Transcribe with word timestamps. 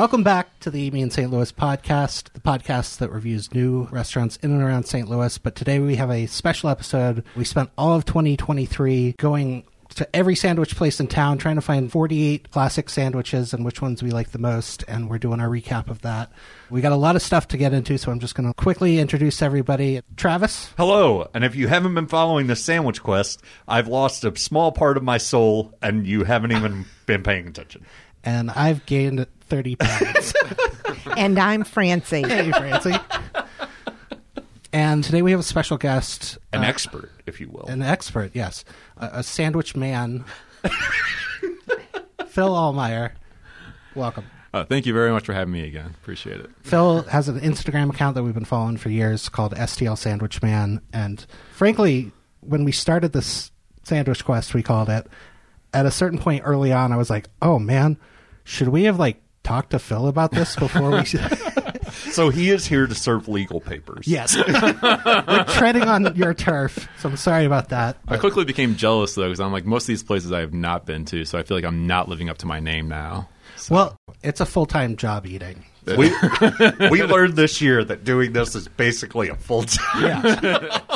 Welcome 0.00 0.22
back 0.22 0.58
to 0.60 0.70
the 0.70 0.90
Me 0.92 1.02
in 1.02 1.10
St. 1.10 1.30
Louis 1.30 1.52
podcast, 1.52 2.32
the 2.32 2.40
podcast 2.40 2.96
that 3.00 3.12
reviews 3.12 3.52
new 3.52 3.86
restaurants 3.90 4.38
in 4.38 4.50
and 4.50 4.62
around 4.62 4.84
St. 4.84 5.10
Louis. 5.10 5.36
But 5.36 5.54
today 5.54 5.78
we 5.78 5.96
have 5.96 6.10
a 6.10 6.24
special 6.24 6.70
episode. 6.70 7.22
We 7.36 7.44
spent 7.44 7.68
all 7.76 7.92
of 7.92 8.06
2023 8.06 9.16
going 9.18 9.64
to 9.96 10.16
every 10.16 10.36
sandwich 10.36 10.74
place 10.74 11.00
in 11.00 11.06
town 11.06 11.36
trying 11.36 11.56
to 11.56 11.60
find 11.60 11.92
48 11.92 12.50
classic 12.50 12.88
sandwiches 12.88 13.52
and 13.52 13.62
which 13.62 13.82
ones 13.82 14.02
we 14.02 14.10
like 14.10 14.30
the 14.30 14.38
most. 14.38 14.86
And 14.88 15.10
we're 15.10 15.18
doing 15.18 15.38
our 15.38 15.48
recap 15.50 15.90
of 15.90 16.00
that. 16.00 16.32
We 16.70 16.80
got 16.80 16.92
a 16.92 16.96
lot 16.96 17.14
of 17.14 17.20
stuff 17.20 17.48
to 17.48 17.58
get 17.58 17.74
into, 17.74 17.98
so 17.98 18.10
I'm 18.10 18.20
just 18.20 18.34
going 18.34 18.48
to 18.48 18.54
quickly 18.54 19.00
introduce 19.00 19.42
everybody. 19.42 20.00
Travis, 20.16 20.72
Hello, 20.78 21.28
and 21.34 21.44
if 21.44 21.54
you 21.54 21.68
haven't 21.68 21.94
been 21.94 22.06
following 22.06 22.46
the 22.46 22.56
Sandwich 22.56 23.02
Quest, 23.02 23.42
I've 23.68 23.88
lost 23.88 24.24
a 24.24 24.34
small 24.38 24.72
part 24.72 24.96
of 24.96 25.02
my 25.02 25.18
soul, 25.18 25.74
and 25.82 26.06
you 26.06 26.24
haven't 26.24 26.52
even 26.52 26.86
been 27.04 27.22
paying 27.22 27.48
attention. 27.48 27.84
and 28.24 28.50
I've 28.50 28.86
gained 28.86 29.26
30 29.50 29.76
pounds. 29.76 30.34
And 31.16 31.38
I'm 31.38 31.64
Francie. 31.64 32.22
hey, 32.22 32.50
Francie. 32.52 32.94
And 34.72 35.02
today 35.02 35.22
we 35.22 35.32
have 35.32 35.40
a 35.40 35.44
special 35.44 35.76
guest, 35.76 36.38
An 36.52 36.62
uh, 36.62 36.66
expert, 36.68 37.10
if 37.26 37.40
you 37.40 37.48
will. 37.50 37.66
an 37.66 37.82
expert, 37.82 38.30
yes, 38.32 38.64
a, 38.96 39.10
a 39.14 39.22
sandwich 39.22 39.74
man, 39.74 40.24
Phil 42.28 42.50
Allmeyer. 42.50 43.12
Welcome. 43.94 44.24
Uh, 44.54 44.64
thank 44.64 44.86
you 44.86 44.92
very 44.94 45.10
much 45.10 45.26
for 45.26 45.32
having 45.32 45.52
me 45.52 45.66
again. 45.66 45.94
Appreciate 46.02 46.40
it. 46.40 46.50
Phil 46.62 47.02
has 47.02 47.28
an 47.28 47.40
Instagram 47.40 47.90
account 47.90 48.14
that 48.14 48.22
we've 48.22 48.34
been 48.34 48.44
following 48.44 48.76
for 48.76 48.88
years 48.88 49.28
called 49.28 49.54
STL 49.54 49.98
Sandwich 49.98 50.42
Man. 50.42 50.80
And 50.92 51.24
frankly, 51.52 52.12
when 52.40 52.64
we 52.64 52.72
started 52.72 53.12
this 53.12 53.50
sandwich 53.82 54.24
quest, 54.24 54.54
we 54.54 54.62
called 54.62 54.88
it, 54.88 55.06
at 55.74 55.86
a 55.86 55.90
certain 55.90 56.18
point 56.18 56.42
early 56.44 56.72
on, 56.72 56.92
I 56.92 56.96
was 56.96 57.10
like, 57.10 57.28
oh 57.42 57.58
man, 57.58 57.96
should 58.44 58.68
we 58.68 58.84
have 58.84 58.98
like 58.98 59.20
talked 59.50 59.70
to 59.70 59.80
Phil 59.80 60.06
about 60.06 60.30
this 60.30 60.54
before 60.54 60.92
we. 60.92 61.04
so 62.12 62.28
he 62.28 62.50
is 62.50 62.66
here 62.66 62.86
to 62.86 62.94
serve 62.94 63.26
legal 63.26 63.60
papers. 63.60 64.06
yes. 64.06 64.36
We're 64.36 65.44
treading 65.48 65.82
on 65.82 66.14
your 66.14 66.34
turf. 66.34 66.88
So 67.00 67.08
I'm 67.08 67.16
sorry 67.16 67.46
about 67.46 67.70
that. 67.70 67.96
I 68.06 68.16
quickly 68.16 68.44
became 68.44 68.76
jealous 68.76 69.16
though 69.16 69.24
because 69.24 69.40
I'm 69.40 69.50
like 69.50 69.64
most 69.64 69.84
of 69.84 69.88
these 69.88 70.04
places 70.04 70.30
I 70.30 70.38
have 70.40 70.54
not 70.54 70.86
been 70.86 71.04
to, 71.06 71.24
so 71.24 71.36
I 71.36 71.42
feel 71.42 71.56
like 71.56 71.64
I'm 71.64 71.88
not 71.88 72.08
living 72.08 72.28
up 72.28 72.38
to 72.38 72.46
my 72.46 72.60
name 72.60 72.88
now. 72.88 73.28
Well, 73.68 73.96
it's 74.22 74.40
a 74.40 74.46
full 74.46 74.66
time 74.66 74.96
job 74.96 75.26
eating. 75.26 75.64
We, 75.86 76.12
we 76.90 77.02
learned 77.02 77.34
this 77.34 77.60
year 77.60 77.82
that 77.84 78.04
doing 78.04 78.32
this 78.32 78.54
is 78.54 78.68
basically 78.68 79.28
a 79.28 79.34
full 79.34 79.64
time. 79.64 80.02
Yeah. 80.02 80.80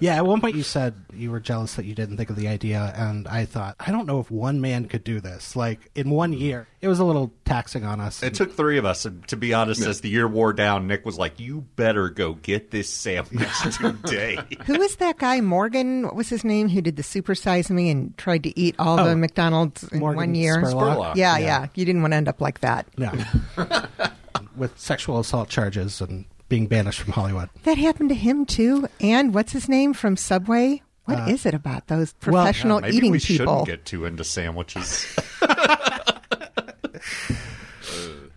yeah, 0.00 0.16
at 0.16 0.26
one 0.26 0.40
point 0.40 0.56
you 0.56 0.62
said 0.62 0.94
you 1.12 1.30
were 1.30 1.40
jealous 1.40 1.74
that 1.74 1.84
you 1.84 1.94
didn't 1.94 2.16
think 2.16 2.30
of 2.30 2.36
the 2.36 2.48
idea, 2.48 2.92
and 2.96 3.26
I 3.28 3.44
thought, 3.44 3.76
I 3.80 3.90
don't 3.90 4.06
know 4.06 4.20
if 4.20 4.30
one 4.30 4.60
man 4.60 4.86
could 4.86 5.04
do 5.04 5.20
this. 5.20 5.56
Like, 5.56 5.90
in 5.94 6.10
one 6.10 6.32
mm-hmm. 6.32 6.40
year, 6.40 6.68
it 6.80 6.88
was 6.88 6.98
a 6.98 7.04
little 7.04 7.32
taxing 7.44 7.84
on 7.84 8.00
us. 8.00 8.22
It 8.22 8.34
took 8.34 8.54
three 8.54 8.78
of 8.78 8.84
us, 8.84 9.04
and 9.04 9.26
to 9.28 9.36
be 9.36 9.54
honest, 9.54 9.82
as 9.82 10.00
the 10.00 10.08
year 10.08 10.26
wore 10.28 10.52
down, 10.52 10.86
Nick 10.86 11.04
was 11.04 11.18
like, 11.18 11.38
"You 11.40 11.62
better 11.76 12.08
go 12.08 12.34
get 12.34 12.70
this 12.70 12.88
sandwich 12.88 13.48
today." 13.76 14.38
who 14.66 14.80
is 14.80 14.96
that 14.96 15.18
guy, 15.18 15.40
Morgan? 15.40 16.04
What 16.04 16.16
was 16.16 16.28
his 16.28 16.44
name? 16.44 16.68
Who 16.68 16.80
did 16.80 16.96
the 16.96 17.02
supersize 17.02 17.70
me 17.70 17.90
and 17.90 18.16
tried 18.16 18.42
to 18.44 18.58
eat 18.58 18.74
all 18.78 19.00
Oh, 19.00 19.08
the 19.08 19.16
McDonald's 19.16 19.84
in 19.84 20.00
Morgan 20.00 20.16
one 20.16 20.34
year? 20.34 20.62
Spurlock. 20.62 20.72
Spurlock. 20.72 21.16
Yeah, 21.16 21.38
Yeah. 21.38 21.46
yeah, 21.46 21.66
You 21.74 21.84
didn't 21.84 22.02
want 22.02 22.12
to 22.12 22.16
end 22.16 22.28
up 22.28 22.40
like 22.40 22.60
that. 22.60 22.86
No. 22.96 23.12
With 24.56 24.78
sexual 24.78 25.18
assault 25.20 25.48
charges 25.48 26.00
and 26.00 26.24
being 26.50 26.66
banished 26.66 27.00
from 27.00 27.14
Hollywood. 27.14 27.48
That 27.62 27.78
happened 27.78 28.10
to 28.10 28.14
him 28.14 28.44
too. 28.44 28.86
And 29.00 29.32
what's 29.32 29.52
his 29.52 29.70
name 29.70 29.94
from 29.94 30.18
Subway? 30.18 30.82
What 31.06 31.20
uh, 31.20 31.26
is 31.28 31.46
it 31.46 31.54
about 31.54 31.86
those 31.86 32.12
professional 32.12 32.34
well, 32.34 32.44
professional 32.44 32.80
Maybe 32.82 32.96
eating 32.98 33.12
we 33.12 33.20
people? 33.20 33.46
shouldn't 33.46 33.66
get 33.66 33.86
too 33.86 34.04
into 34.04 34.24
sandwiches. 34.24 35.16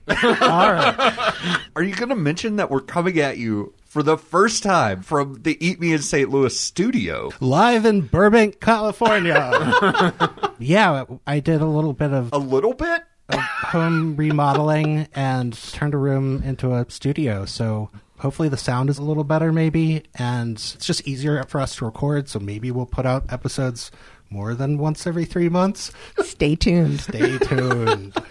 All 0.24 0.74
right. 0.74 1.34
Are 1.76 1.84
you 1.84 1.96
going 1.96 2.10
to 2.10 2.16
mention 2.16 2.58
that 2.58 2.70
we're 2.70 2.82
coming 2.82 3.20
at 3.20 3.38
you 3.38 3.74
for 3.86 4.04
the 4.04 4.18
first 4.18 4.62
time 4.62 5.02
from 5.02 5.42
the 5.44 5.58
Eat 5.66 5.80
Me 5.80 5.94
in 5.94 6.00
St. 6.02 6.30
Louis 6.30 6.58
studio? 6.58 7.32
Live 7.40 7.86
in 7.86 8.02
Burbank, 8.02 8.60
California. 8.60 9.34
yeah, 10.60 11.06
I 11.26 11.40
did 11.40 11.62
a 11.62 11.66
little 11.66 11.94
bit 11.94 12.12
of 12.12 12.34
A 12.34 12.38
little 12.38 12.74
bit? 12.74 13.04
Of 13.30 13.40
home 13.40 14.18
remodeling 14.18 15.08
and 15.16 15.54
turned 15.72 15.94
a 15.94 15.98
room 15.98 16.44
into 16.44 16.74
a 16.74 16.86
studio. 16.90 17.46
So 17.46 17.90
hopefully 18.19 18.50
the 18.50 18.57
sound 18.57 18.90
is 18.90 18.97
a 18.97 19.03
little 19.03 19.24
better, 19.24 19.51
maybe, 19.51 20.03
and 20.16 20.57
it's 20.57 20.75
just 20.85 21.07
easier 21.07 21.44
for 21.44 21.59
us 21.62 21.75
to 21.78 21.85
record. 21.85 22.29
So 22.29 22.40
maybe 22.40 22.72
we'll 22.72 22.85
put 22.85 23.06
out 23.06 23.31
episodes 23.31 23.91
more 24.29 24.53
than 24.56 24.78
once 24.78 25.06
every 25.06 25.25
three 25.25 25.50
months. 25.50 25.91
Stay 26.24 26.56
tuned. 26.56 27.00
Stay 27.01 27.38
tuned. 27.40 28.16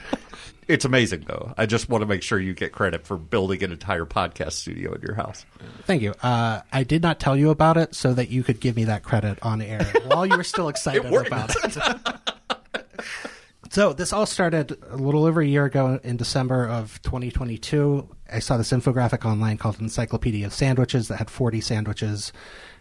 It's 0.69 0.85
amazing, 0.85 1.25
though. 1.27 1.53
I 1.59 1.67
just 1.67 1.89
want 1.89 2.03
to 2.03 2.07
make 2.07 2.23
sure 2.23 2.39
you 2.39 2.55
get 2.55 2.71
credit 2.73 3.05
for 3.05 3.17
building 3.17 3.65
an 3.65 3.73
entire 3.73 4.07
podcast 4.07 4.53
studio 4.53 4.95
in 4.95 5.03
your 5.03 5.15
house. 5.17 5.45
Thank 5.87 6.03
you. 6.03 6.15
Uh, 6.23 6.61
I 6.73 6.85
did 6.85 7.03
not 7.03 7.19
tell 7.19 7.37
you 7.37 7.51
about 7.51 7.77
it 7.77 7.97
so 7.97 8.15
that 8.15 8.31
you 8.31 8.45
could 8.45 8.61
give 8.61 8.77
me 8.77 8.85
that 8.85 9.03
credit 9.03 9.41
on 9.43 9.61
air 9.61 9.85
while 10.07 10.25
you 10.25 10.37
were 10.37 10.45
still 10.45 10.69
excited 10.71 11.11
worked. 11.11 11.27
about 11.27 11.51
it. 11.65 12.87
so 13.71 13.93
this 13.93 14.13
all 14.13 14.25
started 14.25 14.79
a 14.89 14.97
little 14.97 15.25
over 15.25 15.41
a 15.41 15.47
year 15.47 15.65
ago 15.65 15.99
in 16.05 16.17
December 16.17 16.69
of 16.69 17.03
2022. 17.03 18.09
I 18.33 18.39
saw 18.39 18.57
this 18.57 18.73
infographic 18.73 19.25
online 19.25 19.59
called 19.59 19.81
Encyclopedia 19.81 20.47
of 20.47 20.53
Sandwiches 20.53 21.09
that 21.09 21.17
had 21.17 21.31
40 21.31 21.61
sandwiches 21.61 22.33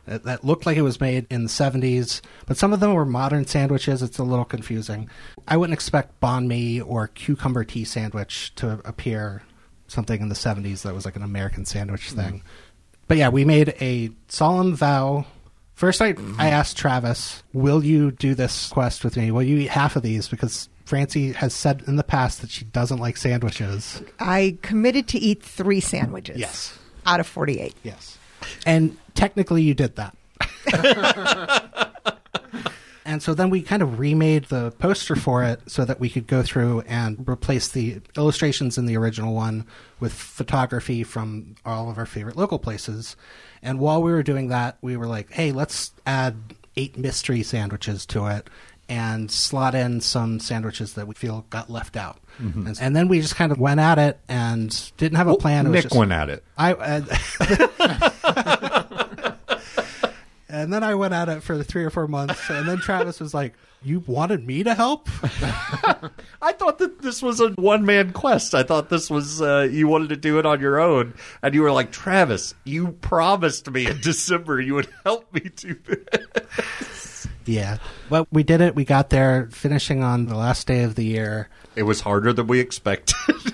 that, 0.06 0.24
that 0.24 0.44
looked 0.44 0.66
like 0.66 0.78
it 0.78 0.82
was 0.82 1.00
made 1.00 1.28
in 1.30 1.44
the 1.44 1.50
70s, 1.50 2.22
but 2.48 2.58
some 2.58 2.74
of 2.74 2.80
them 2.80 2.94
were 2.94 3.06
modern 3.06 3.46
sandwiches. 3.46 4.02
It's 4.02 4.18
a 4.18 4.24
little 4.24 4.46
confusing. 4.46 5.10
I 5.48 5.58
wouldn't 5.58 5.74
expect 5.74 6.20
banh 6.22 6.48
mi 6.48 6.82
or 6.82 7.08
cucumber 7.08 7.64
tea 7.64 7.86
sandwich 7.86 8.54
to 8.56 8.82
appear 8.86 9.44
something 9.88 10.22
in 10.22 10.30
the 10.30 10.36
70s 10.36 10.84
that 10.84 10.96
was 10.96 11.06
like 11.06 11.16
an 11.16 11.24
American 11.24 11.66
sandwich 11.66 12.10
hmm. 12.12 12.20
thing. 12.20 12.44
But 13.08 13.18
yeah, 13.18 13.30
we 13.30 13.46
made 13.46 13.76
a 13.82 14.10
solemn 14.28 14.76
vow. 14.76 15.26
First, 15.74 16.02
I, 16.02 16.10
I 16.10 16.14
hmm. 16.14 16.40
asked 16.40 16.78
Travis, 16.78 17.44
Will 17.54 17.84
you 17.84 18.12
do 18.12 18.34
this 18.34 18.70
quest 18.70 19.04
with 19.04 19.18
me? 19.18 19.32
Will 19.32 19.44
you 19.44 19.58
eat 19.58 19.70
half 19.70 19.96
of 19.96 20.04
these? 20.04 20.28
Because 20.28 20.70
Francie 20.86 21.32
has 21.34 21.54
said 21.54 21.84
in 21.88 21.96
the 21.96 22.04
past 22.04 22.42
that 22.42 22.50
she 22.50 22.66
doesn't 22.66 23.00
like 23.00 23.18
sandwiches. 23.18 24.02
I 24.20 24.58
committed 24.62 25.08
to 25.10 25.20
eat 25.20 25.44
three 25.44 25.80
sandwiches. 25.80 26.38
Yes. 26.38 26.78
Out 27.06 27.20
of 27.20 27.28
48. 27.28 27.74
Yes. 27.84 28.18
And 28.66 28.98
technically, 29.14 29.64
you 29.64 29.74
did 29.74 29.96
that. 29.96 30.16
and 33.06 33.22
so 33.22 33.34
then 33.34 33.50
we 33.50 33.62
kind 33.62 33.82
of 33.82 34.00
remade 34.00 34.46
the 34.46 34.72
poster 34.72 35.16
for 35.16 35.44
it 35.44 35.62
so 35.68 35.86
that 35.86 36.00
we 36.00 36.10
could 36.10 36.28
go 36.28 36.44
through 36.44 36.82
and 36.82 37.28
replace 37.28 37.70
the 37.70 38.02
illustrations 38.18 38.78
in 38.78 38.86
the 38.86 38.98
original 38.98 39.34
one 39.34 39.66
with 40.00 40.14
photography 40.14 41.04
from 41.04 41.56
all 41.66 41.90
of 41.90 41.98
our 41.98 42.06
favorite 42.06 42.38
local 42.38 42.60
places. 42.60 43.16
And 43.62 43.80
while 43.80 44.02
we 44.02 44.12
were 44.12 44.24
doing 44.24 44.50
that, 44.50 44.78
we 44.82 44.98
were 44.98 45.08
like, 45.08 45.32
hey, 45.32 45.52
let's 45.52 45.92
add 46.06 46.36
eight 46.78 46.98
mystery 46.98 47.44
sandwiches 47.44 48.06
to 48.08 48.28
it 48.28 48.50
and 48.92 49.32
slot 49.32 49.74
in 49.74 50.02
some 50.02 50.38
sandwiches 50.42 50.96
that 50.96 51.08
we 51.08 51.16
feel 51.16 51.46
got 51.50 51.70
left 51.70 51.96
out. 51.96 52.18
And, 52.40 52.78
and 52.82 52.94
then 52.96 53.08
we 53.08 53.22
just 53.22 53.36
kind 53.38 53.52
of 53.52 53.60
went 53.60 53.80
at 53.80 53.98
it 54.00 54.20
and 54.28 54.92
didn't 54.98 55.16
have 55.18 55.28
a 55.28 55.36
plan. 55.38 55.68
It 55.68 55.70
was 55.70 55.76
Nick 55.76 55.84
just- 55.84 55.96
went 55.96 56.12
at 56.12 56.30
it. 56.30 56.44
I 56.58 56.74
uh, 56.74 57.02
and 60.50 60.74
then 60.74 60.84
I 60.84 60.96
went 60.96 61.14
at 61.14 61.30
it 61.30 61.44
for 61.44 61.64
three 61.64 61.86
or 61.86 61.90
four 61.90 62.08
months, 62.08 62.50
and 62.50 62.68
then 62.68 62.80
Travis 62.80 63.20
was 63.20 63.34
like, 63.34 63.54
"You 63.84 64.00
wanted 64.02 64.46
me 64.46 64.64
to 64.64 64.74
help?" 64.74 65.08
I 66.42 66.52
thought 66.52 66.80
that 66.80 67.02
this 67.02 67.22
was 67.22 67.40
a 67.40 67.50
one 67.52 67.86
man 67.86 68.12
quest. 68.12 68.54
I 68.56 68.64
thought 68.64 68.90
this 68.90 69.10
was 69.10 69.42
uh, 69.42 69.70
you 69.72 69.88
wanted 69.88 70.10
to 70.10 70.18
do 70.18 70.40
it 70.40 70.46
on 70.46 70.60
your 70.60 70.80
own, 70.80 71.14
and 71.42 71.54
you 71.54 71.62
were 71.62 71.72
like, 71.72 71.92
Travis, 71.92 72.54
you 72.66 72.94
promised 73.02 73.70
me 73.72 73.88
in 73.88 74.02
December 74.02 74.60
you 74.60 74.74
would 74.76 74.90
help 75.06 75.32
me 75.34 75.42
do 75.56 75.76
this. 75.86 77.21
Yeah, 77.46 77.78
but 78.10 78.28
we 78.32 78.44
did 78.44 78.62
it. 78.62 78.76
We 78.76 78.86
got 78.86 79.10
there, 79.10 79.50
finishing 79.52 80.04
on 80.04 80.26
the 80.26 80.36
last 80.36 80.68
day 80.68 80.84
of 80.84 80.96
the 80.96 81.04
year. 81.04 81.50
It 81.76 81.84
was 81.84 82.02
harder 82.02 82.34
than 82.34 82.48
we 82.48 82.60
expected. 82.60 83.16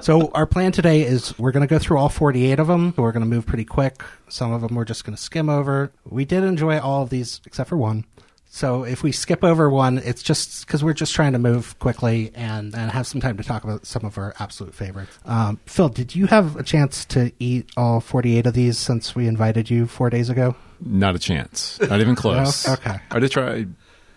So 0.00 0.30
our 0.34 0.46
plan 0.46 0.72
today 0.72 1.02
is 1.02 1.38
we're 1.38 1.52
going 1.52 1.66
to 1.66 1.72
go 1.72 1.78
through 1.78 1.98
all 1.98 2.08
48 2.08 2.58
of 2.58 2.66
them. 2.66 2.92
We're 2.96 3.12
going 3.12 3.22
to 3.22 3.28
move 3.28 3.46
pretty 3.46 3.64
quick. 3.64 4.02
Some 4.28 4.52
of 4.52 4.60
them 4.60 4.74
we're 4.74 4.84
just 4.84 5.04
going 5.04 5.14
to 5.16 5.22
skim 5.22 5.48
over. 5.48 5.92
We 6.04 6.24
did 6.24 6.42
enjoy 6.42 6.80
all 6.80 7.02
of 7.04 7.10
these 7.10 7.40
except 7.46 7.68
for 7.68 7.76
one. 7.76 8.04
So 8.54 8.84
if 8.84 9.02
we 9.02 9.10
skip 9.10 9.42
over 9.42 9.68
one, 9.68 9.98
it's 9.98 10.22
just 10.22 10.64
because 10.64 10.84
we're 10.84 10.92
just 10.92 11.12
trying 11.12 11.32
to 11.32 11.40
move 11.40 11.76
quickly 11.80 12.30
and, 12.36 12.72
and 12.72 12.88
have 12.92 13.04
some 13.04 13.20
time 13.20 13.36
to 13.38 13.42
talk 13.42 13.64
about 13.64 13.84
some 13.84 14.04
of 14.04 14.16
our 14.16 14.32
absolute 14.38 14.76
favorites. 14.76 15.18
Um, 15.24 15.58
Phil, 15.66 15.88
did 15.88 16.14
you 16.14 16.26
have 16.26 16.54
a 16.54 16.62
chance 16.62 17.04
to 17.06 17.32
eat 17.40 17.68
all 17.76 17.98
48 17.98 18.46
of 18.46 18.54
these 18.54 18.78
since 18.78 19.16
we 19.16 19.26
invited 19.26 19.70
you 19.70 19.88
four 19.88 20.08
days 20.08 20.30
ago? 20.30 20.54
Not 20.80 21.16
a 21.16 21.18
chance. 21.18 21.80
Not 21.80 22.00
even 22.00 22.14
close. 22.24 22.64
No? 22.64 22.74
Okay. 22.74 22.94
I 23.10 23.18
did 23.18 23.32
try 23.32 23.66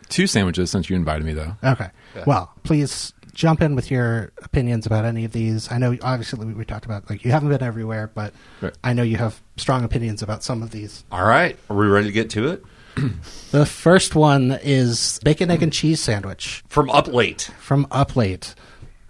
two 0.08 0.28
sandwiches 0.28 0.70
since 0.70 0.88
you 0.88 0.96
invited 0.96 1.26
me 1.26 1.34
though. 1.34 1.56
Okay. 1.64 1.90
Well, 2.28 2.54
please 2.62 3.14
jump 3.34 3.64
in 3.64 3.74
with 3.74 3.90
your 3.90 4.34
opinions 4.44 4.86
about 4.86 5.04
any 5.04 5.26
of 5.26 5.32
these. 5.32 5.72
I 5.72 5.80
know, 5.80 5.98
obviously, 6.04 6.46
we, 6.46 6.54
we 6.54 6.64
talked 6.64 6.86
about 6.86 7.10
like 7.10 7.26
you 7.26 7.32
haven't 7.32 7.50
been 7.50 7.64
everywhere, 7.64 8.12
but 8.14 8.36
Right. 8.62 8.74
I 8.84 8.94
know 8.94 9.02
you 9.02 9.18
have 9.18 9.42
strong 9.58 9.84
opinions 9.84 10.22
about 10.22 10.44
some 10.44 10.62
of 10.62 10.70
these. 10.70 11.06
All 11.12 11.26
right, 11.26 11.58
are 11.72 11.76
we 11.76 11.88
ready 11.88 12.06
to 12.06 12.14
get 12.14 12.30
to 12.32 12.50
it? 12.50 12.64
The 13.52 13.66
first 13.66 14.14
one 14.16 14.60
is 14.62 15.20
bacon, 15.24 15.50
egg, 15.50 15.64
and 15.64 15.72
cheese 15.72 16.02
sandwich 16.02 16.64
From 16.68 16.90
Up 16.90 17.08
Late. 17.08 17.44
from 17.60 17.88
Up 17.92 18.16
Late. 18.16 18.56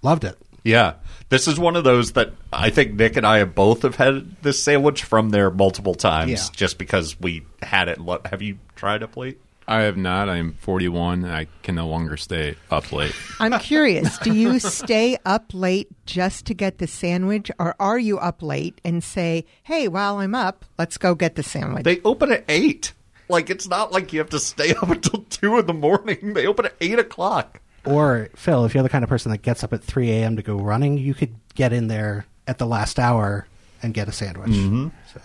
Loved 0.03 0.23
it. 0.23 0.37
Yeah. 0.63 0.93
This 1.29 1.47
is 1.47 1.59
one 1.59 1.75
of 1.75 1.83
those 1.83 2.11
that 2.13 2.33
I 2.53 2.69
think 2.69 2.93
Nick 2.93 3.17
and 3.17 3.25
I 3.25 3.39
have 3.39 3.55
both 3.55 3.81
have 3.81 3.95
had 3.95 4.35
this 4.43 4.61
sandwich 4.61 5.03
from 5.03 5.31
there 5.31 5.49
multiple 5.49 5.95
times 5.95 6.29
Yeah. 6.31 6.37
just 6.53 6.77
because 6.77 7.19
we 7.19 7.43
had 7.63 7.87
it. 7.89 7.99
lo- 7.99 8.21
Have 8.25 8.41
you 8.41 8.59
tried 8.75 9.01
up 9.03 9.17
late? 9.17 9.39
I 9.67 9.81
have 9.81 9.97
not. 9.97 10.29
I'm 10.29 10.53
41 10.61 11.25
and 11.25 11.33
I 11.33 11.47
can 11.63 11.75
no 11.75 11.87
longer 11.87 12.15
stay 12.15 12.55
up 12.71 12.93
late. 12.93 13.13
I'm 13.39 13.57
curious. 13.59 14.17
Do 14.19 14.33
you 14.33 14.59
stay 14.59 15.17
up 15.25 15.45
late 15.53 15.89
just 16.05 16.45
to 16.45 16.53
get 16.53 16.77
the 16.77 16.87
sandwich, 16.87 17.51
or 17.59 17.75
are 17.79 17.99
you 17.99 18.17
up 18.19 18.41
late 18.41 18.79
and 18.85 19.03
say, 19.03 19.43
"Hey, 19.63 19.89
while 19.89 20.19
I'm 20.19 20.33
up, 20.35 20.63
let's 20.77 20.97
go 20.97 21.15
get 21.15 21.35
the 21.35 21.43
sandwich"? 21.43 21.83
They 21.83 21.99
open 22.05 22.31
at 22.31 22.45
8. 22.47 22.93
Like, 23.29 23.49
it's 23.49 23.67
not 23.67 23.91
like 23.91 24.13
you 24.13 24.19
have 24.19 24.29
to 24.29 24.39
stay 24.39 24.73
up 24.81 24.89
until 24.89 25.23
2 25.29 25.59
in 25.59 25.65
the 25.65 25.73
morning. 25.73 26.33
They 26.33 26.47
open 26.47 26.65
at 26.65 26.75
8 26.79 26.99
o'clock. 26.99 27.61
Or 27.85 28.29
Phil, 28.35 28.65
if 28.65 28.73
you're 28.73 28.83
the 28.83 28.89
kind 28.89 29.03
of 29.03 29.09
person 29.09 29.31
that 29.31 29.41
gets 29.41 29.63
up 29.63 29.71
at 29.73 29.83
3 29.83 30.11
a.m. 30.11 30.35
to 30.35 30.41
go 30.41 30.57
running, 30.57 30.97
you 30.97 31.13
could 31.13 31.35
get 31.55 31.71
in 31.71 31.87
there 31.87 32.25
at 32.47 32.57
the 32.57 32.65
last 32.65 32.99
hour 32.99 33.47
and 33.81 33.93
get 33.93 34.07
a 34.07 34.11
sandwich. 34.11 34.51
Mm-hmm. 34.51 34.89
So, 35.13 35.21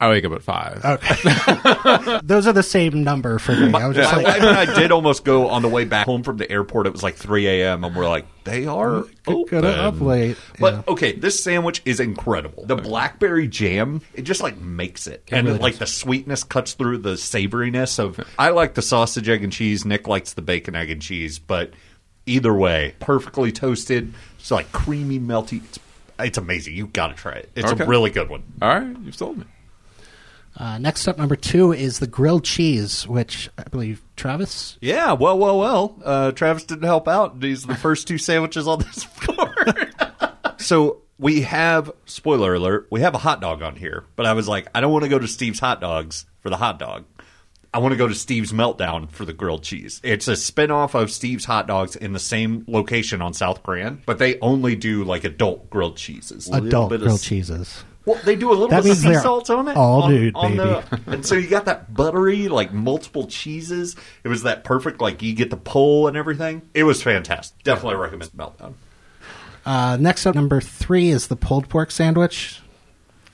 I 0.00 0.08
wake 0.08 0.24
up 0.24 0.32
at 0.32 0.42
5. 0.42 0.84
okay. 0.84 2.18
Those 2.24 2.46
are 2.46 2.52
the 2.52 2.62
same 2.64 3.04
number 3.04 3.38
for 3.38 3.52
me. 3.54 3.72
I 3.72 3.86
was 3.86 3.96
just 3.96 4.12
My 4.12 4.18
like, 4.22 4.26
wife 4.26 4.42
and 4.42 4.56
I 4.70 4.74
did 4.74 4.90
almost 4.92 5.24
go 5.24 5.48
on 5.48 5.62
the 5.62 5.68
way 5.68 5.84
back 5.84 6.04
home 6.06 6.22
from 6.22 6.36
the 6.36 6.50
airport. 6.50 6.86
It 6.86 6.92
was 6.92 7.02
like 7.02 7.14
3 7.14 7.46
a.m. 7.46 7.84
and 7.84 7.94
we're 7.96 8.08
like, 8.08 8.26
they 8.44 8.66
are 8.66 9.04
Could 9.24 9.64
up 9.64 9.94
open. 9.94 10.06
late. 10.06 10.36
But 10.58 10.74
yeah. 10.74 10.82
okay, 10.88 11.12
this 11.12 11.42
sandwich 11.42 11.80
is 11.84 12.00
incredible. 12.00 12.66
The 12.66 12.76
blackberry 12.76 13.46
jam, 13.48 14.02
it 14.14 14.22
just 14.22 14.42
like 14.42 14.58
makes 14.58 15.06
it, 15.06 15.22
and 15.30 15.46
really 15.46 15.58
like 15.60 15.74
does. 15.74 15.78
the 15.78 15.86
sweetness 15.86 16.44
cuts 16.44 16.74
through 16.74 16.98
the 16.98 17.14
savoriness 17.14 17.98
of. 17.98 18.20
I 18.38 18.50
like 18.50 18.74
the 18.74 18.82
sausage, 18.82 19.28
egg, 19.28 19.42
and 19.44 19.52
cheese. 19.52 19.84
Nick 19.86 20.06
likes 20.08 20.34
the 20.34 20.42
bacon, 20.42 20.74
egg, 20.74 20.90
and 20.90 21.00
cheese. 21.00 21.38
But 21.38 21.70
either 22.26 22.52
way, 22.52 22.94
perfectly 23.00 23.52
toasted. 23.52 24.12
It's 24.38 24.50
like 24.50 24.70
creamy, 24.72 25.18
melty. 25.20 25.62
It's, 25.64 25.78
it's 26.18 26.38
amazing. 26.38 26.74
You 26.74 26.88
got 26.88 27.08
to 27.08 27.14
try 27.14 27.32
it. 27.34 27.50
It's 27.54 27.72
Okay. 27.72 27.84
a 27.84 27.86
really 27.86 28.10
good 28.10 28.28
one. 28.28 28.42
All 28.60 28.68
right, 28.68 28.96
you've 29.04 29.14
sold 29.14 29.38
me. 29.38 29.44
Uh, 30.56 30.78
next 30.78 31.08
up, 31.08 31.18
number 31.18 31.36
two 31.36 31.72
is 31.72 31.98
the 31.98 32.06
grilled 32.06 32.44
cheese, 32.44 33.06
which 33.08 33.50
I 33.58 33.64
believe 33.64 34.02
Travis. 34.16 34.78
Yeah, 34.80 35.12
well, 35.12 35.38
well, 35.38 35.58
well. 35.58 35.98
Uh, 36.04 36.32
Travis 36.32 36.64
didn't 36.64 36.84
help 36.84 37.08
out. 37.08 37.40
These 37.40 37.64
are 37.64 37.68
the 37.68 37.74
first 37.74 38.06
two 38.06 38.18
sandwiches 38.18 38.68
on 38.68 38.78
this 38.78 39.02
floor. 39.04 39.54
so 40.58 41.02
we 41.18 41.42
have, 41.42 41.90
spoiler 42.06 42.54
alert, 42.54 42.86
we 42.90 43.00
have 43.00 43.14
a 43.14 43.18
hot 43.18 43.40
dog 43.40 43.62
on 43.62 43.76
here. 43.76 44.04
But 44.16 44.26
I 44.26 44.32
was 44.32 44.46
like, 44.48 44.68
I 44.74 44.80
don't 44.80 44.92
want 44.92 45.04
to 45.04 45.08
go 45.10 45.18
to 45.18 45.28
Steve's 45.28 45.60
Hot 45.60 45.80
Dogs 45.80 46.26
for 46.40 46.50
the 46.50 46.56
hot 46.56 46.78
dog. 46.78 47.04
I 47.72 47.78
want 47.78 47.90
to 47.90 47.96
go 47.98 48.06
to 48.06 48.14
Steve's 48.14 48.52
Meltdown 48.52 49.10
for 49.10 49.24
the 49.24 49.32
grilled 49.32 49.64
cheese. 49.64 50.00
It's 50.04 50.28
a 50.28 50.34
spinoff 50.34 50.94
of 50.94 51.10
Steve's 51.10 51.44
Hot 51.46 51.66
Dogs 51.66 51.96
in 51.96 52.12
the 52.12 52.20
same 52.20 52.64
location 52.68 53.20
on 53.20 53.34
South 53.34 53.64
Grand, 53.64 54.02
but 54.06 54.18
they 54.18 54.38
only 54.38 54.76
do 54.76 55.02
like 55.02 55.24
adult 55.24 55.70
grilled 55.70 55.96
cheeses. 55.96 56.48
Adult 56.52 56.90
bit 56.90 57.00
of 57.00 57.02
grilled 57.02 57.22
cheeses. 57.22 57.82
Well, 58.06 58.20
they 58.24 58.36
do 58.36 58.50
a 58.50 58.52
little 58.52 58.68
That 58.68 58.82
bit 58.82 58.92
of 58.92 58.98
sea 58.98 59.14
salt 59.14 59.48
on 59.50 59.68
it. 59.68 59.76
all 59.76 60.02
on, 60.04 60.12
nude, 60.14 60.34
on 60.34 60.56
baby. 60.56 60.56
the- 60.58 61.00
and 61.12 61.26
so 61.26 61.34
you 61.34 61.48
got 61.48 61.64
that 61.66 61.92
buttery, 61.94 62.48
like 62.48 62.72
multiple 62.72 63.26
cheeses. 63.26 63.96
It 64.24 64.28
was 64.28 64.42
that 64.42 64.64
perfect, 64.64 65.00
like 65.00 65.22
you 65.22 65.34
get 65.34 65.50
the 65.50 65.56
pull 65.56 66.06
and 66.08 66.16
everything. 66.16 66.62
It 66.74 66.84
was 66.84 67.02
fantastic. 67.02 67.62
Definitely 67.62 67.96
recommend 68.00 68.30
Meltdown. 68.32 68.74
Uh, 69.66 69.96
next 69.98 70.26
up, 70.26 70.34
number 70.34 70.60
three 70.60 71.08
is 71.08 71.28
the 71.28 71.36
pulled 71.36 71.68
pork 71.70 71.90
sandwich. 71.90 72.60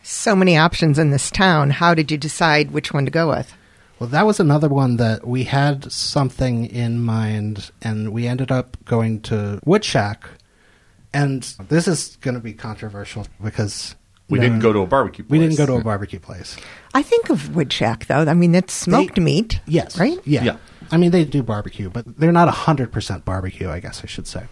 so 0.02 0.36
many 0.36 0.56
options 0.56 0.98
in 0.98 1.10
this 1.10 1.30
town. 1.30 1.70
How 1.70 1.92
did 1.94 2.10
you 2.10 2.16
decide 2.18 2.70
which 2.70 2.92
one 2.92 3.04
to 3.04 3.10
go 3.10 3.28
with? 3.28 3.52
Well, 3.98 4.08
that 4.10 4.24
was 4.24 4.40
another 4.40 4.68
one 4.68 4.96
that 4.96 5.26
we 5.26 5.44
had 5.44 5.92
something 5.92 6.64
in 6.64 7.02
mind, 7.02 7.70
and 7.82 8.12
we 8.12 8.26
ended 8.26 8.50
up 8.50 8.76
going 8.86 9.20
to 9.22 9.60
Wood 9.66 9.84
Shack. 9.84 10.24
And 11.12 11.42
this 11.68 11.86
is 11.88 12.16
going 12.20 12.34
to 12.34 12.40
be 12.40 12.52
controversial 12.54 13.26
because 13.42 13.96
We 14.30 14.38
no- 14.38 14.44
didn't 14.44 14.60
go 14.60 14.72
to 14.72 14.80
a 14.80 14.86
barbecue. 14.86 15.24
Place. 15.24 15.30
We 15.30 15.38
didn't 15.46 15.56
go 15.58 15.66
to 15.66 15.74
a 15.74 15.82
barbecue 15.84 16.18
place. 16.20 16.56
I 16.94 17.02
think 17.02 17.30
of 17.30 17.54
Wood 17.54 17.72
Shack 17.72 18.06
though. 18.06 18.20
I 18.20 18.34
mean, 18.34 18.54
it's 18.54 18.72
smoked 18.72 19.16
They- 19.16 19.22
meat. 19.22 19.60
Yes. 19.66 19.98
right. 19.98 20.18
Yeah. 20.24 20.42
Yeah. 20.44 20.56
I 20.92 20.96
mean, 20.96 21.10
they 21.10 21.24
do 21.24 21.42
barbecue, 21.42 21.88
but 21.90 22.04
they're 22.18 22.32
not 22.32 22.48
100% 22.48 23.24
barbecue, 23.24 23.68
I 23.70 23.78
guess 23.80 24.02
I 24.02 24.06
should 24.06 24.26
say. 24.26 24.44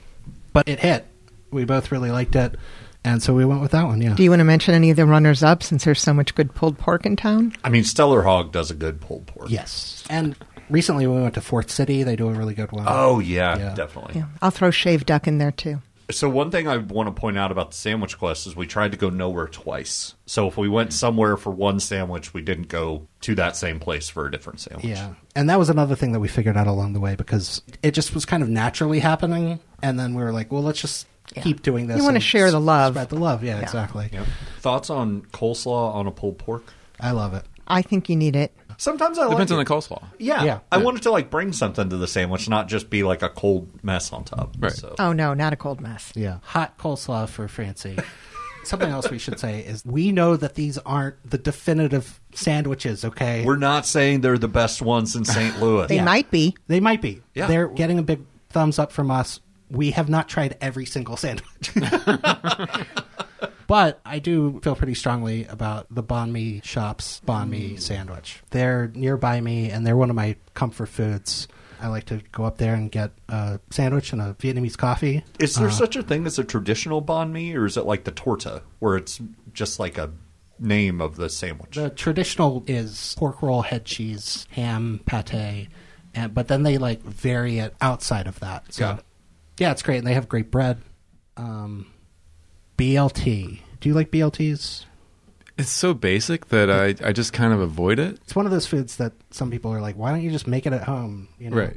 But 0.53 0.69
it 0.69 0.81
hit. 0.81 1.07
We 1.51 1.65
both 1.65 1.91
really 1.91 2.11
liked 2.11 2.37
it. 2.37 2.57
And 3.05 3.23
so 3.23 3.33
we 3.35 3.45
went 3.45 3.61
with 3.61 3.71
that 3.71 3.85
one, 3.87 4.03
yeah. 4.03 4.15
Do 4.15 4.23
you 4.23 4.31
want 4.31 4.41
to 4.41 4.45
mention 4.45 4.75
any 4.75 4.91
of 4.91 4.97
the 4.97 5.07
runners 5.07 5.43
up 5.43 5.63
since 5.63 5.85
there's 5.85 6.01
so 6.01 6.13
much 6.13 6.35
good 6.35 6.55
pulled 6.55 6.79
pork 6.79 7.07
in 7.07 7.17
town? 7.17 7.55
I 7.65 7.71
mean, 7.71 7.85
Stellar 7.85 8.23
Hog 8.23 8.53
does 8.53 8.71
a 8.71 8.75
good 8.75 9.01
pulled 9.01 9.27
pork. 9.29 9.51
yes. 9.51 10.05
And 10.11 10.37
recently 10.69 11.07
we 11.07 11.21
went 11.21 11.35
to 11.35 11.41
Fourth 11.41 11.71
City. 11.71 12.03
They 12.03 12.17
do 12.17 12.29
a 12.29 12.33
really 12.33 12.55
good 12.55 12.71
one. 12.73 12.85
Oh 12.89 13.19
yeah, 13.21 13.57
Yeah. 13.57 13.75
definitely. 13.75 14.15
Yeah, 14.17 14.27
I'll 14.43 14.51
throw 14.51 14.71
shaved 14.71 15.07
duck 15.07 15.27
in 15.27 15.39
there 15.39 15.53
too. 15.53 15.81
So 16.11 16.29
one 16.29 16.51
thing 16.51 16.67
I 16.67 16.79
want 16.79 17.15
to 17.15 17.21
point 17.21 17.37
out 17.37 17.53
about 17.53 17.73
the 17.73 17.77
sandwich 17.77 18.19
quest 18.19 18.47
is 18.47 18.57
we 18.57 18.67
tried 18.67 18.93
to 18.93 18.99
go 18.99 19.11
nowhere 19.11 19.47
twice. 19.47 20.15
So 20.25 20.49
if 20.49 20.57
we 20.57 20.69
went 20.69 20.95
somewhere 20.95 21.37
for 21.37 21.51
one 21.51 21.81
sandwich, 21.81 22.33
we 22.33 22.41
didn't 22.41 22.69
go 22.69 23.07
to 23.23 23.35
that 23.35 23.57
same 23.57 23.79
place 23.79 24.09
for 24.09 24.27
a 24.27 24.31
different 24.31 24.61
sandwich. 24.61 24.87
Yeah. 24.87 25.15
And 25.37 25.51
that 25.51 25.59
was 25.59 25.69
another 25.69 25.95
thing 25.95 26.13
that 26.13 26.21
we 26.21 26.29
figured 26.29 26.57
out 26.57 26.67
along 26.67 26.95
the 26.95 27.01
way 27.01 27.15
because 27.15 27.61
it 27.83 27.93
just 27.93 28.15
was 28.15 28.25
kind 28.25 28.43
of 28.43 28.49
naturally 28.49 29.01
happening. 29.01 29.61
And 29.83 30.01
then 30.01 30.15
we 30.15 30.23
were 30.23 30.33
like, 30.33 30.51
well, 30.51 30.63
let's 30.63 30.81
just 30.81 31.07
keep 31.35 31.63
doing 31.63 31.89
this. 31.89 31.99
You 31.99 32.05
wanna 32.05 32.21
share 32.21 32.51
the 32.51 32.61
love. 32.61 32.95
Spread 32.95 33.11
the 33.11 33.17
love. 33.17 33.45
Yeah, 33.45 33.61
exactly. 33.61 34.09
Yep. 34.11 34.27
Thoughts 34.61 34.89
on 34.89 35.23
coleslaw 35.33 35.95
on 35.95 36.07
a 36.07 36.11
pulled 36.11 36.39
pork? 36.39 36.73
I 36.99 37.11
love 37.11 37.35
it. 37.35 37.45
I 37.67 37.83
think 37.83 38.09
you 38.09 38.17
need 38.17 38.35
it. 38.35 38.55
Sometimes 38.79 39.19
I 39.19 39.23
like 39.25 39.31
it. 39.31 39.35
Depends 39.35 39.51
like 39.53 39.57
on 39.57 39.61
it. 39.63 39.69
the 39.69 39.75
coleslaw. 39.95 40.05
Yeah. 40.19 40.45
Yeah. 40.45 40.59
I 40.73 40.79
wanted 40.79 41.03
to 41.03 41.11
like 41.11 41.31
bring 41.31 41.53
something 41.53 41.91
to 41.91 41.97
the 41.97 42.07
sandwich, 42.09 42.49
not 42.49 42.69
just 42.69 42.89
be 42.89 43.03
like 43.03 43.23
a 43.23 43.29
cold 43.29 43.69
mess 43.83 44.13
on 44.13 44.25
top. 44.25 44.55
Right. 44.59 44.73
So. 44.73 44.95
Oh 45.01 45.13
no, 45.13 45.35
not 45.35 45.53
a 45.53 45.57
cold 45.57 45.81
mess. 45.81 46.13
Yeah. 46.15 46.39
Hot 46.45 46.79
coleslaw 46.79 47.29
for 47.29 47.49
Francie. 47.49 47.99
Something 48.65 48.91
else 48.91 49.11
we 49.11 49.19
should 49.19 49.41
say 49.41 49.61
is 49.61 49.85
we 49.85 50.13
know 50.13 50.37
that 50.37 50.55
these 50.55 50.79
aren't 50.79 51.17
the 51.29 51.39
definitive 51.39 52.21
sandwiches, 52.35 53.05
okay? 53.05 53.45
We're 53.45 53.57
not 53.57 53.85
saying 53.87 54.21
they're 54.21 54.39
the 54.39 54.47
best 54.49 54.81
ones 54.83 55.17
in 55.17 55.25
St. 55.25 55.59
Louis. 55.61 55.87
They 55.89 55.97
Yeah. 55.97 56.05
might 56.05 56.31
be. 56.31 56.55
they 56.69 56.79
might 56.81 57.01
be. 57.03 57.23
Yeah. 57.35 57.47
They're 57.47 57.69
getting 57.69 57.99
a 57.99 58.03
big 58.03 58.21
thumbs 58.51 58.79
up 58.79 58.93
from 58.93 59.11
us. 59.11 59.41
We 59.71 59.91
have 59.93 60.09
not 60.09 60.29
tried 60.29 60.57
every 60.61 60.87
single 60.87 61.17
sandwich. 61.17 61.73
but 63.69 64.00
I 64.05 64.19
do 64.19 64.59
feel 64.65 64.75
pretty 64.75 64.94
strongly 64.94 65.44
about 65.44 65.87
the 65.94 66.03
Banh 66.03 66.32
Mi 66.32 66.61
shop's 66.65 67.20
Banh 67.25 67.49
Mi 67.50 67.76
sandwich. 67.76 68.43
They're 68.50 68.90
nearby 68.95 69.40
me 69.40 69.71
and 69.71 69.87
they're 69.87 69.97
one 69.97 70.11
of 70.11 70.16
my 70.16 70.35
comfort 70.54 70.87
foods. 70.87 71.47
I 71.81 71.87
like 71.87 72.07
to 72.07 72.21
go 72.33 72.45
up 72.45 72.59
there 72.59 72.75
and 72.75 72.90
get 72.90 73.12
a 73.28 73.61
sandwich 73.71 74.12
and 74.12 74.21
a 74.21 74.35
Vietnamese 74.35 74.76
coffee. 74.76 75.23
Is 75.38 75.54
there 75.54 75.69
Uh, 75.69 75.71
such 75.71 75.95
a 75.95 76.02
thing 76.02 76.26
as 76.26 76.37
a 76.37 76.43
traditional 76.43 77.00
banh 77.00 77.31
mi, 77.31 77.54
or 77.54 77.66
is 77.66 77.76
it 77.76 77.87
like 77.87 78.02
the 78.02 78.11
torta, 78.11 78.62
where 78.81 78.97
it's 78.97 79.21
just 79.52 79.78
like 79.78 79.97
a 79.97 80.11
name 80.59 81.00
of 81.00 81.14
the 81.14 81.28
sandwich? 81.28 81.76
The 81.76 81.90
traditional 81.90 82.64
is 82.66 83.14
pork 83.16 83.43
roll, 83.43 83.62
head 83.62 83.85
cheese, 83.85 84.49
ham, 84.50 85.02
pate, 85.07 85.69
and 86.14 86.35
but 86.35 86.49
then 86.49 86.64
they 86.64 86.78
like 86.78 87.00
vary 87.02 87.59
it 87.61 87.75
outside 87.81 88.26
of 88.26 88.40
that. 88.40 88.73
So 88.75 88.95
it. 88.95 89.04
yeah, 89.59 89.71
it's 89.71 89.83
great, 89.83 89.99
and 89.99 90.07
they 90.07 90.14
have 90.14 90.28
great 90.28 90.50
bread. 90.50 90.78
Um, 91.37 91.87
BLT. 92.78 93.58
Do 93.80 93.88
you 93.88 93.94
like 93.94 94.11
BLTs? 94.11 94.85
It's 95.58 95.68
so 95.70 95.92
basic 95.92 96.47
that 96.49 96.70
I, 96.70 96.94
I 97.06 97.12
just 97.12 97.32
kind 97.32 97.52
of 97.52 97.61
avoid 97.61 97.99
it. 97.99 98.14
It's 98.23 98.37
one 98.37 98.47
of 98.47 98.52
those 98.52 98.66
foods 98.66 98.97
that 98.97 99.12
some 99.30 99.50
people 99.50 99.73
are 99.73 99.80
like, 99.80 99.97
"Why 99.97 100.11
don't 100.12 100.23
you 100.23 100.30
just 100.30 100.47
make 100.47 100.64
it 100.66 100.73
at 100.73 100.85
home?" 100.85 101.28
You 101.38 101.50
know? 101.50 101.56
Right. 101.56 101.76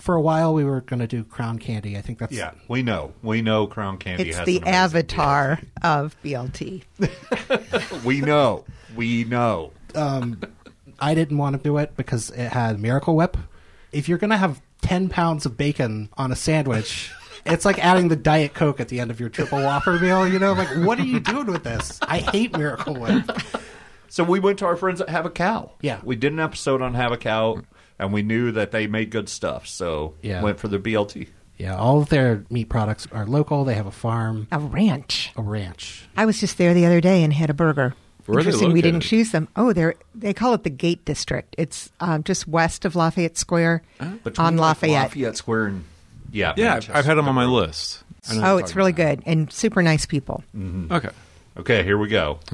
For 0.00 0.14
a 0.14 0.20
while, 0.22 0.54
we 0.54 0.64
were 0.64 0.80
going 0.80 1.00
to 1.00 1.06
do 1.06 1.22
crown 1.22 1.58
candy. 1.58 1.98
I 1.98 2.00
think 2.00 2.18
that's 2.18 2.32
yeah, 2.32 2.52
we 2.66 2.82
know. 2.82 3.12
We 3.22 3.42
know 3.42 3.66
Crown 3.66 3.98
Candy 3.98 4.30
It's 4.30 4.38
has 4.38 4.46
the 4.46 4.56
an 4.56 4.62
amazing 4.62 4.74
avatar 4.74 5.60
of 5.82 6.16
BLT. 6.24 6.82
beer. 6.98 7.10
We 8.04 8.20
know. 8.22 8.64
We 8.96 9.24
know. 9.24 9.72
um, 9.94 10.40
I 10.98 11.14
didn't 11.14 11.36
want 11.38 11.56
to 11.56 11.62
do 11.62 11.76
it 11.76 11.94
because 11.96 12.30
it 12.30 12.48
had 12.48 12.80
Miracle 12.80 13.14
Whip. 13.14 13.36
If 13.92 14.08
you're 14.08 14.18
going 14.18 14.30
to 14.30 14.36
have 14.38 14.62
10 14.80 15.10
pounds 15.10 15.44
of 15.44 15.56
bacon 15.58 16.08
on 16.16 16.32
a 16.32 16.36
sandwich, 16.36 17.12
it's 17.46 17.64
like 17.64 17.78
adding 17.84 18.08
the 18.08 18.16
Diet 18.16 18.54
Coke 18.54 18.80
at 18.80 18.88
the 18.88 19.00
end 19.00 19.10
of 19.10 19.20
your 19.20 19.28
triple 19.28 19.60
Whopper 19.62 19.98
meal. 19.98 20.26
You 20.28 20.38
know, 20.38 20.52
like, 20.52 20.68
what 20.86 20.98
are 20.98 21.04
you 21.04 21.20
doing 21.20 21.46
with 21.46 21.64
this? 21.64 21.98
I 22.02 22.18
hate 22.18 22.56
Miracle 22.56 22.94
Whip. 22.94 23.30
So 24.08 24.24
we 24.24 24.40
went 24.40 24.58
to 24.58 24.66
our 24.66 24.76
friends 24.76 25.00
at 25.00 25.08
Have 25.08 25.24
a 25.26 25.30
Cow. 25.30 25.72
Yeah. 25.80 26.00
We 26.04 26.16
did 26.16 26.32
an 26.32 26.40
episode 26.40 26.82
on 26.82 26.94
Have 26.94 27.12
a 27.12 27.16
Cow, 27.16 27.62
and 27.98 28.12
we 28.12 28.22
knew 28.22 28.52
that 28.52 28.70
they 28.70 28.86
made 28.86 29.10
good 29.10 29.28
stuff. 29.28 29.66
So 29.66 30.14
Yeah. 30.22 30.42
went 30.42 30.58
for 30.60 30.68
the 30.68 30.78
BLT. 30.78 31.28
Yeah, 31.58 31.76
all 31.76 32.00
of 32.02 32.08
their 32.08 32.44
meat 32.50 32.68
products 32.68 33.06
are 33.12 33.24
local. 33.26 33.64
They 33.64 33.74
have 33.74 33.86
a 33.86 33.90
farm, 33.92 34.48
A 34.50 34.58
ranch. 34.58 35.30
a 35.36 35.42
ranch. 35.42 36.08
I 36.16 36.26
was 36.26 36.40
just 36.40 36.58
there 36.58 36.74
the 36.74 36.84
other 36.86 37.00
day 37.00 37.22
and 37.22 37.32
had 37.32 37.50
a 37.50 37.54
burger. 37.54 37.94
Where 38.26 38.38
Interesting, 38.38 38.72
we 38.72 38.82
didn't 38.82 39.00
choose 39.00 39.30
them. 39.32 39.48
Oh, 39.56 39.72
they're 39.72 39.94
they 40.14 40.32
call 40.32 40.54
it 40.54 40.62
the 40.62 40.70
Gate 40.70 41.04
District. 41.04 41.54
It's 41.58 41.90
um, 42.00 42.22
just 42.22 42.46
west 42.46 42.84
of 42.84 42.94
Lafayette 42.94 43.36
Square 43.36 43.82
Between, 43.98 44.46
on 44.46 44.56
like, 44.56 44.76
Lafayette. 44.76 45.02
Lafayette 45.04 45.36
Square 45.36 45.66
and 45.66 45.84
yeah, 46.32 46.54
Yeah, 46.56 46.64
I've, 46.66 46.72
Manchester. 46.74 46.96
I've 46.96 47.04
had 47.04 47.14
them 47.14 47.28
on 47.28 47.34
my 47.34 47.44
list. 47.44 48.02
I 48.28 48.34
know 48.36 48.42
Oh, 48.54 48.56
it's 48.58 48.70
talking 48.70 48.78
really 48.78 48.92
good 48.92 49.22
and 49.26 49.52
super 49.52 49.82
nice 49.82 50.06
people. 50.06 50.42
about. 50.54 50.96
Okay. 50.96 51.10
Okay, 51.58 51.84
here 51.84 51.98
we 51.98 52.08
go. 52.08 52.38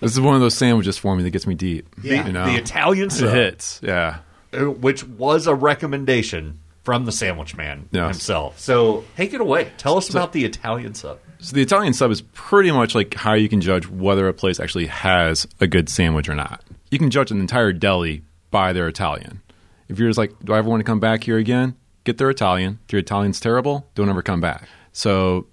This 0.00 0.12
is 0.12 0.20
one 0.20 0.34
of 0.34 0.42
those 0.42 0.54
sandwiches 0.54 0.98
for 0.98 1.16
me 1.16 1.22
that 1.22 1.30
gets 1.30 1.46
me 1.46 1.54
deep. 1.54 1.88
Yeah. 2.02 2.26
You 2.26 2.32
know? 2.34 2.44
The 2.44 2.56
Italian 2.56 3.06
it 3.06 3.12
sub, 3.12 3.30
hits. 3.32 3.80
Yeah. 3.82 4.18
uh, 4.52 4.70
which 4.70 5.02
was 5.02 5.46
a 5.46 5.54
recommendation 5.54 6.58
from 6.82 7.06
the 7.06 7.12
Sandwich 7.12 7.56
Man 7.56 7.88
Yes. 7.90 8.10
himself. 8.16 8.58
So 8.60 9.04
take 9.16 9.32
it 9.32 9.40
away. 9.40 9.70
Tell 9.78 9.96
us 9.96 10.10
about 10.10 10.32
the 10.34 10.44
Italian 10.44 10.92
sub. 10.94 11.20
So 11.38 11.54
the 11.56 11.62
Italian 11.62 11.94
sub 11.94 12.10
is 12.10 12.20
pretty 12.34 12.70
much 12.70 12.94
like 12.94 13.14
how 13.14 13.32
you 13.32 13.48
can 13.48 13.62
judge 13.62 13.88
whether 13.88 14.28
a 14.28 14.34
place 14.34 14.60
actually 14.60 14.86
has 14.86 15.46
a 15.60 15.66
good 15.66 15.88
sandwich 15.88 16.28
or 16.28 16.34
not. 16.34 16.62
You 16.90 16.98
can 16.98 17.08
judge 17.08 17.30
an 17.30 17.40
entire 17.40 17.72
deli 17.72 18.24
by 18.50 18.74
their 18.74 18.88
Italian. 18.88 19.40
If 19.88 19.98
you're 19.98 20.08
just 20.08 20.18
like, 20.18 20.32
do 20.44 20.52
I 20.52 20.58
ever 20.58 20.68
want 20.68 20.80
to 20.80 20.84
come 20.84 21.00
back 21.00 21.24
here 21.24 21.38
again? 21.38 21.76
Get 22.04 22.18
their 22.18 22.30
Italian. 22.30 22.78
If 22.86 22.92
your 22.92 23.00
Italian's 23.00 23.40
terrible, 23.40 23.88
don't 23.94 24.08
ever 24.08 24.22
come 24.22 24.40
back. 24.40 24.68
So 24.92 25.46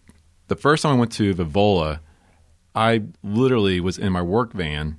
the 0.48 0.56
first 0.56 0.84
time 0.84 0.96
I 0.96 1.00
went 1.00 1.12
to 1.14 1.34
Vivola, 1.34 2.00
I 2.76 3.04
literally 3.24 3.80
was 3.80 3.98
in 3.98 4.12
my 4.12 4.22
work 4.22 4.54
van 4.54 4.98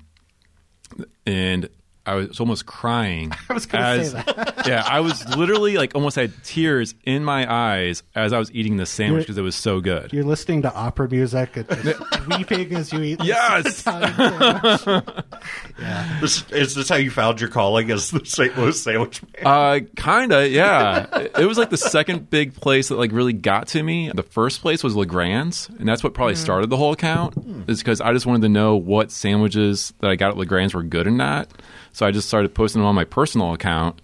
and 1.27 1.69
I 2.07 2.15
was 2.15 2.41
almost 2.41 2.67
crying. 2.67 3.33
I 3.49 3.53
was 3.53 3.67
gonna 3.67 3.85
as, 3.85 4.11
say 4.13 4.25
yeah, 4.67 4.85
I 4.87 5.01
was 5.01 5.37
literally 5.37 5.77
like 5.77 5.95
almost 5.95 6.17
had 6.17 6.33
tears 6.45 6.95
in 7.05 7.25
my 7.25 7.51
eyes 7.53 8.03
as 8.15 8.33
I 8.33 8.39
was 8.39 8.51
eating 8.53 8.77
this 8.77 8.91
sandwich 8.91 9.23
because 9.25 9.39
it 9.39 9.43
was 9.43 9.55
so 9.57 9.81
good. 9.81 10.13
You're 10.13 10.25
listening 10.25 10.63
to 10.63 10.75
opera 10.75 11.09
music 11.09 11.57
and 11.57 11.69
just 11.69 12.27
weeping 12.27 12.75
as 12.75 12.93
you 12.93 13.03
eat. 13.03 13.23
Yes! 13.23 13.81
Italian 13.81 15.03
yeah. 15.79 16.19
This, 16.21 16.51
is 16.51 16.75
this 16.75 16.89
how 16.89 16.97
you 16.97 17.11
found 17.11 17.41
your 17.41 17.51
calling 17.51 17.91
as 17.91 18.11
the 18.11 18.25
St. 18.25 18.57
Louis 18.57 18.81
Sandwich 18.81 19.23
Man? 19.23 19.47
Uh, 19.47 19.81
kinda, 19.97 20.49
yeah. 20.49 21.07
It- 21.19 21.33
it 21.43 21.47
was 21.47 21.59
like 21.59 21.71
the 21.71 21.77
second 21.77 22.31
big 22.31 22.55
place 22.55 22.89
that 22.89 22.97
like 22.97 23.13
really 23.13 23.33
got 23.33 23.69
to 23.69 23.83
me. 23.83 24.11
The 24.15 24.23
first 24.23 24.61
place 24.61 24.85
was 24.85 24.95
Legrand's, 24.95 25.69
and 25.79 25.89
that's 25.89 26.05
what 26.05 26.15
probably 26.15 26.35
started 26.35 26.71
the 26.71 26.77
whole 26.77 26.93
account. 26.93 27.35
Is 27.69 27.79
because 27.81 28.01
I 28.01 28.13
just 28.13 28.27
wanted 28.27 28.43
to 28.43 28.49
know 28.49 28.77
what 28.77 29.11
sandwiches 29.11 29.93
that 30.01 30.11
I 30.11 30.17
got 30.17 30.31
at 30.31 30.37
Legrand's 30.37 30.75
were 30.75 30.83
good 30.83 31.07
or 31.07 31.11
not. 31.11 31.49
So 31.93 32.07
I 32.07 32.11
just 32.11 32.29
started 32.29 32.55
posting 32.55 32.81
them 32.81 32.89
on 32.89 32.95
my 32.95 33.05
personal 33.05 33.53
account 33.53 34.01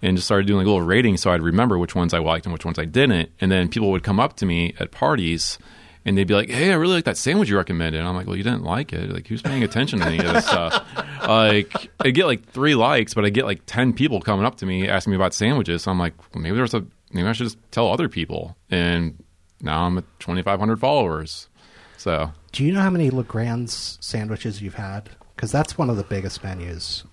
and 0.00 0.16
just 0.16 0.26
started 0.26 0.46
doing 0.46 0.58
like 0.58 0.66
little 0.66 0.82
ratings 0.82 1.22
so 1.22 1.30
I'd 1.30 1.42
remember 1.42 1.78
which 1.78 1.94
ones 1.94 2.12
I 2.12 2.18
liked 2.18 2.46
and 2.46 2.52
which 2.52 2.64
ones 2.64 2.78
I 2.78 2.84
didn't. 2.84 3.30
And 3.40 3.50
then 3.50 3.68
people 3.68 3.90
would 3.90 4.02
come 4.02 4.18
up 4.20 4.36
to 4.36 4.46
me 4.46 4.74
at 4.78 4.90
parties. 4.90 5.58
And 6.04 6.18
they'd 6.18 6.26
be 6.26 6.34
like, 6.34 6.50
"Hey, 6.50 6.72
I 6.72 6.74
really 6.74 6.94
like 6.94 7.04
that 7.04 7.16
sandwich 7.16 7.48
you 7.48 7.56
recommended." 7.56 8.00
And 8.00 8.08
I'm 8.08 8.16
like, 8.16 8.26
"Well, 8.26 8.34
you 8.34 8.42
didn't 8.42 8.64
like 8.64 8.92
it. 8.92 9.08
Like, 9.12 9.28
who's 9.28 9.40
paying 9.40 9.62
attention 9.62 10.00
to 10.00 10.06
any 10.06 10.18
of 10.18 10.32
this 10.32 10.46
stuff?" 10.46 10.84
like, 11.28 11.92
I 12.00 12.10
get 12.10 12.26
like 12.26 12.44
three 12.44 12.74
likes, 12.74 13.14
but 13.14 13.24
I 13.24 13.30
get 13.30 13.44
like 13.44 13.60
ten 13.66 13.92
people 13.92 14.20
coming 14.20 14.44
up 14.44 14.56
to 14.56 14.66
me 14.66 14.88
asking 14.88 15.12
me 15.12 15.14
about 15.14 15.32
sandwiches. 15.32 15.82
So 15.84 15.92
I'm 15.92 16.00
like, 16.00 16.14
well, 16.34 16.42
maybe 16.42 16.56
there's 16.56 16.74
a 16.74 16.84
maybe 17.12 17.28
I 17.28 17.32
should 17.32 17.44
just 17.44 17.58
tell 17.70 17.88
other 17.88 18.08
people. 18.08 18.56
And 18.68 19.22
now 19.60 19.84
I'm 19.84 19.98
at 19.98 20.04
2,500 20.18 20.80
followers. 20.80 21.48
So 21.96 22.32
Do 22.50 22.64
you 22.64 22.72
know 22.72 22.80
how 22.80 22.90
many 22.90 23.10
Legrand's 23.10 23.96
sandwiches 24.00 24.60
you've 24.60 24.74
had? 24.74 25.10
Because 25.36 25.52
that's 25.52 25.78
one 25.78 25.88
of 25.88 25.96
the 25.96 26.04
biggest 26.04 26.42
menus. 26.42 27.04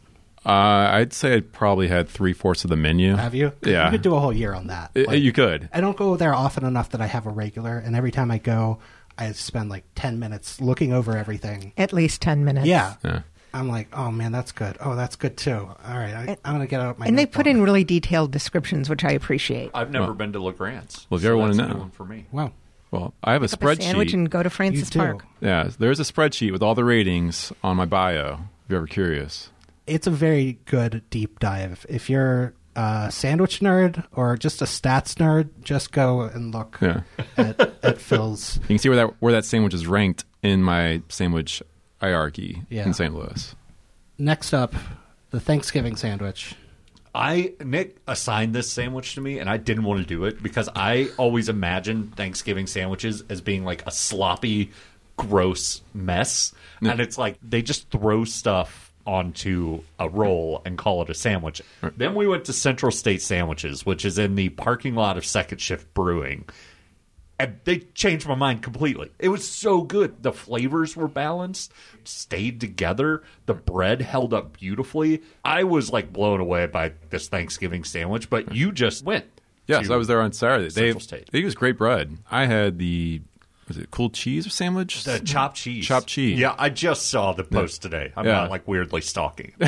Uh, 0.45 0.49
I'd 0.49 1.13
say 1.13 1.35
I 1.37 1.39
probably 1.41 1.87
had 1.87 2.07
three 2.09 2.33
fourths 2.33 2.63
of 2.63 2.69
the 2.69 2.75
menu. 2.75 3.15
Have 3.15 3.35
you? 3.35 3.51
Yeah. 3.63 3.85
You 3.85 3.91
could 3.91 4.01
do 4.01 4.15
a 4.15 4.19
whole 4.19 4.33
year 4.33 4.53
on 4.53 4.67
that. 4.67 4.91
I- 4.95 5.01
Like, 5.01 5.21
you 5.21 5.31
could. 5.31 5.69
I 5.73 5.81
don't 5.81 5.97
go 5.97 6.15
there 6.15 6.33
often 6.33 6.63
enough 6.65 6.89
that 6.91 7.01
I 7.01 7.07
have 7.07 7.25
a 7.25 7.29
regular, 7.29 7.77
and 7.77 7.95
every 7.95 8.11
time 8.11 8.31
I 8.31 8.37
go, 8.37 8.79
I 9.17 9.31
spend 9.33 9.69
like 9.69 9.83
10 9.95 10.17
minutes 10.19 10.61
looking 10.61 10.93
over 10.93 11.17
everything. 11.17 11.73
At 11.77 11.91
least 11.93 12.21
10 12.21 12.45
minutes. 12.45 12.67
Yeah. 12.67 12.95
Yeah. 13.03 13.21
I'm 13.53 13.67
like, 13.67 13.87
oh 13.93 14.11
man, 14.11 14.31
that's 14.31 14.51
good. 14.51 14.77
Oh, 14.79 14.95
that's 14.95 15.15
good 15.15 15.35
too. 15.35 15.55
All 15.57 15.97
right, 15.97 16.13
I, 16.13 16.37
I'm 16.45 16.53
going 16.55 16.65
to 16.65 16.69
get 16.69 16.79
out 16.81 16.99
my 16.99 17.07
And 17.07 17.17
they 17.17 17.25
put 17.25 17.47
in 17.47 17.63
really 17.63 17.83
detailed 17.83 18.31
descriptions, 18.31 18.89
which 18.89 19.03
I 19.03 19.11
appreciate. 19.11 19.71
I've 19.73 19.89
never 19.91 20.05
Well- 20.05 20.13
been 20.15 20.33
to 20.33 20.39
LeGrand's. 20.39 21.07
Well, 21.09 21.17
if 21.17 21.23
you 21.23 21.29
ever 21.29 21.37
wanna 21.37 21.55
know. 21.55 21.75
one 21.79 21.89
for 21.89 22.05
me. 22.05 22.27
Wow. 22.31 22.51
Well, 22.91 23.13
I 23.23 23.33
have 23.33 23.41
a 23.43 23.47
Pick 23.47 23.55
up 23.63 23.79
a 23.79 23.81
sandwich 23.81 24.09
spreadsheet. 24.09 24.13
and 24.13 24.29
go 24.29 24.41
to 24.43 24.49
Francis. 24.49 24.89
Park. 24.91 25.25
Yeah, 25.41 25.69
there's 25.77 25.99
a 25.99 26.03
spreadsheet 26.03 26.51
with 26.51 26.61
all 26.63 26.75
the 26.75 26.83
ratings 26.83 27.51
on 27.63 27.75
my 27.77 27.85
bio. 27.85 28.33
If 28.65 28.69
you're 28.69 28.77
ever 28.77 28.87
curious. 28.87 29.49
It's 29.89 30.07
a 30.07 30.11
very 30.11 30.59
good 30.65 31.03
deep 31.09 31.39
dive. 31.39 31.85
If 31.89 32.09
you're 32.09 32.53
a 32.75 33.09
sandwich 33.11 33.59
nerd 33.59 34.05
or 34.13 34.37
just 34.37 34.61
a 34.61 34.65
stats 34.65 35.15
nerd, 35.15 35.49
just 35.63 35.91
go 35.91 36.21
and 36.21 36.53
look 36.53 36.77
Yeah. 36.81 37.01
at, 37.37 37.59
at 37.83 37.97
Phil's. 37.99 38.57
You 38.63 38.67
can 38.67 38.77
see 38.77 38.89
where 38.89 38.95
that 38.97 39.15
where 39.19 39.33
that 39.33 39.45
sandwich 39.45 39.73
is 39.73 39.87
ranked 39.87 40.23
in 40.43 40.63
my 40.63 41.01
sandwich 41.09 41.61
hierarchy 41.99 42.63
Yeah. 42.69 42.85
in 42.85 42.93
St. 42.93 43.13
Louis. 43.13 43.55
Next 44.17 44.53
up, 44.53 44.73
the 45.31 45.39
Thanksgiving 45.39 45.95
sandwich. 45.95 46.55
I 47.15 47.53
Nick 47.63 47.97
assigned 48.07 48.53
this 48.53 48.71
sandwich 48.71 49.15
to 49.15 49.21
me, 49.21 49.39
and 49.39 49.49
I 49.49 49.57
didn't 49.57 49.83
want 49.83 49.99
to 49.99 50.05
do 50.05 50.25
it 50.25 50.43
because 50.43 50.69
I 50.75 51.09
always 51.17 51.49
imagine 51.49 52.13
Thanksgiving 52.15 52.67
sandwiches 52.67 53.23
as 53.29 53.41
being 53.41 53.65
like 53.65 53.85
a 53.87 53.91
sloppy, 53.91 54.71
gross 55.17 55.81
mess, 55.93 56.53
and 56.81 56.99
it's 56.99 57.17
like 57.17 57.37
they 57.41 57.61
just 57.63 57.89
throw 57.89 58.25
stuff 58.25 58.88
onto 59.09 59.81
a 59.97 60.07
roll 60.07 60.61
and 60.65 60.77
call 60.77 61.01
it 61.01 61.09
a 61.09 61.15
sandwich. 61.15 61.63
Then 61.97 62.13
we 62.13 62.27
went 62.27 62.45
to 62.45 62.53
Central 62.53 62.91
State 62.91 63.23
Sandwiches, 63.23 63.83
which 63.85 64.05
is 64.05 64.19
in 64.19 64.35
the 64.35 64.49
parking 64.49 64.93
lot 64.93 65.17
of 65.17 65.25
Second 65.25 65.57
Shift 65.59 65.91
Brewing. 65.95 66.47
And 67.39 67.59
they 67.63 67.79
changed 67.79 68.27
my 68.27 68.35
mind 68.35 68.61
completely. 68.61 69.09
It 69.17 69.29
was 69.29 69.47
so 69.47 69.81
good. 69.81 70.21
The 70.21 70.33
flavors 70.33 70.95
were 70.95 71.07
balanced, 71.07 71.71
stayed 72.03 72.59
together. 72.61 73.23
The 73.47 73.53
bread 73.55 74.01
held 74.01 74.33
up 74.33 74.57
beautifully. 74.59 75.23
I 75.43 75.63
was 75.63 75.89
like 75.89 76.13
blown 76.13 76.39
away 76.39 76.67
by 76.67 76.93
this 77.09 77.29
Thanksgiving 77.29 77.83
sandwich, 77.85 78.29
but 78.29 78.53
you 78.53 78.71
just 78.71 79.03
went. 79.03 79.25
Yes, 79.67 79.89
I 79.89 79.95
was 79.95 80.07
there 80.07 80.21
on 80.21 80.33
Saturday. 80.33 80.65
They 80.65 80.87
Central 80.87 80.99
State. 80.99 81.29
they 81.31 81.39
use 81.39 81.55
great 81.55 81.77
bread. 81.77 82.17
I 82.29 82.45
had 82.45 82.77
the 82.77 83.21
was 83.69 83.77
it 83.77 83.89
cool 83.91 84.09
cheese 84.09 84.51
sandwich? 84.53 85.05
The 85.05 85.19
chopped 85.19 85.55
cheese. 85.55 85.85
Chopped 85.85 86.07
cheese. 86.07 86.37
Yeah, 86.37 86.55
I 86.59 86.67
just 86.69 87.09
saw 87.09 87.31
the 87.31 87.45
post 87.45 87.81
today. 87.81 88.11
I'm 88.17 88.25
Yeah. 88.25 88.33
not 88.33 88.49
like 88.49 88.67
weirdly 88.67 88.99
stalking. 89.01 89.53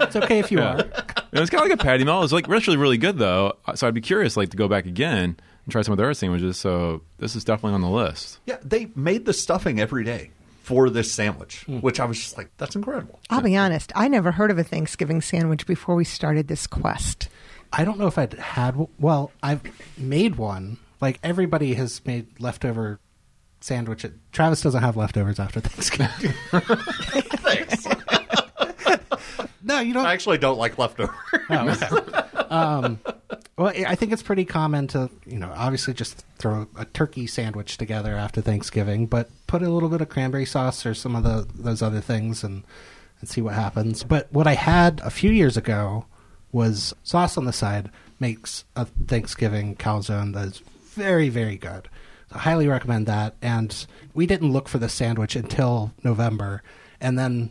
It's 0.00 0.16
okay 0.16 0.38
if 0.38 0.50
you 0.50 0.60
are. 0.62 0.78
It 0.80 1.38
was 1.40 1.50
kind 1.50 1.62
of 1.64 1.68
like 1.70 1.78
a 1.78 1.82
patty 1.82 2.04
melt. 2.04 2.20
It 2.20 2.24
was 2.24 2.32
like 2.32 2.48
actually 2.48 2.78
really 2.78 2.96
good 2.96 3.18
though. 3.18 3.58
So 3.74 3.86
I'd 3.86 3.92
be 3.94 4.00
curious 4.00 4.36
like 4.36 4.48
to 4.50 4.56
go 4.56 4.68
back 4.68 4.86
again 4.86 5.36
and 5.64 5.70
try 5.72 5.82
some 5.82 5.92
of 5.92 5.98
their 5.98 6.14
sandwiches. 6.14 6.56
So 6.56 7.02
this 7.18 7.36
is 7.36 7.44
definitely 7.44 7.74
on 7.74 7.80
the 7.82 7.90
list. 7.90 8.38
yeah, 8.46 8.56
they 8.64 8.88
made 8.94 9.26
the 9.26 9.32
stuffing 9.34 9.78
every 9.80 10.04
day 10.04 10.30
for 10.62 10.88
this 10.90 11.12
sandwich, 11.12 11.62
Hmm. 11.64 11.78
which 11.78 11.98
I 12.00 12.04
was 12.04 12.18
just 12.18 12.36
like, 12.38 12.50
that's 12.58 12.76
incredible. 12.76 13.18
I'll 13.30 13.40
be 13.42 13.56
honest, 13.56 13.90
I 13.96 14.06
never 14.08 14.32
heard 14.32 14.50
of 14.50 14.58
a 14.58 14.64
Thanksgiving 14.64 15.20
sandwich 15.20 15.66
before 15.66 15.94
we 15.94 16.04
started 16.04 16.48
this 16.48 16.66
quest. 16.66 17.28
I 17.72 17.84
don't 17.84 17.98
know 17.98 18.06
if 18.06 18.16
I'd 18.18 18.34
had. 18.34 18.76
Well, 18.98 19.30
I've 19.42 19.62
made 19.98 20.36
one. 20.36 20.78
Like 21.00 21.18
everybody 21.22 21.74
has 21.74 22.00
made 22.06 22.26
leftover 22.40 22.98
sandwiches. 23.60 24.12
Travis 24.32 24.60
doesn't 24.60 24.82
have 24.82 24.96
leftovers 24.96 25.38
after 25.38 25.60
Thanksgiving. 25.60 26.34
Thanks. 27.38 27.86
no, 29.62 29.80
you 29.80 29.94
don't. 29.94 30.06
I 30.06 30.12
actually 30.12 30.38
don't 30.38 30.58
like 30.58 30.78
leftovers. 30.78 31.14
Oh, 31.50 32.46
um, 32.50 32.98
well, 33.58 33.72
I 33.74 33.94
think 33.96 34.12
it's 34.12 34.22
pretty 34.22 34.44
common 34.44 34.86
to, 34.88 35.10
you 35.26 35.38
know, 35.38 35.52
obviously 35.54 35.92
just 35.92 36.24
throw 36.38 36.68
a 36.76 36.84
turkey 36.84 37.26
sandwich 37.26 37.76
together 37.76 38.14
after 38.14 38.40
Thanksgiving, 38.40 39.06
but 39.06 39.30
put 39.48 39.62
a 39.62 39.68
little 39.68 39.88
bit 39.88 40.00
of 40.00 40.08
cranberry 40.08 40.46
sauce 40.46 40.86
or 40.86 40.94
some 40.94 41.16
of 41.16 41.24
the 41.24 41.46
those 41.54 41.82
other 41.82 42.00
things 42.00 42.44
and 42.44 42.62
and 43.20 43.28
see 43.28 43.40
what 43.40 43.54
happens. 43.54 44.04
But 44.04 44.28
what 44.32 44.46
I 44.46 44.54
had 44.54 45.00
a 45.04 45.10
few 45.10 45.32
years 45.32 45.56
ago 45.56 46.06
was 46.52 46.94
sauce 47.02 47.36
on 47.36 47.46
the 47.46 47.52
side 47.52 47.90
makes 48.20 48.64
a 48.76 48.84
Thanksgiving 48.84 49.74
calzone 49.74 50.32
that's 50.34 50.58
very 50.58 51.28
very 51.28 51.56
good. 51.56 51.88
I 52.32 52.38
highly 52.38 52.68
recommend 52.68 53.06
that. 53.06 53.36
And 53.42 53.86
we 54.14 54.26
didn't 54.26 54.52
look 54.52 54.68
for 54.68 54.78
the 54.78 54.88
sandwich 54.88 55.36
until 55.36 55.92
November, 56.04 56.62
and 57.00 57.18
then 57.18 57.50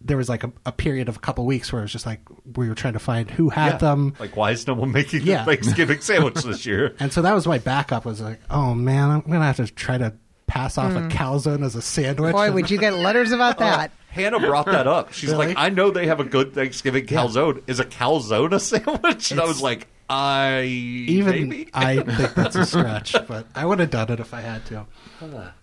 there 0.00 0.16
was 0.16 0.28
like 0.28 0.44
a, 0.44 0.52
a 0.64 0.70
period 0.70 1.08
of 1.08 1.16
a 1.16 1.20
couple 1.20 1.44
weeks 1.44 1.72
where 1.72 1.80
it 1.80 1.84
was 1.84 1.92
just 1.92 2.06
like 2.06 2.20
we 2.56 2.68
were 2.68 2.74
trying 2.74 2.92
to 2.92 2.98
find 3.00 3.30
who 3.30 3.48
had 3.48 3.72
Yeah. 3.72 3.78
them. 3.78 4.14
Like, 4.20 4.36
why 4.36 4.52
is 4.52 4.66
no 4.66 4.74
one 4.74 4.92
making 4.92 5.22
Yeah. 5.22 5.44
the 5.44 5.56
Thanksgiving 5.56 6.00
sandwich 6.00 6.42
this 6.42 6.64
year? 6.66 6.94
And 7.00 7.12
so 7.12 7.22
that 7.22 7.34
was 7.34 7.46
my 7.46 7.58
backup. 7.58 8.04
Was 8.04 8.20
like, 8.20 8.40
oh 8.50 8.74
man, 8.74 9.10
I'm 9.10 9.20
gonna 9.22 9.44
have 9.44 9.56
to 9.56 9.66
try 9.66 9.98
to 9.98 10.14
pass 10.46 10.78
off 10.78 10.92
a 10.92 11.00
hmm. 11.00 11.08
calzone 11.08 11.64
as 11.64 11.74
a 11.74 11.82
sandwich. 11.82 12.32
Boy, 12.32 12.52
would 12.52 12.70
you 12.70 12.78
get 12.78 12.94
letters 12.94 13.32
about 13.32 13.56
oh. 13.58 13.64
that. 13.64 13.90
Hannah 14.10 14.40
brought 14.40 14.66
that 14.66 14.86
up. 14.86 15.12
She's 15.12 15.30
Really? 15.30 15.48
like, 15.48 15.58
I 15.58 15.68
know 15.68 15.90
they 15.90 16.06
have 16.06 16.18
a 16.18 16.24
good 16.24 16.54
Thanksgiving 16.54 17.06
calzone. 17.06 17.62
Is 17.66 17.78
a 17.78 17.84
calzone 17.84 18.52
a 18.52 18.58
sandwich? 18.60 19.30
And 19.30 19.40
I 19.40 19.44
was 19.44 19.60
like, 19.60 19.86
I 20.10 20.62
Even 20.62 21.48
maybe. 21.48 21.70
I 21.74 21.96
think 22.02 22.34
that's 22.34 22.56
a 22.56 22.64
stretch, 22.64 23.14
but 23.26 23.46
I 23.54 23.66
would 23.66 23.78
have 23.80 23.90
done 23.90 24.10
it 24.10 24.20
if 24.20 24.32
I 24.32 24.40
had 24.40 24.64
to. 24.66 24.86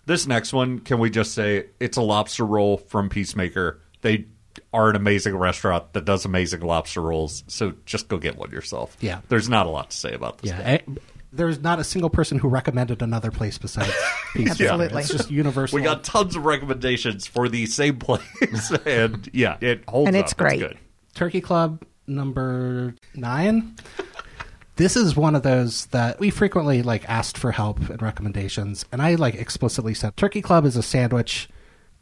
This 0.06 0.26
next 0.26 0.52
one, 0.52 0.78
can 0.80 0.98
we 0.98 1.10
just 1.10 1.32
say 1.34 1.66
it's 1.80 1.96
a 1.96 2.02
lobster 2.02 2.44
roll 2.46 2.76
from 2.78 3.08
Peacemaker? 3.08 3.80
They 4.02 4.26
are 4.72 4.88
an 4.90 4.96
amazing 4.96 5.36
restaurant 5.36 5.92
that 5.94 6.04
does 6.04 6.24
amazing 6.24 6.60
lobster 6.60 7.00
rolls. 7.02 7.44
So 7.48 7.74
just 7.86 8.08
go 8.08 8.18
get 8.18 8.36
one 8.36 8.50
yourself. 8.50 8.96
Yeah. 9.00 9.20
There's 9.28 9.48
not 9.48 9.66
a 9.66 9.70
lot 9.70 9.90
to 9.90 9.96
say 9.96 10.12
about 10.12 10.38
this. 10.38 10.50
Yeah, 10.52 10.58
I, 10.60 10.72
eh, 10.74 10.78
there's 11.32 11.60
not 11.60 11.78
a 11.78 11.84
single 11.84 12.08
person 12.08 12.38
who 12.38 12.48
recommended 12.48 13.02
another 13.02 13.30
place 13.30 13.58
besides 13.58 13.92
Peacemaker. 14.32 14.72
Absolutely. 14.72 15.00
It's 15.02 15.10
just 15.10 15.30
universal. 15.30 15.76
We 15.76 15.82
got 15.82 16.04
tons 16.04 16.36
of 16.36 16.44
recommendations 16.46 17.26
for 17.26 17.48
the 17.48 17.66
same 17.66 17.98
place, 17.98 18.22
and 18.86 19.28
yeah, 19.32 19.56
it 19.60 19.84
holds 19.88 20.06
And 20.08 20.16
up. 20.16 20.24
it's 20.24 20.32
great. 20.34 20.60
good. 20.60 20.78
Turkey 21.14 21.40
Club 21.42 21.82
number 22.06 22.94
nine. 23.14 23.74
This 24.76 24.94
is 24.94 25.16
one 25.16 25.34
of 25.34 25.42
those 25.42 25.86
that 25.86 26.20
we 26.20 26.28
frequently 26.28 26.82
like 26.82 27.08
asked 27.08 27.38
for 27.38 27.50
help 27.50 27.88
and 27.88 28.02
recommendations, 28.02 28.84
and 28.92 29.00
I 29.00 29.14
like 29.14 29.34
explicitly 29.34 29.94
said 29.94 30.14
Turkey 30.18 30.42
Club 30.42 30.66
is 30.66 30.76
a 30.76 30.82
sandwich 30.82 31.48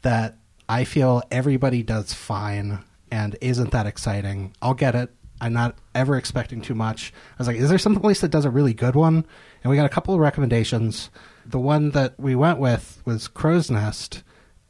that 0.01 0.37
I 0.67 0.83
feel 0.83 1.23
everybody 1.31 1.83
does 1.83 2.13
fine 2.13 2.79
and 3.09 3.37
isn't 3.39 3.71
that 3.71 3.85
exciting. 3.85 4.53
I'll 4.61 4.73
get 4.73 4.93
it. 4.93 5.09
I'm 5.39 5.53
not 5.53 5.77
ever 5.93 6.17
expecting 6.17 6.59
too 6.59 6.75
much. 6.75 7.13
I 7.15 7.35
was 7.37 7.47
like, 7.47 7.55
is 7.55 7.69
there 7.69 7.77
some 7.77 7.95
place 7.95 8.19
that 8.19 8.31
does 8.31 8.43
a 8.43 8.49
really 8.49 8.73
good 8.73 8.95
one? 8.95 9.25
And 9.63 9.71
we 9.71 9.77
got 9.77 9.85
a 9.85 9.89
couple 9.89 10.13
of 10.13 10.19
recommendations. 10.19 11.09
The 11.45 11.59
one 11.59 11.91
that 11.91 12.19
we 12.19 12.35
went 12.35 12.59
with 12.59 13.01
was 13.05 13.29
Crow's 13.29 13.71
Nest, 13.71 14.21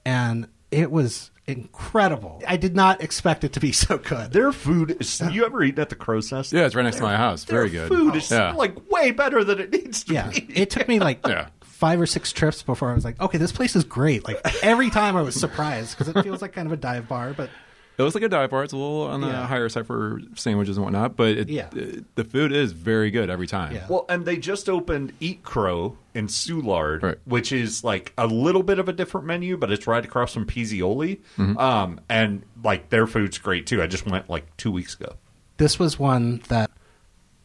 and 0.05 0.47
it 0.69 0.91
was 0.91 1.31
incredible. 1.47 2.41
I 2.47 2.57
did 2.57 2.75
not 2.75 3.01
expect 3.01 3.43
it 3.43 3.53
to 3.53 3.59
be 3.59 3.71
so 3.85 3.97
good. 3.97 4.31
Their 4.31 4.51
food 4.51 4.97
is. 4.99 5.21
You 5.31 5.45
ever 5.45 5.63
eaten 5.63 5.79
at 5.81 5.89
the 5.89 5.95
Crow's 5.95 6.31
Nest? 6.31 6.53
Yeah, 6.53 6.65
it's 6.65 6.75
right 6.75 6.83
next 6.83 6.97
to 6.97 7.03
my 7.03 7.15
house. 7.15 7.43
Very 7.43 7.69
good. 7.69 7.87
Food 7.89 8.15
is 8.15 8.29
Yeah. 8.31 8.51
like 8.53 8.89
way 8.91 9.11
better 9.11 9.43
than 9.43 9.59
it 9.59 9.71
needs 9.71 10.03
to 10.05 10.13
yeah, 10.13 10.29
be. 10.29 10.47
it 10.55 10.69
took 10.69 10.87
me 10.87 10.99
like 10.99 11.19
Yeah. 11.27 11.47
five 11.61 11.99
or 12.01 12.05
six 12.05 12.31
trips 12.31 12.63
before 12.63 12.89
I 12.91 12.93
was 12.93 13.03
like, 13.05 13.19
okay, 13.21 13.37
this 13.37 13.51
place 13.51 13.75
is 13.75 13.83
great. 13.83 14.25
Like 14.25 14.39
every 14.63 14.89
time 14.89 15.15
I 15.15 15.21
was 15.21 15.35
surprised 15.39 15.97
because 15.97 16.13
it 16.13 16.21
feels 16.23 16.41
like 16.41 16.53
kind 16.53 16.65
of 16.67 16.71
a 16.71 16.77
dive 16.77 17.07
bar, 17.07 17.33
but 17.35 17.49
It 17.97 18.01
looks 18.03 18.13
like 18.13 18.23
a 18.25 18.29
dive 18.29 18.49
bar. 18.49 18.63
It's 18.63 18.73
a 18.73 18.77
little 18.77 19.03
on 19.03 19.21
the 19.21 19.27
Yeah. 19.27 19.47
higher 19.47 19.69
side 19.69 19.87
for 19.87 20.19
sandwiches 20.35 20.75
and 20.77 20.83
whatnot, 20.83 21.15
but 21.15 21.29
it, 21.29 21.49
Yeah. 21.49 21.69
it- 21.73 22.03
the 22.15 22.23
food 22.25 22.51
is 22.51 22.73
very 22.73 23.09
good 23.09 23.29
every 23.29 23.47
time. 23.47 23.73
Yeah. 23.73 23.85
Well, 23.87 24.05
and 24.09 24.25
they 24.25 24.35
just 24.37 24.67
opened 24.67 25.13
Eat 25.21 25.43
Crow 25.43 25.97
in 26.13 26.27
Soulard, 26.27 27.03
Right. 27.03 27.17
which 27.25 27.51
is 27.53 27.83
like 27.85 28.11
a 28.17 28.27
little 28.27 28.63
bit 28.63 28.79
of 28.79 28.89
a 28.89 28.93
different 28.93 29.25
menu, 29.27 29.55
but 29.55 29.71
it's 29.71 29.87
right 29.87 30.03
across 30.03 30.33
from 30.33 30.45
Pizzeoli. 30.45 31.19
Mm-hmm. 31.37 31.57
Um, 31.57 31.99
and 32.09 32.43
like 32.63 32.89
their 32.89 33.07
food's 33.07 33.37
great 33.37 33.65
too. 33.65 33.81
I 33.81 33.87
just 33.87 34.05
went 34.05 34.29
like 34.29 34.55
two 34.57 34.71
weeks 34.71 34.95
ago. 34.95 35.13
this 35.57 35.79
was 35.79 35.97
one 35.97 36.41
that 36.49 36.69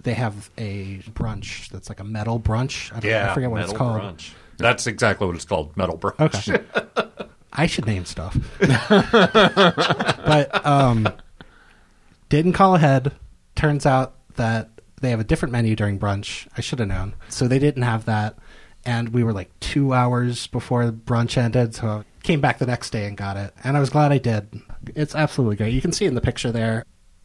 they 0.03 0.15
have 0.15 0.51
a 0.59 0.99
brunch 1.13 1.69
that's 1.69 1.89
like 1.89 2.01
a 2.01 2.05
metal 2.05 2.41
brunch. 2.41 2.93
I, 2.93 2.99
don't, 2.99 3.13
I 3.13 3.35
forget 3.35 3.51
what 3.53 3.63
it's 3.63 3.73
called. 3.73 4.01
Brunch. 4.01 4.33
That's 4.57 4.89
exactly 4.89 5.27
what 5.29 5.37
it's 5.37 5.45
called, 5.45 5.77
Metal 5.77 5.97
Brunch. 5.97 6.53
Okay. 6.53 6.65
I 7.53 7.67
should 7.67 7.87
name 7.87 8.05
stuff. 8.05 8.37
but 8.61 10.67
um, 10.67 11.09
didn't 12.29 12.53
call 12.53 12.75
ahead. 12.75 13.13
Turns 13.57 13.87
out 13.87 14.15
that 14.37 14.71
they 15.01 15.11
have 15.11 15.21
a 15.21 15.25
different 15.25 15.53
menu 15.53 15.75
during 15.75 15.99
brunch. 15.99 16.47
I 16.57 16.61
should 16.61 16.79
have 16.79 16.89
known. 16.89 17.15
So 17.29 17.49
they 17.49 17.59
didn't 17.59 17.83
have 17.83 18.05
that. 18.05 18.39
And 18.85 19.11
we 19.11 19.25
were 19.25 19.33
like 19.33 19.51
two 19.61 19.93
hours 19.93 20.47
before 20.47 20.91
brunch 20.91 21.37
ended. 21.37 21.75
So 21.75 21.89
I 21.89 22.05
came 22.23 22.41
back 22.41 22.59
the 22.59 22.67
next 22.67 22.91
day 22.91 23.07
and 23.07 23.17
got 23.17 23.37
it. 23.37 23.53
And 23.65 23.77
I 23.77 23.81
was 23.81 23.91
glad 23.91 24.13
I 24.13 24.19
did. 24.19 24.49
It's 24.95 25.15
absolutely 25.15 25.57
great. 25.57 25.75
You 25.75 25.81
can 25.81 25.93
see 25.93 26.07
in 26.07 26.15
the 26.15 26.21
picture 26.21 26.53
there. 26.53 26.85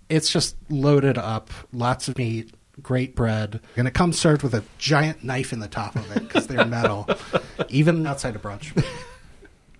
It's 0.10 0.30
just 0.30 0.56
loaded 0.70 1.18
up, 1.18 1.50
lots 1.72 2.08
of 2.08 2.18
meat, 2.18 2.54
great 2.82 3.16
bread. 3.16 3.62
And 3.78 3.88
it 3.88 3.94
comes 3.94 4.20
served 4.20 4.44
with 4.44 4.54
a 4.54 4.64
giant 4.78 5.24
knife 5.24 5.54
in 5.54 5.60
the 5.60 5.68
top 5.68 5.96
of 5.96 6.16
it 6.16 6.22
because 6.22 6.48
they're 6.48 6.66
metal, 6.66 7.08
even 7.70 8.06
outside 8.06 8.36
of 8.36 8.42
brunch. 8.42 8.84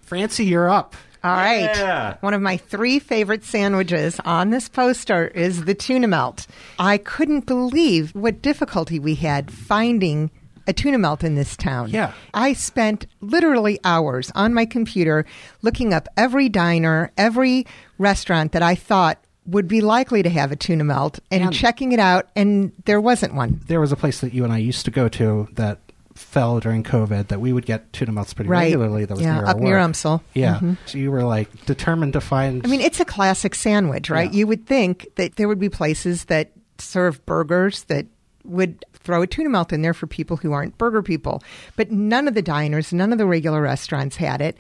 Francie, 0.06 0.46
you're 0.46 0.70
up. 0.70 0.96
All 1.24 1.32
right. 1.36 1.64
Yeah. 1.76 2.18
One 2.22 2.36
of 2.36 2.42
my 2.42 2.58
three 2.58 3.00
favorite 3.00 3.44
sandwiches 3.44 4.20
on 4.26 4.52
this 4.52 4.70
poster 4.70 5.28
is 5.28 5.66
the 5.66 5.74
tuna 5.74 6.08
melt. 6.08 6.46
I 6.78 7.00
couldn't 7.00 7.48
believe 7.48 8.14
what 8.14 8.44
difficulty 8.44 9.00
we 9.00 9.16
had 9.16 9.50
finding 9.52 10.30
a 10.68 10.74
tuna 10.74 11.00
melt 11.00 11.24
in 11.24 11.34
this 11.34 11.58
town. 11.58 11.90
Yeah. 11.90 12.14
I 12.34 12.54
spent 12.54 13.08
literally 13.22 13.80
hours 13.84 14.32
on 14.36 14.54
my 14.54 14.66
computer 14.66 15.26
looking 15.64 15.94
up 15.94 16.08
every 16.16 16.48
diner, 16.50 17.12
every 17.18 17.66
restaurant 17.98 18.52
that 18.52 18.62
I 18.62 18.76
thought 18.76 19.20
would 19.48 19.68
be 19.68 19.82
likely 19.82 20.24
to 20.24 20.30
have 20.30 20.52
a 20.52 20.56
tuna 20.56 20.84
melt 20.84 21.20
and 21.32 21.44
And- 21.44 21.54
checking 21.54 21.92
it 21.92 22.00
out, 22.00 22.30
and 22.36 22.72
there 22.86 23.00
wasn't 23.02 23.34
one. 23.36 23.62
There 23.68 23.80
was 23.80 23.92
a 23.92 23.96
place 23.96 24.22
that 24.22 24.34
you 24.34 24.44
and 24.44 24.52
I 24.54 24.58
used 24.58 24.86
to 24.86 24.92
go 24.92 25.08
to 25.10 25.48
that 25.54 25.80
fell 26.16 26.60
during 26.62 26.82
COVID 26.84 27.28
that 27.28 27.40
we 27.42 27.52
would 27.54 27.66
get 27.66 27.92
tuna 27.94 28.12
melts 28.14 28.34
pretty 28.34 28.50
Right. 28.50 28.64
regularly. 28.74 29.06
That 29.06 29.16
was 29.16 29.24
Yeah, 29.24 29.36
near 29.36 29.46
up 29.46 29.56
our 29.56 29.62
near 29.62 29.78
work. 29.78 29.92
Umsel. 29.92 30.22
Yeah. 30.34 30.60
Mhm. 30.62 30.78
So 30.86 30.98
you 30.98 31.12
were 31.12 31.24
like 31.24 31.66
determined 31.66 32.14
to 32.14 32.22
find. 32.22 32.62
I 32.66 32.70
mean, 32.70 32.82
it's 32.82 33.00
a 33.00 33.06
classic 33.06 33.54
sandwich, 33.54 34.10
right? 34.10 34.32
Yeah. 34.32 34.38
You 34.40 34.48
would 34.48 34.66
think 34.66 35.08
that 35.16 35.36
there 35.36 35.48
would 35.48 35.60
be 35.60 35.70
places 35.70 36.26
that 36.26 36.52
serve 36.78 37.26
burgers 37.26 37.84
that 37.84 38.06
would 38.46 38.84
throw 38.94 39.22
a 39.22 39.28
tuna 39.28 39.50
melt 39.50 39.74
in 39.74 39.82
there 39.82 39.94
for 39.94 40.08
people 40.08 40.38
who 40.38 40.52
aren't 40.52 40.78
burger 40.78 41.02
people. 41.02 41.44
But 41.76 41.92
none 41.92 42.28
of 42.28 42.34
the 42.34 42.42
diners, 42.42 42.94
none 42.94 43.12
of 43.12 43.18
the 43.18 43.26
regular 43.26 43.62
restaurants 43.62 44.16
had 44.16 44.42
it. 44.42 44.58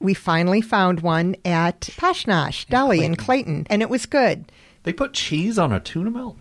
We 0.00 0.12
finally 0.12 0.60
found 0.60 1.00
one 1.00 1.36
at 1.44 1.88
Posh 1.96 2.24
Nosh 2.26 2.66
Deli 2.66 3.04
in 3.04 3.14
Clayton, 3.16 3.66
and 3.70 3.80
it 3.80 3.88
was 3.88 4.06
good. 4.06 4.50
They 4.82 4.92
put 4.92 5.12
cheese 5.14 5.58
on 5.58 5.72
a 5.72 5.80
tuna 5.80 6.10
melt. 6.10 6.36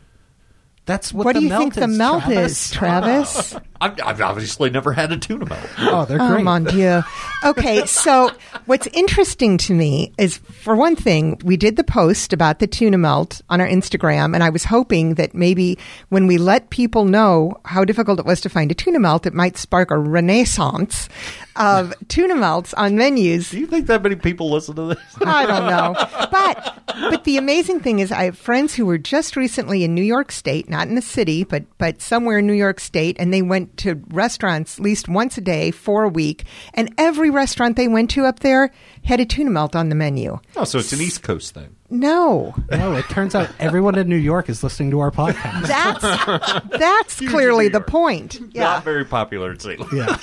that's 0.86 1.12
what, 1.14 1.26
What, 1.26 1.34
the 1.34 1.40
do 1.40 1.46
you 1.46 1.50
melt 1.50 1.62
think 1.62 1.74
the 1.76 1.88
melt 1.88 2.24
Travis. 2.26 2.52
is, 2.66 2.72
Travis? 2.72 3.56
I've, 3.86 4.00
I've 4.04 4.22
obviously 4.22 4.70
never 4.72 4.94
had 4.94 5.12
a 5.12 5.18
tuna 5.18 5.46
melt. 5.46 5.70
Oh, 5.78 6.06
they're 6.06 6.18
great. 6.18 6.28
Oh, 6.28 6.32
great. 6.34 6.44
mon 6.44 6.64
Dieu. 6.64 7.04
Okay, 7.44 7.86
so 7.86 8.32
what's 8.66 8.88
interesting 8.88 9.58
to 9.60 9.74
me 9.74 10.12
is, 10.18 10.38
for 10.38 10.76
one 10.76 10.96
thing, 10.96 11.40
we 11.44 11.56
did 11.56 11.76
the 11.76 11.84
post 11.84 12.34
about 12.34 12.58
the 12.60 12.66
tuna 12.68 12.98
melt 12.98 13.42
on 13.50 13.62
our 13.62 13.68
Instagram, 13.68 14.34
and 14.34 14.44
I 14.44 14.50
was 14.50 14.64
hoping 14.64 15.16
that 15.16 15.36
maybe 15.36 15.78
when 16.10 16.26
we 16.26 16.38
let 16.40 16.72
people 16.72 17.06
know 17.06 17.54
how 17.66 17.86
difficult 17.86 18.20
it 18.20 18.26
was 18.26 18.42
to 18.42 18.50
find 18.50 18.72
a 18.72 18.74
tuna 18.74 19.00
melt, 19.00 19.28
it 19.28 19.34
might 19.34 19.58
spark 19.58 19.92
a 19.92 19.98
renaissance 19.98 21.08
of 21.56 21.94
tuna 22.08 22.36
melts 22.36 22.74
on 22.74 22.96
menus. 22.96 23.52
Do 23.52 23.60
you 23.60 23.68
think 23.68 23.86
that 23.88 24.02
many 24.02 24.16
people 24.16 24.50
listen 24.50 24.76
to 24.76 24.88
this? 24.88 24.98
I 25.24 25.46
don't 25.46 25.68
know. 25.68 25.96
But 26.36 26.80
but 27.10 27.24
the 27.24 27.38
amazing 27.38 27.80
thing 27.82 28.00
is 28.00 28.12
I 28.12 28.24
have 28.24 28.38
friends 28.38 28.74
who 28.74 28.86
were 28.86 28.98
just 28.98 29.36
recently 29.36 29.84
in 29.84 29.94
New 29.94 30.04
York 30.04 30.32
State, 30.32 30.70
not 30.70 30.88
in 30.88 30.96
the 30.96 31.02
city, 31.02 31.44
but 31.44 31.64
but 31.78 32.02
somewhere 32.02 32.40
in 32.40 32.48
New 32.48 32.54
York 32.54 32.80
State 32.80 33.16
and 33.20 33.34
they 33.34 33.42
went 33.42 33.75
to 33.78 34.02
restaurants 34.10 34.78
at 34.80 34.84
least 34.84 35.08
once 35.08 35.38
a 35.38 35.42
day 35.42 35.72
for 35.72 36.04
a 36.04 36.10
week 36.10 36.44
and 36.74 36.94
every 36.98 37.30
restaurant 37.30 37.76
they 37.76 37.88
went 37.88 38.10
to 38.12 38.26
up 38.26 38.40
there 38.40 38.72
had 39.04 39.20
a 39.20 39.26
tuna 39.26 39.50
melt 39.50 39.76
on 39.76 39.90
the 39.90 39.96
menu. 39.96 40.40
Oh, 40.56 40.64
so 40.64 40.80
it's 40.80 40.94
an 40.94 41.02
East 41.02 41.24
Coast 41.24 41.54
thing. 41.54 41.76
No. 41.90 42.56
No, 42.72 42.94
it 42.96 43.06
turns 43.10 43.36
out 43.36 43.50
everyone 43.60 43.96
in 43.98 44.10
New 44.10 44.16
York 44.16 44.50
is 44.50 44.64
listening 44.64 44.92
to 44.92 45.00
our 45.00 45.12
podcast. 45.12 45.68
That's 45.68 46.68
that's 46.80 47.20
Huge 47.20 47.32
clearly 47.32 47.68
the 47.68 47.82
point. 47.82 48.40
Yeah. 48.52 48.64
Not 48.64 48.84
very 48.84 49.06
popular 49.06 49.52
in 49.52 49.60
St. 49.60 49.80
Louis. 49.80 49.98
yeah. 50.06 50.18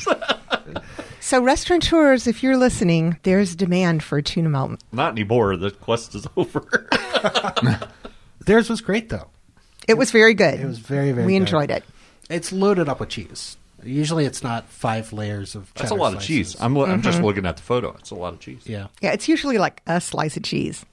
So 1.25 1.41
restaurateurs, 1.41 2.27
if 2.27 2.43
you're 2.43 2.57
listening, 2.57 3.17
there's 3.23 3.55
demand 3.55 4.03
for 4.03 4.19
a 4.19 4.23
tuna 4.25 4.49
melt. 4.49 4.83
Not 4.91 5.12
anymore. 5.12 5.57
The 5.57 5.71
quest 5.71 6.17
is 6.17 6.27
over. 6.37 6.88
Theirs 8.45 8.69
was 8.69 8.81
great 8.81 9.09
though. 9.09 9.29
It 9.88 9.95
was 9.95 10.11
very 10.11 10.35
good. 10.35 10.59
It 10.61 10.67
was 10.67 10.79
very 10.81 11.12
very. 11.12 11.27
We 11.27 11.35
good. 11.35 11.43
enjoyed 11.43 11.71
it. 11.71 11.85
It's 12.33 12.53
loaded 12.53 12.88
up 12.88 13.01
with 13.01 13.11
cheese. 13.11 13.57
Usually, 13.85 14.25
it's 14.25 14.42
not 14.42 14.68
five 14.68 15.12
layers 15.12 15.55
of. 15.55 15.73
That's 15.75 15.90
a 15.90 15.95
cheddar 15.95 16.01
lot 16.01 16.14
of 16.14 16.21
cheese. 16.23 16.57
I'm, 16.61 16.75
lo- 16.77 16.85
I'm 16.85 16.92
Mm-hmm. 17.01 17.03
just 17.03 17.21
looking 17.21 17.47
at 17.47 17.57
the 17.57 17.62
photo. 17.62 17.95
It's 17.99 18.11
a 18.11 18.14
lot 18.14 18.33
of 18.33 18.40
cheese. 18.40 18.62
Yeah. 18.64 18.87
Yeah, 19.01 19.12
it's 19.12 19.29
usually 19.29 19.59
like 19.59 19.83
a 19.87 20.01
slice 20.01 20.37
of 20.37 20.45
cheese. 20.45 20.85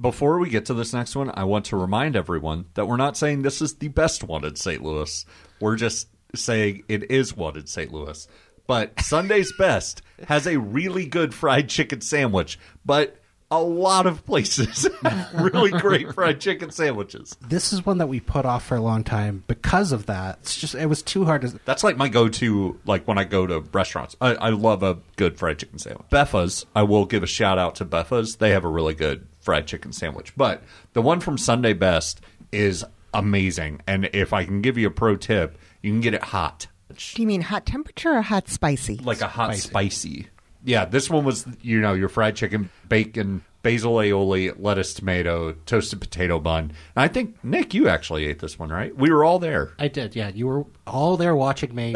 Before 0.00 0.38
we 0.38 0.48
get 0.48 0.64
to 0.66 0.74
this 0.74 0.94
next 0.94 1.14
one, 1.14 1.30
I 1.34 1.44
want 1.44 1.66
to 1.66 1.76
remind 1.76 2.16
everyone 2.16 2.64
that 2.74 2.86
we're 2.86 2.96
not 2.96 3.18
saying 3.18 3.42
this 3.42 3.60
is 3.60 3.74
the 3.74 3.88
best 3.88 4.24
one 4.24 4.44
in 4.46 4.56
St. 4.56 4.82
Louis. 4.82 5.26
We're 5.60 5.76
just 5.76 6.08
saying 6.34 6.84
it 6.88 7.10
is 7.10 7.36
one 7.36 7.58
in 7.58 7.66
St. 7.66 7.92
Louis. 7.92 8.26
But 8.66 8.98
Sunday's 9.00 9.52
Best 9.58 10.00
has 10.28 10.46
a 10.46 10.58
really 10.58 11.04
good 11.04 11.34
fried 11.34 11.68
chicken 11.68 12.00
sandwich, 12.00 12.58
but 12.86 13.16
a 13.50 13.60
lot 13.60 14.06
of 14.06 14.24
places 14.24 14.88
have 15.02 15.34
really 15.34 15.70
great 15.70 16.12
fried 16.14 16.40
chicken 16.40 16.70
sandwiches. 16.70 17.36
This 17.40 17.72
is 17.72 17.84
one 17.84 17.98
that 17.98 18.06
we 18.06 18.20
put 18.20 18.44
off 18.46 18.64
for 18.64 18.76
a 18.76 18.80
long 18.80 19.02
time 19.04 19.42
because 19.48 19.90
of 19.92 20.06
that. 20.06 20.38
It's 20.42 20.56
just 20.56 20.74
it 20.74 20.86
was 20.86 21.02
too 21.02 21.24
hard 21.24 21.42
to. 21.42 21.58
That's 21.64 21.82
like 21.82 21.96
my 21.96 22.08
go-to, 22.08 22.78
like 22.86 23.06
when 23.08 23.18
I 23.18 23.24
go 23.24 23.46
to 23.46 23.60
restaurants. 23.72 24.16
I, 24.20 24.34
I 24.36 24.48
love 24.50 24.82
a 24.82 24.98
good 25.16 25.36
fried 25.38 25.58
chicken 25.58 25.78
sandwich. 25.78 26.06
Beffa's, 26.10 26.64
I 26.76 26.84
will 26.84 27.06
give 27.06 27.22
a 27.22 27.26
shout 27.26 27.58
out 27.58 27.74
to 27.76 27.84
Beffa's. 27.84 28.36
They 28.36 28.50
have 28.50 28.64
a 28.64 28.68
really 28.68 28.94
good 28.94 29.26
fried 29.40 29.66
chicken 29.66 29.92
sandwich. 29.92 30.32
But 30.36 30.62
the 30.92 31.02
one 31.02 31.18
from 31.20 31.36
Sunday 31.38 31.72
Best 31.72 32.20
is 32.52 32.84
amazing. 33.12 33.80
And 33.86 34.08
if 34.12 34.32
I 34.32 34.44
can 34.44 34.60
give 34.60 34.78
you 34.78 34.86
a 34.86 34.90
pro 34.92 35.16
tip, 35.16 35.58
you 35.82 35.90
can 35.90 36.00
get 36.00 36.14
it 36.14 36.22
hot, 36.22 36.66
Do 36.88 37.22
you 37.22 37.26
mean 37.26 37.40
hot 37.42 37.66
temperature 37.66 38.12
or 38.12 38.22
hot 38.22 38.48
spicy? 38.48 38.98
like 38.98 39.20
a 39.22 39.26
hot 39.28 39.54
Spicy. 39.56 39.68
spicy. 39.68 40.26
Yeah, 40.64 40.84
this 40.84 41.08
one 41.08 41.24
was, 41.24 41.46
you 41.62 41.80
know, 41.80 41.94
your 41.94 42.08
fried 42.08 42.36
chicken, 42.36 42.70
bacon, 42.88 43.42
basil 43.62 43.94
aioli, 43.94 44.54
lettuce, 44.58 44.94
tomato, 44.94 45.52
toasted 45.66 46.00
potato 46.00 46.38
bun. 46.38 46.72
And 46.94 47.02
I 47.02 47.08
think 47.08 47.42
Nick, 47.42 47.74
you 47.74 47.88
actually 47.88 48.26
ate 48.26 48.40
this 48.40 48.58
one, 48.58 48.70
right? 48.70 48.94
We 48.94 49.10
were 49.10 49.24
all 49.24 49.38
there. 49.38 49.72
I 49.78 49.88
did, 49.88 50.14
yeah. 50.14 50.28
You 50.28 50.46
were 50.46 50.64
all 50.86 51.16
there 51.16 51.34
watching 51.34 51.74
me. 51.74 51.94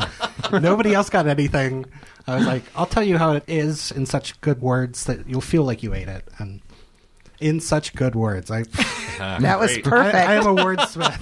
Nobody 0.52 0.94
else 0.94 1.10
got 1.10 1.26
anything. 1.26 1.86
I 2.26 2.36
was 2.36 2.46
like, 2.46 2.62
I'll 2.76 2.86
tell 2.86 3.02
you 3.02 3.18
how 3.18 3.32
it 3.32 3.44
is 3.46 3.90
in 3.92 4.06
such 4.06 4.40
good 4.40 4.60
words 4.60 5.04
that 5.04 5.28
you'll 5.28 5.40
feel 5.40 5.64
like 5.64 5.82
you 5.82 5.94
ate 5.94 6.08
it. 6.08 6.28
And 6.38 6.60
in 7.40 7.58
such 7.60 7.94
good 7.94 8.14
words. 8.14 8.50
I, 8.50 8.62
that 9.18 9.58
was 9.58 9.78
perfect. 9.78 10.14
I, 10.14 10.34
I 10.34 10.34
am 10.34 10.46
a 10.46 10.54
wordsmith. 10.54 11.20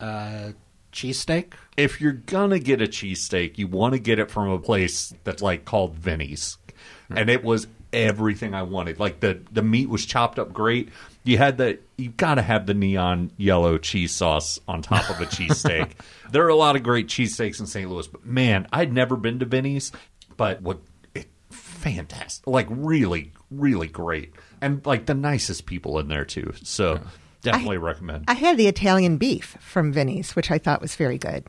uh, 0.00 0.52
cheesesteak? 0.92 1.52
if 1.76 2.00
you're 2.00 2.12
gonna 2.12 2.58
get 2.58 2.82
a 2.82 2.86
cheesesteak, 2.86 3.56
you 3.56 3.66
want 3.66 3.94
to 3.94 3.98
get 3.98 4.18
it 4.18 4.30
from 4.30 4.50
a 4.50 4.58
place 4.58 5.14
that's 5.24 5.40
like 5.42 5.64
called 5.64 5.96
Vinnie's, 5.96 6.58
and 7.08 7.30
it 7.30 7.42
was 7.42 7.66
everything 7.92 8.54
I 8.54 8.62
wanted. 8.62 9.00
Like 9.00 9.20
the 9.20 9.40
the 9.50 9.62
meat 9.62 9.88
was 9.88 10.04
chopped 10.04 10.38
up 10.38 10.52
great. 10.52 10.90
You 11.24 11.38
had 11.38 11.56
the 11.58 11.78
you 11.96 12.10
got 12.10 12.34
to 12.34 12.42
have 12.42 12.66
the 12.66 12.74
neon 12.74 13.30
yellow 13.36 13.78
cheese 13.78 14.12
sauce 14.12 14.58
on 14.68 14.82
top 14.82 15.08
of 15.10 15.20
a 15.20 15.26
cheesesteak. 15.26 15.92
there 16.30 16.44
are 16.44 16.48
a 16.48 16.54
lot 16.54 16.76
of 16.76 16.82
great 16.82 17.08
cheesesteaks 17.08 17.60
in 17.60 17.66
St. 17.66 17.90
Louis, 17.90 18.06
but 18.06 18.24
man, 18.24 18.66
I'd 18.72 18.92
never 18.92 19.16
been 19.16 19.38
to 19.38 19.46
Vinnie's, 19.46 19.92
but 20.36 20.60
what 20.60 20.80
it 21.14 21.28
fantastic. 21.50 22.46
Like 22.46 22.66
really, 22.70 23.32
really 23.50 23.88
great, 23.88 24.34
and 24.60 24.84
like 24.84 25.06
the 25.06 25.14
nicest 25.14 25.66
people 25.66 25.98
in 25.98 26.08
there 26.08 26.24
too. 26.26 26.52
So 26.62 27.00
definitely 27.42 27.78
recommend. 27.78 28.24
I 28.28 28.34
had 28.34 28.56
the 28.56 28.66
Italian 28.66 29.16
beef 29.16 29.56
from 29.60 29.92
Vinnie's, 29.92 30.34
which 30.36 30.50
I 30.50 30.58
thought 30.58 30.80
was 30.80 30.96
very 30.96 31.18
good. 31.18 31.44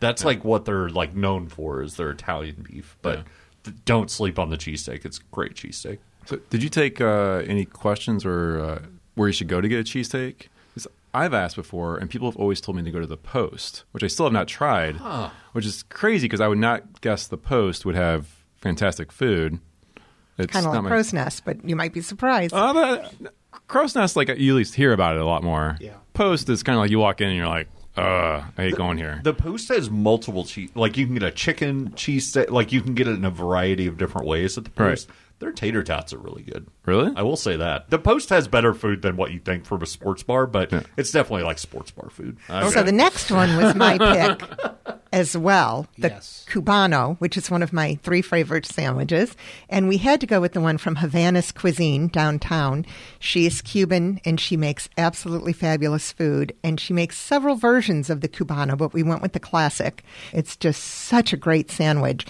That's 0.00 0.24
like 0.24 0.44
what 0.44 0.64
they're 0.64 0.88
like 0.90 1.14
known 1.14 1.48
for 1.48 1.82
is 1.82 1.96
their 1.96 2.10
Italian 2.10 2.66
beef, 2.68 2.96
but 3.02 3.18
Yeah. 3.18 3.24
th- 3.64 3.76
don't 3.84 4.10
sleep 4.10 4.38
on 4.38 4.50
the 4.50 4.56
cheesesteak. 4.56 5.04
It's 5.04 5.18
great 5.18 5.54
cheesesteak. 5.54 5.98
So, 6.26 6.36
did 6.50 6.62
you 6.62 6.68
take 6.68 7.00
uh, 7.00 7.42
any 7.46 7.64
questions 7.64 8.24
or 8.24 8.60
uh, 8.60 8.82
where 9.14 9.28
you 9.28 9.32
should 9.32 9.48
go 9.48 9.60
to 9.60 9.68
get 9.68 9.80
a 9.80 9.84
cheesesteak? 9.84 10.46
I've 11.12 11.34
asked 11.34 11.56
before, 11.56 11.96
and 11.96 12.08
people 12.08 12.30
have 12.30 12.36
always 12.36 12.60
told 12.60 12.76
me 12.76 12.84
to 12.84 12.90
go 12.92 13.00
to 13.00 13.06
the 13.06 13.16
Post, 13.16 13.82
which 13.90 14.04
I 14.04 14.06
still 14.06 14.26
have 14.26 14.32
not 14.32 14.46
tried, 14.46 14.94
which 15.52 15.66
is 15.66 15.82
crazy 15.82 16.26
because 16.26 16.40
I 16.40 16.46
would 16.46 16.58
not 16.58 17.00
guess 17.00 17.26
the 17.26 17.36
Post 17.36 17.84
would 17.84 17.96
have 17.96 18.28
fantastic 18.58 19.10
food. 19.10 19.58
It's 20.38 20.52
Kind 20.52 20.66
of 20.66 20.72
like 20.72 20.82
my- 20.84 20.88
crow's 20.88 21.12
nest, 21.12 21.44
but 21.44 21.64
you 21.68 21.74
might 21.74 21.92
be 21.92 22.00
surprised. 22.00 22.54
Uh, 22.54 22.72
but, 23.20 23.34
Crow's 23.68 23.94
Nest, 23.94 24.16
like 24.16 24.28
you 24.28 24.52
at 24.52 24.56
least 24.56 24.74
hear 24.74 24.92
about 24.92 25.16
it 25.16 25.20
a 25.20 25.24
lot 25.26 25.42
more. 25.42 25.76
Yeah. 25.80 25.94
Post 26.14 26.48
is 26.48 26.62
kind 26.62 26.76
of 26.76 26.80
like 26.80 26.90
you 26.90 26.98
walk 26.98 27.20
in 27.20 27.28
and 27.28 27.36
you're 27.36 27.46
like, 27.48 27.68
uh, 27.96 28.44
I 28.56 28.62
hate 28.62 28.76
going 28.76 28.98
here. 28.98 29.20
The 29.22 29.34
Post 29.34 29.68
has 29.68 29.90
multiple 29.90 30.44
cheese. 30.44 30.70
Like 30.74 30.96
you 30.96 31.06
can 31.06 31.14
get 31.14 31.22
a 31.22 31.30
chicken 31.30 31.90
cheesesteak. 31.90 32.50
Like 32.50 32.72
you 32.72 32.80
can 32.80 32.94
get 32.94 33.08
it 33.08 33.12
in 33.12 33.24
a 33.24 33.30
variety 33.30 33.86
of 33.86 33.98
different 33.98 34.26
ways 34.26 34.56
at 34.56 34.64
the 34.64 34.70
Post. 34.70 35.08
Their 35.40 35.52
tater 35.52 35.82
tots 35.82 36.12
are 36.12 36.18
really 36.18 36.42
good. 36.42 36.66
Really? 36.84 37.12
I 37.16 37.22
will 37.22 37.36
say 37.36 37.56
that 37.56 37.88
the 37.90 37.98
Post 37.98 38.28
has 38.28 38.46
better 38.46 38.74
food 38.74 39.02
than 39.02 39.16
what 39.16 39.32
you 39.32 39.38
think 39.40 39.64
from 39.64 39.82
a 39.82 39.86
sports 39.86 40.22
bar, 40.22 40.46
but 40.46 40.72
it's 40.96 41.10
definitely 41.10 41.44
like 41.44 41.58
sports 41.58 41.90
bar 41.90 42.10
food. 42.10 42.36
So 42.48 42.82
the 42.82 42.92
next 42.92 43.30
one 43.30 43.56
was 43.56 43.74
my 43.74 43.96
pick 44.86 44.99
as 45.12 45.36
well, 45.36 45.86
the 45.98 46.08
Yes. 46.08 46.44
Cubano, 46.48 47.16
which 47.18 47.36
is 47.36 47.50
one 47.50 47.62
of 47.62 47.72
my 47.72 47.98
three 48.02 48.22
favorite 48.22 48.64
sandwiches. 48.66 49.36
And 49.68 49.88
we 49.88 49.96
had 49.96 50.20
to 50.20 50.26
go 50.26 50.40
with 50.40 50.52
the 50.52 50.60
one 50.60 50.78
from 50.78 50.96
Havana's 50.96 51.50
Cuisine 51.52 52.08
downtown. 52.08 52.86
She 53.18 53.44
is 53.46 53.60
Cuban 53.62 54.20
and 54.24 54.38
she 54.38 54.56
makes 54.56 54.88
absolutely 54.96 55.52
fabulous 55.52 56.12
food. 56.12 56.54
And 56.62 56.78
she 56.78 56.92
makes 56.92 57.18
several 57.18 57.56
versions 57.56 58.08
of 58.08 58.20
the 58.20 58.28
Cubano, 58.28 58.78
but 58.78 58.92
we 58.92 59.02
went 59.02 59.22
with 59.22 59.32
the 59.32 59.40
classic. 59.40 60.04
It's 60.32 60.56
just 60.56 60.82
such 60.82 61.32
a 61.32 61.36
great 61.36 61.70
sandwich. 61.70 62.26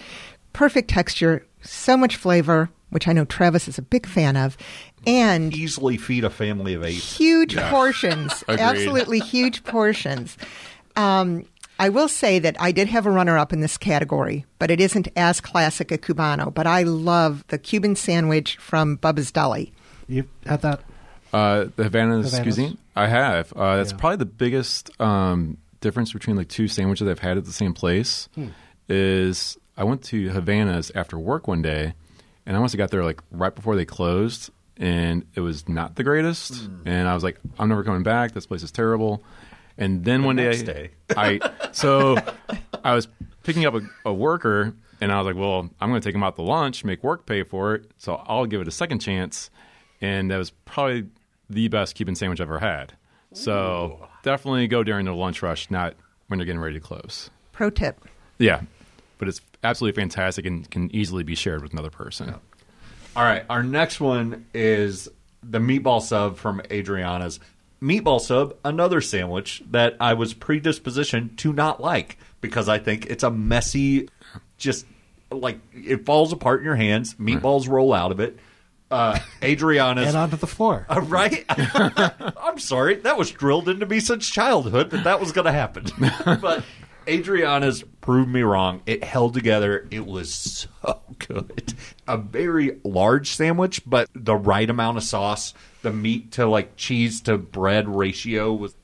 Perfect 0.52 0.88
texture, 0.90 1.46
so 1.62 1.96
much 1.96 2.16
flavor, 2.16 2.70
which 2.88 3.06
I 3.06 3.12
know 3.12 3.24
Travis 3.24 3.68
is 3.68 3.78
a 3.78 3.82
big 3.82 4.06
fan 4.06 4.36
of. 4.36 4.56
And 5.06 5.54
Easily 5.54 5.96
feed 5.96 6.24
a 6.24 6.30
family 6.30 6.74
of 6.74 6.82
eight. 6.84 6.94
huge 6.94 7.56
portions, 7.56 8.42
absolutely 8.48 9.18
huge 9.20 9.64
portions. 9.64 10.36
Um, 10.96 11.46
I 11.80 11.88
will 11.88 12.08
say 12.08 12.38
that 12.38 12.56
I 12.60 12.72
did 12.72 12.88
have 12.88 13.06
a 13.06 13.10
runner 13.10 13.36
up 13.38 13.52
in 13.52 13.60
this 13.60 13.76
category, 13.78 14.44
but 14.58 14.70
it 14.70 14.80
isn't 14.80 15.08
as 15.16 15.40
classic 15.40 15.90
a 15.90 15.98
Cubano. 15.98 16.52
But 16.54 16.66
I 16.66 16.82
love 16.82 17.42
the 17.48 17.58
Cuban 17.58 17.96
sandwich 17.96 18.58
from 18.58 18.98
Bubba's 18.98 19.32
Deli. 19.32 19.72
You've 20.06 20.28
had 20.46 20.60
that? 20.62 20.80
Uh, 21.32 21.66
the 21.76 21.84
Havana's, 21.84 22.26
Havana's? 22.32 22.40
cuisine, 22.42 22.78
I 22.94 23.06
have. 23.06 23.52
Uh, 23.56 23.76
that's 23.78 23.92
Yeah. 23.92 23.98
probably 23.98 24.16
the 24.18 24.26
biggest 24.26 24.90
um, 25.00 25.56
difference 25.80 26.12
between 26.12 26.36
like 26.36 26.48
two 26.48 26.68
sandwiches 26.68 27.08
I've 27.08 27.20
had 27.20 27.38
at 27.38 27.44
the 27.46 27.52
same 27.52 27.72
place. 27.72 28.28
Hmm. 28.34 28.48
Is 28.88 29.56
I 29.76 29.84
went 29.84 30.02
to 30.04 30.28
Havana's 30.30 30.90
after 30.94 31.18
work 31.18 31.46
one 31.48 31.62
day, 31.62 31.94
and 32.44 32.56
I 32.56 32.60
must 32.60 32.72
have 32.72 32.78
got 32.78 32.90
there 32.90 33.04
like 33.04 33.20
right 33.30 33.54
before 33.54 33.76
they 33.76 33.84
closed, 33.84 34.50
and 34.76 35.24
it 35.34 35.40
was 35.40 35.68
not 35.68 35.94
the 35.94 36.02
greatest. 36.04 36.56
Hmm. 36.64 36.82
And 36.86 37.08
I 37.08 37.14
was 37.14 37.22
like, 37.22 37.38
I'm 37.58 37.68
never 37.68 37.84
coming 37.84 38.02
back. 38.02 38.32
This 38.32 38.46
place 38.46 38.62
is 38.62 38.70
terrible. 38.72 39.22
And 39.80 40.04
then 40.04 40.22
one 40.22 40.36
day, 40.36 40.62
day. 40.62 40.90
I 41.16 41.40
so 41.72 42.16
I 42.84 42.94
was 42.94 43.08
picking 43.42 43.64
up 43.64 43.74
a, 43.74 43.80
a 44.04 44.12
worker, 44.12 44.74
and 45.00 45.10
I 45.10 45.18
was 45.20 45.26
like, 45.26 45.36
"Well, 45.36 45.68
I'm 45.80 45.88
going 45.88 46.00
to 46.00 46.06
take 46.06 46.14
him 46.14 46.22
out 46.22 46.36
to 46.36 46.42
lunch, 46.42 46.84
make 46.84 47.02
work 47.02 47.26
pay 47.26 47.42
for 47.42 47.74
it, 47.74 47.90
so 47.98 48.22
I'll 48.26 48.46
give 48.46 48.60
it 48.60 48.68
a 48.68 48.72
second 48.72 49.00
chance." 49.00 49.50
And 50.00 50.30
that 50.30 50.36
was 50.36 50.50
probably 50.50 51.08
the 51.48 51.68
best 51.68 51.94
Cuban 51.94 52.14
sandwich 52.14 52.40
I've 52.40 52.48
ever 52.48 52.58
had. 52.60 52.92
So 53.32 54.08
definitely 54.22 54.66
go 54.66 54.82
during 54.82 55.06
the 55.06 55.14
lunch 55.14 55.42
rush, 55.42 55.70
not 55.70 55.94
when 56.28 56.38
you're 56.38 56.46
getting 56.46 56.60
ready 56.60 56.74
to 56.74 56.80
close. 56.80 57.30
Pro 57.52 57.70
tip. 57.70 58.00
Yeah, 58.38 58.62
but 59.18 59.28
it's 59.28 59.40
absolutely 59.62 60.00
fantastic 60.00 60.46
and 60.46 60.68
can 60.70 60.94
easily 60.94 61.22
be 61.22 61.34
shared 61.34 61.62
with 61.62 61.72
another 61.72 61.90
person. 61.90 62.34
All 63.16 63.24
right, 63.24 63.44
our 63.50 63.62
next 63.62 64.00
one 64.00 64.46
is 64.54 65.08
the 65.42 65.58
meatball 65.58 66.00
sub 66.00 66.36
from 66.36 66.62
Adriana's. 66.70 67.40
Meatball 67.82 68.20
sub, 68.20 68.56
another 68.64 69.00
sandwich 69.00 69.62
that 69.70 69.96
I 70.00 70.14
was 70.14 70.34
predispositioned 70.34 71.36
to 71.38 71.52
not 71.52 71.80
like 71.80 72.18
because 72.40 72.68
I 72.68 72.78
think 72.78 73.06
it's 73.06 73.22
a 73.22 73.30
messy, 73.30 74.08
just 74.58 74.86
like 75.30 75.58
it 75.72 76.04
falls 76.04 76.32
apart 76.32 76.60
in 76.60 76.66
your 76.66 76.76
hands. 76.76 77.14
Meatballs 77.14 77.68
roll 77.68 77.92
out 77.94 78.12
of 78.12 78.20
it. 78.20 78.38
Uh, 78.90 79.18
Adriana's 79.42 80.08
And 80.08 80.16
onto 80.16 80.36
the 80.36 80.46
floor. 80.46 80.86
Uh, 80.90 81.00
right? 81.02 81.44
I'm 81.48 82.58
sorry. 82.58 82.96
That 82.96 83.16
was 83.16 83.30
drilled 83.30 83.68
into 83.68 83.86
me 83.86 84.00
since 84.00 84.28
childhood 84.28 84.90
that 84.90 85.04
that 85.04 85.20
was 85.20 85.32
going 85.32 85.44
to 85.46 85.52
happen. 85.52 85.86
but 86.24 86.64
Adriana's 87.08 87.82
proved 88.00 88.30
me 88.30 88.42
wrong. 88.42 88.82
It 88.86 89.04
held 89.04 89.34
together. 89.34 89.86
It 89.90 90.06
was 90.06 90.32
so 90.32 91.00
good. 91.18 91.74
A 92.06 92.16
very 92.16 92.78
large 92.84 93.30
sandwich, 93.30 93.82
but 93.86 94.08
the 94.14 94.36
right 94.36 94.68
amount 94.68 94.98
of 94.98 95.04
sauce, 95.04 95.54
the 95.82 95.92
meat 95.92 96.32
to 96.32 96.46
like 96.46 96.76
cheese 96.76 97.20
to 97.22 97.38
bread 97.38 97.88
ratio 97.88 98.52
was 98.52 98.74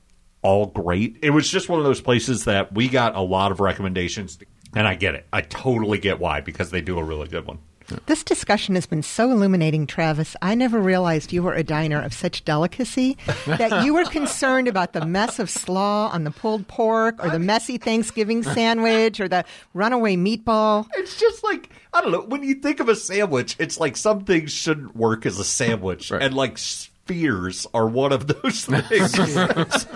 all 0.41 0.67
great. 0.67 1.17
It 1.21 1.31
was 1.31 1.49
just 1.49 1.69
one 1.69 1.79
of 1.79 1.85
those 1.85 2.01
places 2.01 2.45
that 2.45 2.73
we 2.73 2.87
got 2.87 3.15
a 3.15 3.21
lot 3.21 3.51
of 3.51 3.59
recommendations. 3.59 4.37
And 4.75 4.87
I 4.87 4.95
get 4.95 5.15
it. 5.15 5.25
I 5.31 5.41
totally 5.41 5.97
get 5.97 6.19
why 6.19 6.41
because 6.41 6.71
they 6.71 6.81
do 6.81 6.99
a 6.99 7.03
really 7.03 7.27
good 7.27 7.45
one. 7.47 7.59
This 8.05 8.23
discussion 8.23 8.75
has 8.75 8.85
been 8.85 9.01
so 9.01 9.31
illuminating, 9.31 9.87
Travis. 9.87 10.35
I 10.41 10.55
never 10.55 10.79
realized 10.79 11.31
you 11.31 11.41
were 11.43 11.53
a 11.53 11.63
diner 11.63 12.01
of 12.01 12.13
such 12.13 12.43
delicacy 12.43 13.17
that 13.45 13.83
you 13.85 13.93
were 13.93 14.03
concerned 14.05 14.67
about 14.67 14.91
the 14.93 15.05
mess 15.05 15.39
of 15.39 15.49
slaw 15.49 16.09
on 16.09 16.23
the 16.25 16.31
pulled 16.31 16.67
pork 16.67 17.23
or 17.23 17.29
the 17.29 17.39
messy 17.39 17.77
Thanksgiving 17.77 18.43
sandwich 18.43 19.19
or 19.21 19.27
the 19.29 19.45
runaway 19.73 20.15
meatball. 20.17 20.87
It's 20.95 21.17
just 21.19 21.43
like 21.43 21.69
I 21.93 22.01
don't 22.01 22.11
know. 22.11 22.21
When 22.21 22.43
you 22.43 22.55
think 22.55 22.79
of 22.81 22.89
a 22.89 22.95
sandwich, 22.95 23.55
it's 23.57 23.79
like 23.79 23.95
some 23.95 24.25
things 24.25 24.51
shouldn't 24.51 24.95
work 24.95 25.25
as 25.25 25.39
a 25.39 25.43
sandwich, 25.45 26.11
Right. 26.11 26.21
and 26.21 26.33
like 26.35 26.57
spheres 26.57 27.65
are 27.73 27.87
one 27.87 28.11
of 28.11 28.27
those 28.27 28.65
things. 28.65 29.15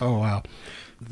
Oh 0.00 0.18
wow. 0.18 0.42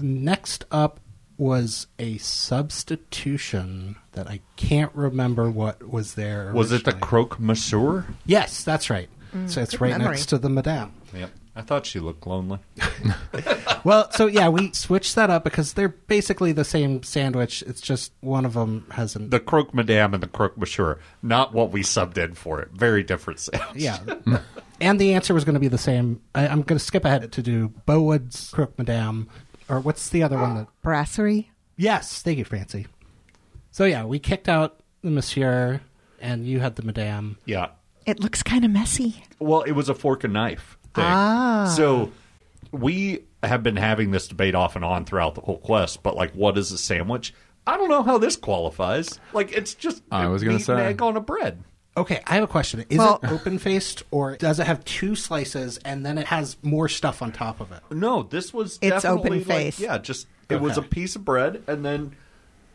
Next 0.01 0.65
up 0.71 1.01
was 1.39 1.87
a 1.99 2.19
substitution 2.19 3.97
that 4.13 4.29
I 4.29 4.41
can't 4.57 4.95
remember 4.95 5.51
what 5.51 5.89
was 5.89 6.15
there. 6.15 6.53
Was 6.53 6.73
it 6.73 6.85
the 6.85 6.93
croque 6.93 7.39
monsieur? 7.39 8.07
Yes, 8.27 8.65
that's 8.65 8.91
right. 8.91 9.09
Mm, 9.35 9.49
so 9.49 9.63
it's 9.63 9.81
right 9.81 9.93
memory. 9.93 10.09
next 10.09 10.27
to 10.27 10.39
the 10.39 10.49
Madame. 10.49 10.93
Yep. 11.15 11.31
I 11.55 11.63
thought 11.63 11.87
she 11.87 12.01
looked 12.01 12.27
lonely. 12.27 12.59
Well, 13.85 14.11
so 14.13 14.27
yeah, 14.27 14.49
we 14.49 14.73
switched 14.73 15.15
that 15.15 15.31
up 15.31 15.45
because 15.45 15.73
they're 15.75 15.89
basically 15.89 16.53
the 16.53 16.65
same 16.65 17.03
sandwich. 17.03 17.63
It's 17.67 17.81
just 17.81 18.13
one 18.21 18.45
of 18.45 18.55
them 18.55 18.87
has 18.91 19.17
an 19.17 19.31
The 19.31 19.41
croque 19.41 19.73
madame 19.73 20.15
and 20.15 20.23
the 20.23 20.27
croque 20.27 20.59
monsieur, 20.59 20.99
not 21.23 21.55
what 21.55 21.71
we 21.71 21.83
subbed 21.83 22.19
in 22.19 22.35
for 22.35 22.61
it. 22.61 22.71
Very 22.73 23.03
different 23.03 23.41
sandwich. 23.41 23.77
yeah. 23.77 23.99
and 24.81 25.01
the 25.01 25.15
answer 25.15 25.33
was 25.35 25.45
going 25.45 25.55
to 25.55 25.61
be 25.61 25.69
the 25.69 25.79
same. 25.79 26.21
I, 26.35 26.49
I'm 26.49 26.63
going 26.63 26.79
to 26.79 26.85
skip 26.85 27.05
ahead 27.05 27.31
to 27.31 27.43
do 27.43 27.69
Bowood's 27.87 28.51
croque 28.51 28.77
Madame, 28.79 29.29
or 29.69 29.81
what's 29.81 30.09
the 30.09 30.23
other 30.23 30.39
one 30.39 30.55
that? 30.57 30.69
Brasserie? 30.83 31.51
Yes, 31.77 32.23
thank 32.23 32.39
you, 32.39 32.45
Francie. 32.45 32.87
So 33.71 33.85
yeah, 33.85 34.05
we 34.05 34.19
kicked 34.19 34.49
out 34.49 34.81
the 35.03 35.11
Monsieur, 35.11 35.81
and 36.21 36.47
you 36.47 36.61
had 36.61 36.77
the 36.77 36.83
Madame. 36.83 37.39
Yeah. 37.45 37.69
It 38.07 38.21
looks 38.21 38.43
kind 38.43 38.65
of 38.65 38.71
messy. 38.71 39.23
Well, 39.39 39.63
it 39.63 39.73
was 39.73 39.89
a 39.89 39.95
fork 39.95 40.25
and 40.25 40.33
knife 40.33 40.79
thing. 40.95 41.05
Ah. 41.07 41.73
So 41.77 42.11
we 42.73 43.25
have 43.43 43.63
been 43.63 43.77
having 43.77 44.11
this 44.11 44.29
debate 44.29 44.55
off 44.55 44.77
and 44.77 44.85
on 44.85 45.05
throughout 45.05 45.35
the 45.35 45.41
whole 45.43 45.59
quest, 45.59 46.03
but 46.03 46.17
like, 46.17 46.33
what 46.33 46.59
is 46.59 46.73
a 46.73 46.79
sandwich? 46.79 47.35
I 47.67 47.77
don't 47.77 47.91
know 47.91 48.03
how 48.03 48.19
this 48.19 48.37
qualifies. 48.37 49.21
Like, 49.33 49.53
it's 49.53 49.75
just 49.75 50.03
I 50.11 50.27
was 50.27 50.43
gonna 50.43 50.55
meat 50.57 50.69
and 50.69 50.79
say. 50.79 50.87
egg 50.87 51.03
on 51.03 51.17
a 51.17 51.21
bread. 51.21 51.63
Okay, 51.99 52.23
I 52.27 52.35
have 52.37 52.45
a 52.45 52.49
question. 52.49 52.85
Is 52.89 52.99
Well- 52.99 53.19
it 53.23 53.31
open 53.31 53.59
faced, 53.59 54.03
or 54.11 54.37
does 54.37 54.59
it 54.61 54.67
have 54.67 54.85
two 54.85 55.15
slices 55.15 55.79
and 55.85 56.07
then 56.07 56.17
it 56.19 56.27
has 56.29 56.57
more 56.63 56.89
stuff 56.89 57.21
on 57.23 57.33
top 57.33 57.61
of 57.61 57.73
it? 57.73 57.81
No, 57.91 58.23
this 58.23 58.55
was 58.55 58.79
It's 58.81 59.05
open-faced. 59.05 59.81
Like, 59.81 59.87
yeah, 59.89 59.99
just 59.99 60.27
it 60.49 60.61
was 60.61 60.79
a 60.79 60.83
piece 60.83 61.17
of 61.17 61.25
bread, 61.25 61.63
and 61.67 61.85
then 61.85 62.13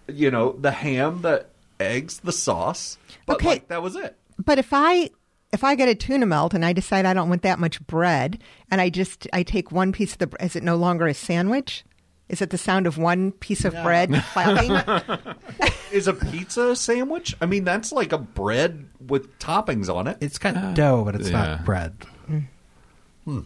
you 0.08 0.30
know 0.30 0.52
the 0.60 0.72
ham, 0.72 1.22
the 1.22 1.46
eggs, 1.80 2.20
the 2.20 2.32
sauce. 2.34 2.98
But 3.26 3.36
Okay. 3.38 3.48
like, 3.48 3.68
that 3.70 3.82
was 3.82 3.96
it. 3.96 4.18
But 4.44 4.60
if 4.60 4.70
I 4.74 5.10
if 5.54 5.64
I 5.64 5.76
get 5.76 5.88
a 5.88 5.96
tuna 5.96 6.26
melt 6.26 6.54
and 6.54 6.66
I 6.66 6.74
decide 6.74 7.06
I 7.06 7.14
don't 7.14 7.30
want 7.30 7.44
that 7.44 7.60
much 7.60 7.80
bread 7.86 8.42
and 8.72 8.82
I 8.82 8.90
just 8.90 9.28
I 9.32 9.44
take 9.44 9.72
one 9.72 9.92
piece 9.92 10.14
of 10.14 10.18
the 10.20 10.30
is 10.44 10.56
it 10.56 10.64
no 10.64 10.76
longer 10.76 11.08
a 11.08 11.14
sandwich? 11.14 11.86
Is 12.34 12.42
it 12.42 12.50
the 12.50 12.58
sound 12.58 12.88
of 12.88 12.98
one 12.98 13.32
piece 13.32 13.64
of 13.64 13.74
bread 13.84 14.12
clapping? 14.34 14.72
Is 15.92 16.08
a 16.08 16.14
pizza 16.14 16.70
a 16.70 16.76
sandwich? 16.76 17.36
I 17.40 17.46
mean, 17.46 17.64
that's 17.64 17.92
like 17.92 18.12
a 18.12 18.18
bread 18.18 18.90
with 19.00 19.38
toppings 19.38 19.88
on 19.88 20.08
it. 20.08 20.18
It's 20.20 20.40
got 20.40 20.74
dough, 20.74 21.04
but 21.06 21.14
it's 21.14 21.30
yeah. 21.30 21.46
not 21.46 21.64
bread. 21.64 21.96
Mm. 22.28 22.46
Hmm. 23.26 23.40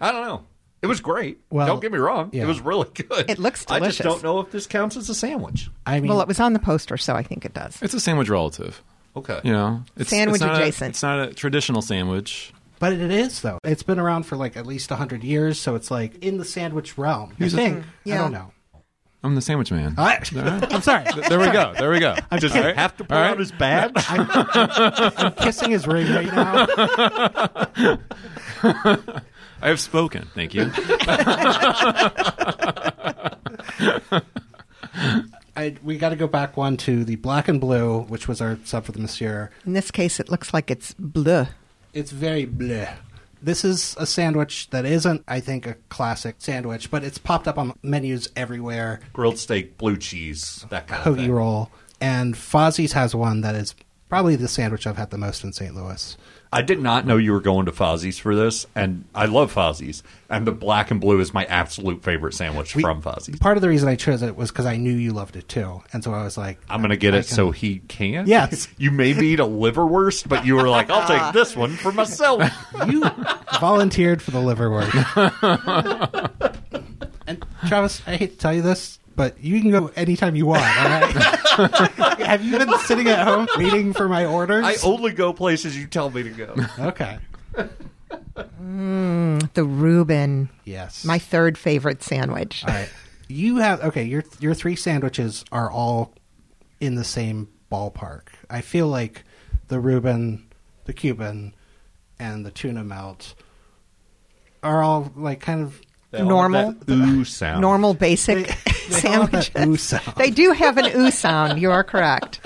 I 0.00 0.12
don't 0.12 0.24
know. 0.24 0.44
It 0.80 0.86
was 0.86 1.00
great. 1.00 1.40
Well, 1.50 1.66
don't 1.66 1.80
get 1.80 1.90
me 1.90 1.98
wrong. 1.98 2.30
yeah. 2.32 2.44
It 2.44 2.46
was 2.46 2.60
really 2.60 2.88
good. 2.94 3.28
It 3.28 3.40
looks 3.40 3.64
delicious. 3.64 3.84
I 3.84 3.88
just 3.88 4.02
don't 4.02 4.22
know 4.22 4.38
if 4.38 4.52
this 4.52 4.68
counts 4.68 4.96
as 4.96 5.10
a 5.10 5.14
sandwich. 5.16 5.68
I 5.84 5.98
mean, 5.98 6.08
well, 6.08 6.20
it 6.20 6.28
was 6.28 6.38
on 6.38 6.52
the 6.52 6.60
poster, 6.60 6.96
so 6.96 7.16
I 7.16 7.24
think 7.24 7.44
it 7.44 7.52
does. 7.52 7.82
It's 7.82 7.94
a 7.94 8.00
sandwich 8.00 8.28
relative. 8.28 8.80
Okay. 9.16 9.40
You 9.42 9.52
know, 9.52 9.82
it's 9.96 10.10
Sandwich 10.10 10.36
it's 10.36 10.44
not 10.44 10.54
a- 10.56 10.62
adjacent. 10.62 10.90
it's 10.90 11.02
not 11.02 11.28
a 11.28 11.34
traditional 11.34 11.82
sandwich. 11.82 12.52
But 12.82 12.92
it 12.92 13.12
is 13.12 13.40
though. 13.42 13.58
It's 13.62 13.84
been 13.84 14.00
around 14.00 14.24
for 14.24 14.34
like 14.36 14.56
at 14.56 14.66
least 14.66 14.90
hundred 14.90 15.22
years, 15.22 15.58
so 15.60 15.76
it's 15.76 15.88
like 15.88 16.16
in 16.22 16.36
the 16.38 16.44
sandwich 16.44 16.98
realm. 16.98 17.32
I 17.38 17.48
think. 17.48 17.78
Mm-hmm. 17.78 17.88
I 17.88 17.92
Yeah. 18.04 18.18
don't 18.18 18.32
know. 18.32 18.50
I'm 19.22 19.36
the 19.36 19.40
sandwich 19.40 19.70
man. 19.70 19.94
I, 19.96 20.16
I'm 20.70 20.82
sorry. 20.82 21.04
there 21.28 21.38
we 21.38 21.46
go. 21.50 21.72
There 21.78 21.92
we 21.92 22.00
go. 22.00 22.16
Does 22.38 22.50
All 22.50 22.58
he 22.60 22.66
right. 22.66 22.74
have 22.76 22.96
to 22.96 23.04
pull 23.04 23.16
All 23.16 23.22
right. 23.22 23.30
out 23.30 23.38
his 23.38 23.52
badge? 23.52 23.92
I'm 24.08 25.32
kissing 25.34 25.70
his 25.70 25.86
ring 25.86 26.12
right 26.12 26.26
now. 26.26 26.66
I 29.62 29.68
have 29.68 29.78
spoken. 29.78 30.28
Thank 30.34 30.54
you. 30.54 30.72
I, 35.54 35.76
we 35.84 35.98
got 35.98 36.08
to 36.08 36.16
go 36.16 36.26
back 36.26 36.56
one 36.56 36.76
to 36.78 37.04
the 37.04 37.14
black 37.16 37.46
and 37.46 37.60
blue, 37.60 38.00
which 38.02 38.26
was 38.26 38.40
our 38.40 38.58
sub 38.64 38.84
for 38.86 38.92
the 38.92 38.98
monsieur. 38.98 39.50
In 39.66 39.74
this 39.74 39.90
case, 39.92 40.18
it 40.18 40.30
looks 40.30 40.52
like 40.54 40.70
it's 40.70 40.94
bleu. 40.98 41.46
It's 41.92 42.10
very 42.10 42.46
bleh. 42.46 42.96
This 43.42 43.64
is 43.64 43.96
a 43.98 44.06
sandwich 44.06 44.70
that 44.70 44.84
isn't, 44.84 45.24
I 45.26 45.40
think, 45.40 45.66
a 45.66 45.74
classic 45.88 46.36
sandwich, 46.38 46.90
but 46.90 47.02
it's 47.02 47.18
popped 47.18 47.48
up 47.48 47.58
on 47.58 47.76
menus 47.82 48.28
everywhere. 48.36 49.00
Grilled 49.12 49.36
steak, 49.38 49.76
blue 49.76 49.96
cheese, 49.96 50.64
that 50.70 50.86
kind 50.86 51.04
of 51.04 51.14
Hoagie 51.14 51.22
thing. 51.22 51.32
roll, 51.32 51.70
and 52.00 52.34
Fozzie's 52.34 52.92
has 52.92 53.14
one 53.14 53.40
that 53.42 53.54
is 53.54 53.74
probably 54.12 54.36
the 54.36 54.46
sandwich 54.46 54.86
I've 54.86 54.98
had 54.98 55.08
the 55.08 55.16
most 55.16 55.42
in 55.42 55.54
St. 55.54 55.74
Louis. 55.74 56.18
I 56.52 56.60
did 56.60 56.82
not 56.82 57.06
know 57.06 57.16
you 57.16 57.32
were 57.32 57.40
going 57.40 57.64
to 57.64 57.72
Fozzie's 57.72 58.18
for 58.18 58.36
this, 58.36 58.66
and 58.74 59.06
I 59.14 59.24
love 59.24 59.54
Fozzie's. 59.54 60.02
And 60.28 60.46
the 60.46 60.52
black 60.52 60.90
and 60.90 61.00
blue 61.00 61.18
is 61.20 61.32
my 61.32 61.46
absolute 61.46 62.02
favorite 62.02 62.34
sandwich 62.34 62.76
We- 62.76 62.82
from 62.82 63.00
Fozzie's. 63.00 63.38
Part 63.38 63.56
of 63.56 63.62
the 63.62 63.70
reason 63.70 63.88
I 63.88 63.94
chose 63.94 64.20
it 64.20 64.36
was 64.36 64.50
because 64.50 64.66
I 64.66 64.76
knew 64.76 64.92
you 64.92 65.14
loved 65.14 65.36
it 65.36 65.48
too, 65.48 65.82
and 65.94 66.04
so 66.04 66.12
I 66.12 66.24
was 66.24 66.36
like, 66.36 66.58
I'm 66.68 66.80
going 66.82 66.90
to 66.90 66.98
get 66.98 67.14
I 67.14 67.20
it 67.20 67.26
can- 67.26 67.34
so 67.36 67.52
he 67.52 67.78
can. 67.88 68.26
Yes. 68.26 68.68
You 68.76 68.90
made 68.90 69.16
me 69.16 69.28
eat 69.28 69.40
a 69.40 69.46
liverwurst, 69.46 70.28
but 70.28 70.44
you 70.44 70.56
were 70.56 70.68
like, 70.68 70.90
"I'll 70.90 71.08
take 71.08 71.32
this 71.32 71.56
one 71.56 71.70
for 71.76 71.90
myself." 71.90 72.42
you 72.86 73.02
volunteered 73.60 74.20
for 74.20 74.30
the 74.32 74.40
liverwurst. 74.40 74.92
and 77.26 77.46
Travis, 77.66 78.02
I 78.06 78.16
hate 78.16 78.32
to 78.32 78.36
tell 78.36 78.52
you 78.52 78.60
this, 78.60 78.98
but 79.16 79.42
you 79.42 79.60
can 79.60 79.70
go 79.70 79.90
anytime 79.96 80.34
you 80.36 80.46
want. 80.46 80.62
All 80.62 80.66
right? 80.68 81.12
Have 82.26 82.44
you 82.44 82.58
been 82.58 82.72
sitting 82.80 83.08
at 83.08 83.26
home 83.26 83.46
waiting 83.56 83.92
for 83.92 84.08
my 84.08 84.24
orders? 84.26 84.64
I 84.64 84.76
only 84.86 85.12
go 85.12 85.32
places 85.32 85.76
you 85.76 85.86
tell 85.86 86.10
me 86.10 86.22
to 86.22 86.30
go. 86.30 86.54
okay. 86.78 87.18
Mm, 88.60 89.52
the 89.54 89.64
Reuben, 89.64 90.48
Yes. 90.64 91.04
my 91.04 91.18
third 91.18 91.58
favorite 91.58 92.02
sandwich. 92.02 92.64
All 92.66 92.72
right. 92.74 92.90
You 93.28 93.56
have 93.58 93.80
okay. 93.84 94.04
Your 94.04 94.24
your 94.40 94.54
three 94.54 94.76
sandwiches 94.76 95.44
are 95.52 95.70
all 95.70 96.12
in 96.80 96.94
the 96.96 97.04
same 97.04 97.48
ballpark. 97.70 98.28
I 98.50 98.60
feel 98.60 98.88
like 98.88 99.24
the 99.68 99.80
Reuben, 99.80 100.46
the 100.84 100.92
Cuban, 100.92 101.54
and 102.18 102.44
the 102.44 102.50
tuna 102.50 102.84
melt 102.84 103.34
are 104.62 104.82
all 104.82 105.10
like 105.16 105.40
kind 105.40 105.62
of 105.62 105.80
They 106.10 106.18
all 106.18 106.24
have 106.24 106.28
Normal. 106.28 106.72
that 106.72 106.90
ooh 106.92 107.24
sound. 107.24 107.60
Normal, 107.62 107.94
basic 107.94 108.54
they 108.90 109.08
all 109.08 109.26
have 109.26 109.30
that 109.32 109.44
sandwiches. 109.52 109.94
They 110.16 110.30
do 110.30 110.52
have 110.52 110.78
an 110.78 110.96
ooh 110.96 111.10
sound. 111.10 111.60
You 111.60 111.70
are 111.70 111.84
correct. 111.84 112.40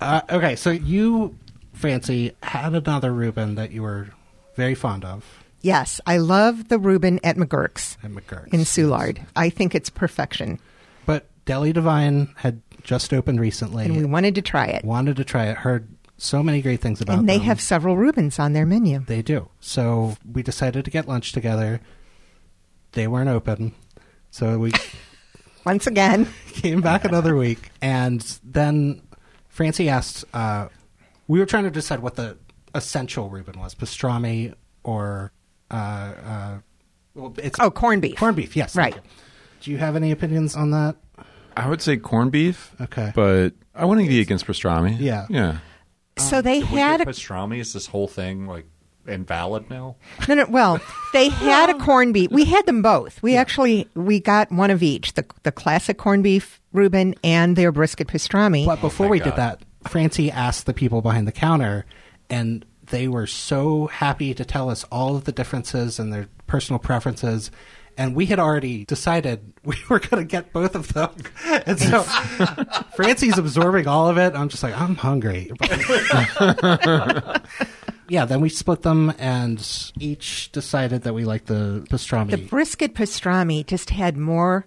Uh, 0.00 0.20
okay, 0.30 0.56
so 0.56 0.70
you, 0.70 1.36
Francie, 1.72 2.32
had 2.42 2.74
another 2.74 3.12
Reuben 3.12 3.54
that 3.56 3.70
you 3.72 3.82
were 3.82 4.08
very 4.54 4.74
fond 4.74 5.04
of 5.04 5.24
Yes, 5.62 6.00
I 6.06 6.18
love 6.18 6.68
the 6.68 6.78
Reuben 6.78 7.18
at 7.24 7.36
McGurk's 7.36 7.96
at 8.02 8.10
McGurk's. 8.10 8.52
in 8.52 8.60
Soulard. 8.60 9.24
I 9.36 9.50
think 9.50 9.74
it's 9.74 9.90
perfection, 9.90 10.58
But 11.06 11.26
Deli 11.44 11.72
Divine 11.72 12.32
had 12.36 12.60
just 12.82 13.12
opened 13.12 13.40
recently. 13.40 13.84
and 13.86 13.96
we 13.96 14.04
wanted 14.04 14.34
to 14.36 14.42
try 14.42 14.66
it. 14.66 14.84
wanted 14.84 15.16
to 15.16 15.24
try 15.24 15.46
it. 15.46 15.56
Heard 15.58 15.88
so 16.18 16.42
many 16.42 16.62
great 16.62 16.80
things 16.80 17.00
about 17.00 17.14
it. 17.14 17.18
And 17.20 17.28
they 17.28 17.38
them. 17.38 17.46
have 17.46 17.60
several 17.60 17.96
Reubens 17.96 18.38
on 18.38 18.52
their 18.52 18.64
menu. 18.66 19.00
They 19.06 19.22
do. 19.22 19.48
So 19.60 20.16
we 20.30 20.42
decided 20.42 20.84
to 20.84 20.90
get 20.90 21.08
lunch 21.08 21.32
together. 21.32 21.80
They 22.92 23.06
weren't 23.06 23.28
open. 23.28 23.74
So 24.30 24.58
we 24.58 24.72
Once 25.64 25.86
again, 25.86 26.26
came 26.52 26.80
back 26.80 27.04
another 27.04 27.36
week. 27.36 27.70
And 27.82 28.20
then 28.42 29.02
Francie 29.48 29.88
asked, 29.88 30.24
uh, 30.32 30.68
we 31.28 31.38
were 31.38 31.46
trying 31.46 31.64
to 31.64 31.70
decide 31.70 32.00
what 32.00 32.16
the 32.16 32.38
essential 32.74 33.28
Reuben 33.28 33.58
was 33.58 33.74
pastrami 33.74 34.54
or. 34.84 35.32
Uh, 35.70 35.74
uh, 35.74 36.58
well, 37.14 37.34
it's 37.38 37.58
oh, 37.60 37.70
corned 37.70 38.02
beef. 38.02 38.16
corned 38.16 38.36
beef, 38.36 38.56
yes. 38.56 38.74
Right. 38.74 38.94
you. 38.94 39.02
Do 39.60 39.70
you 39.70 39.78
have 39.78 39.96
any 39.96 40.10
opinions 40.10 40.56
on 40.56 40.70
that? 40.70 40.96
I 41.56 41.68
would 41.68 41.82
say 41.82 41.96
corned 41.96 42.32
beef. 42.32 42.74
Okay. 42.80 43.12
But 43.14 43.54
I 43.74 43.84
wouldn't 43.84 44.08
be 44.08 44.20
against 44.20 44.46
pastrami. 44.46 44.98
Yeah. 44.98 45.26
Yeah. 45.28 45.58
So 46.16 46.42
they 46.42 46.60
Did 46.60 46.68
had 46.68 47.00
a 47.00 47.06
pastrami? 47.06 47.58
Is 47.58 47.72
this 47.72 47.86
whole 47.86 48.08
thing 48.08 48.46
like 48.46 48.66
invalid 49.06 49.68
now? 49.70 49.96
No, 50.28 50.34
no. 50.34 50.46
Well, 50.48 50.80
they 51.12 51.28
had 51.28 51.70
a 51.70 51.74
corned 51.78 52.14
beef. 52.14 52.30
We 52.30 52.44
had 52.44 52.66
them 52.66 52.82
both. 52.82 53.22
We 53.22 53.36
actually 53.36 53.88
we 53.94 54.20
got 54.20 54.50
one 54.52 54.70
of 54.70 54.82
each: 54.82 55.14
the 55.14 55.24
the 55.42 55.52
classic 55.52 55.98
corned 55.98 56.24
beef 56.24 56.60
Reuben 56.72 57.14
and 57.24 57.56
their 57.56 57.72
brisket 57.72 58.08
pastrami. 58.08 58.66
But 58.66 58.80
before 58.80 59.06
thank 59.06 59.12
we 59.12 59.18
God. 59.18 59.24
did 59.24 59.36
that, 59.36 59.62
Francie 59.88 60.30
asked 60.30 60.66
the 60.66 60.74
people 60.74 61.02
behind 61.02 61.26
the 61.26 61.32
counter, 61.32 61.86
and 62.28 62.64
they 62.90 63.08
were 63.08 63.26
so 63.26 63.86
happy 63.86 64.34
to 64.34 64.44
tell 64.44 64.68
us 64.70 64.84
all 64.84 65.16
of 65.16 65.24
the 65.24 65.32
differences 65.32 65.98
and 65.98 66.12
their 66.12 66.28
personal 66.46 66.78
preferences. 66.78 67.50
And 67.96 68.14
we 68.14 68.26
had 68.26 68.38
already 68.38 68.84
decided 68.84 69.52
we 69.64 69.76
were 69.88 69.98
going 69.98 70.22
to 70.22 70.28
get 70.28 70.52
both 70.52 70.74
of 70.74 70.92
them. 70.92 71.10
And 71.66 71.78
so 71.78 72.02
Francie's 72.96 73.36
absorbing 73.36 73.86
all 73.86 74.08
of 74.08 74.16
it. 74.16 74.34
I'm 74.34 74.48
just 74.48 74.62
like, 74.62 74.78
I'm 74.80 74.94
hungry. 74.94 75.50
Yeah, 78.10 78.24
then 78.26 78.40
we 78.42 78.48
split 78.50 78.82
them 78.82 79.12
and 79.18 79.66
each 79.98 80.52
decided 80.52 81.02
that 81.02 81.14
we 81.14 81.24
liked 81.24 81.46
the 81.46 81.86
pastrami. 81.88 82.32
The 82.32 82.36
brisket 82.36 82.94
pastrami 82.94 83.64
just 83.66 83.90
had 83.90 84.16
more 84.18 84.66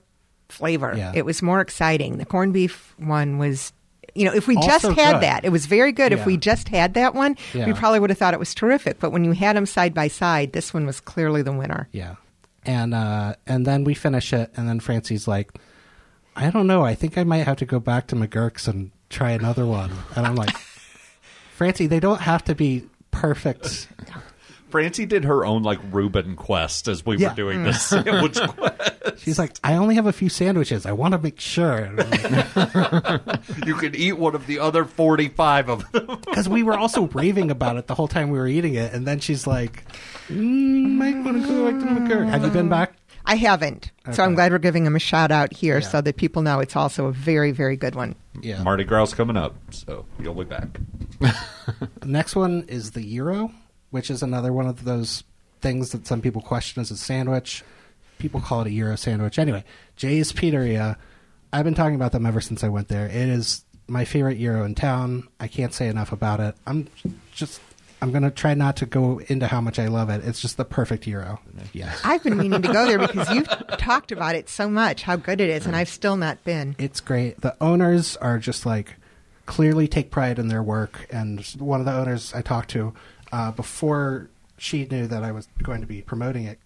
flavor. 0.49 0.93
Yeah. 0.97 1.11
It 1.13 1.25
was 1.25 1.41
more 1.41 1.61
exciting. 1.61 2.17
The 2.17 2.25
corned 2.25 2.53
beef 2.53 2.95
one 2.97 3.37
was. 3.37 3.73
You 4.15 4.25
know, 4.25 4.33
if 4.35 4.47
we 4.47 4.55
Also 4.55 4.69
just 4.89 4.99
had 4.99 5.13
good. 5.13 5.23
that, 5.23 5.43
it 5.43 5.49
was 5.49 5.65
very 5.65 5.91
good. 5.91 6.11
Yeah. 6.11 6.19
If 6.19 6.25
we 6.27 6.37
just 6.37 6.69
had 6.69 6.93
that 6.93 7.15
one, 7.15 7.35
Yeah. 7.53 7.65
we 7.65 7.73
probably 7.73 7.99
would 7.99 8.11
have 8.11 8.19
thought 8.19 8.35
it 8.35 8.39
was 8.39 8.53
terrific. 8.53 8.99
But 8.99 9.09
when 9.11 9.23
you 9.25 9.31
had 9.31 9.55
them 9.55 9.65
side 9.65 9.95
by 9.95 10.07
side, 10.07 10.53
this 10.53 10.71
one 10.71 10.85
was 10.85 10.99
clearly 10.99 11.41
the 11.41 11.51
winner. 11.51 11.89
Yeah. 11.91 12.15
And 12.63 12.93
uh 12.93 13.33
and 13.47 13.65
then 13.65 13.83
we 13.83 13.95
finish 13.95 14.31
it 14.31 14.51
and 14.55 14.69
then 14.69 14.79
Francie's 14.79 15.27
like, 15.27 15.51
I 16.35 16.51
don't 16.51 16.67
know, 16.67 16.85
I 16.85 16.93
think 16.93 17.17
I 17.17 17.23
might 17.23 17.45
have 17.47 17.57
to 17.57 17.65
go 17.65 17.79
back 17.79 18.05
to 18.07 18.15
McGurk's 18.15 18.67
and 18.67 18.91
try 19.09 19.31
another 19.31 19.65
one. 19.65 19.91
And 20.15 20.27
I'm 20.27 20.35
like, 20.35 20.55
Francie, 21.55 21.87
they 21.87 21.99
don't 21.99 22.21
have 22.21 22.43
to 22.45 22.53
be 22.55 22.83
perfect. 23.13 23.87
Francie 24.69 25.05
did 25.05 25.23
her 25.25 25.45
own 25.45 25.61
like 25.61 25.77
Reuben 25.91 26.35
quest 26.35 26.87
as 26.87 27.05
we 27.05 27.17
Yeah. 27.17 27.29
were 27.29 27.35
doing 27.35 27.63
this 27.63 27.81
sandwich 27.89 28.39
quest. 28.57 29.19
She's 29.19 29.37
like, 29.37 29.51
I 29.63 29.75
only 29.75 29.93
have 29.95 30.07
a 30.07 30.11
few 30.11 30.29
sandwiches. 30.29 30.87
I 30.87 30.93
want 30.93 31.11
to 31.11 31.19
make 31.19 31.39
sure. 31.39 31.91
You 33.67 33.75
can 33.75 33.93
eat 33.95 34.13
one 34.17 34.33
of 34.33 34.47
the 34.47 34.57
other 34.59 34.83
forty-five 34.85 35.69
of 35.69 35.91
them. 35.91 36.17
Because 36.25 36.49
we 36.49 36.63
were 36.63 36.77
also 36.77 37.03
raving 37.09 37.51
about 37.51 37.77
it 37.77 37.85
the 37.87 37.93
whole 37.95 38.07
time 38.07 38.31
we 38.31 38.39
were 38.39 38.47
eating 38.47 38.73
it. 38.73 38.93
And 38.93 39.05
then 39.05 39.19
she's 39.19 39.45
like, 39.45 39.83
mm, 40.27 40.89
might 40.89 41.23
want 41.23 41.41
to 41.43 41.47
go 41.47 41.71
back 41.71 41.79
to 41.79 41.85
McGurk. 42.01 42.29
Have 42.29 42.43
you 42.43 42.49
been 42.49 42.69
back? 42.69 42.93
I 43.25 43.35
haven't, 43.35 43.91
so 44.11 44.23
I'm 44.23 44.35
glad 44.35 44.51
we're 44.51 44.57
giving 44.59 44.83
them 44.83 44.95
a 44.95 44.99
shout 44.99 45.31
out 45.31 45.53
here, 45.53 45.79
Yeah. 45.79 45.87
so 45.87 46.01
that 46.01 46.17
people 46.17 46.41
know 46.41 46.59
it's 46.59 46.75
also 46.75 47.05
a 47.05 47.11
very, 47.13 47.51
very 47.51 47.77
good 47.77 47.95
one. 47.95 48.15
Yeah. 48.41 48.61
Mardi 48.63 48.83
Gras 48.83 49.13
coming 49.13 49.37
up, 49.37 49.55
so 49.71 50.05
you'll 50.19 50.33
be 50.33 50.43
back. 50.43 50.67
Next 52.05 52.35
one 52.35 52.65
is 52.67 52.91
the 52.91 53.01
gyro, 53.01 53.51
which 53.91 54.09
is 54.09 54.23
another 54.23 54.51
one 54.51 54.67
of 54.67 54.83
those 54.83 55.23
things 55.61 55.91
that 55.91 56.05
some 56.05 56.21
people 56.21 56.41
question 56.41 56.81
as 56.81 56.91
a 56.91 56.97
sandwich. 56.97 57.63
People 58.19 58.41
call 58.41 58.61
it 58.61 58.67
a 58.67 58.69
gyro 58.71 58.95
sandwich. 58.95 59.39
Anyway, 59.39 59.63
J's 59.95 60.31
Pitarita. 60.33 60.97
I've 61.51 61.63
been 61.65 61.75
talking 61.75 61.95
about 61.95 62.11
them 62.11 62.25
ever 62.25 62.41
since 62.41 62.63
I 62.63 62.69
went 62.69 62.87
there. 62.87 63.05
It 63.05 63.13
is 63.29 63.63
my 63.87 64.05
favorite 64.05 64.37
gyro 64.39 64.63
in 64.65 64.75
town. 64.75 65.27
I 65.39 65.47
can't 65.47 65.73
say 65.73 65.87
enough 65.87 66.11
about 66.11 66.39
it. 66.39 66.55
I'm 66.67 66.87
just 67.33 67.61
I'm 68.03 68.11
going 68.11 68.23
to 68.23 68.31
try 68.31 68.53
not 68.53 68.75
to 68.77 68.85
go 68.85 69.21
into 69.27 69.47
how 69.47 69.61
much 69.61 69.79
I 69.79 69.87
love 69.87 70.09
it. 70.09 70.25
It's 70.25 70.41
just 70.41 70.57
the 70.57 70.65
perfect 70.65 71.05
gyro. 71.05 71.39
Yes. 71.71 72.01
I've 72.03 72.21
been 72.21 72.37
meaning 72.37 72.61
to 72.61 72.73
go 72.73 72.85
there 72.85 72.99
because 72.99 73.29
you've 73.29 73.47
talked 73.77 74.11
about 74.11 74.35
it 74.35 74.49
so 74.49 74.69
much, 74.69 75.03
how 75.03 75.15
good 75.15 75.39
it 75.39 75.49
is, 75.49 75.65
and 75.65 75.73
I've 75.73 75.87
still 75.87 76.17
not 76.17 76.43
been. 76.43 76.75
It's 76.77 76.99
great. 76.99 77.39
The 77.39 77.55
owners 77.63 78.17
are 78.17 78.39
just 78.39 78.65
like 78.65 78.95
clearly 79.45 79.87
take 79.87 80.11
pride 80.11 80.37
in 80.37 80.49
their 80.49 80.61
work. 80.61 81.07
And 81.11 81.45
one 81.59 81.79
of 81.79 81.85
the 81.85 81.93
owners 81.93 82.33
I 82.33 82.41
talked 82.41 82.71
to 82.71 82.93
uh, 83.31 83.51
before 83.51 84.29
she 84.57 84.85
knew 84.85 85.07
that 85.07 85.23
I 85.23 85.31
was 85.31 85.47
going 85.61 85.79
to 85.79 85.87
be 85.87 86.01
promoting 86.01 86.43
it, 86.43 86.59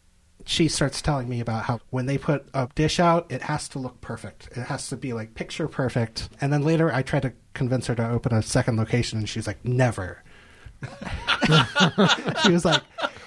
she 0.43 0.67
starts 0.67 1.04
telling 1.04 1.30
me 1.30 1.39
about 1.39 1.65
how 1.65 1.82
when 1.91 2.08
they 2.08 2.17
put 2.17 2.47
a 2.56 2.67
dish 2.73 3.00
out, 3.00 3.32
it 3.32 3.43
has 3.43 3.69
to 3.69 3.80
look 3.80 4.02
perfect. 4.02 4.50
It 4.58 4.63
has 4.63 4.89
to 4.89 4.97
be 4.97 5.13
like 5.13 5.36
picture 5.36 5.67
perfect. 5.67 6.30
And 6.41 6.52
then 6.52 6.63
later, 6.63 6.91
I 6.91 7.04
tried 7.04 7.23
to 7.23 7.34
convince 7.54 7.86
her 7.86 7.95
to 7.95 8.10
open 8.10 8.34
a 8.34 8.41
second 8.41 8.78
location, 8.78 9.19
and 9.19 9.30
she's 9.30 9.45
like, 9.45 9.63
"Never." 9.63 10.23
she 12.44 12.52
was 12.52 12.66
like, 12.66 12.82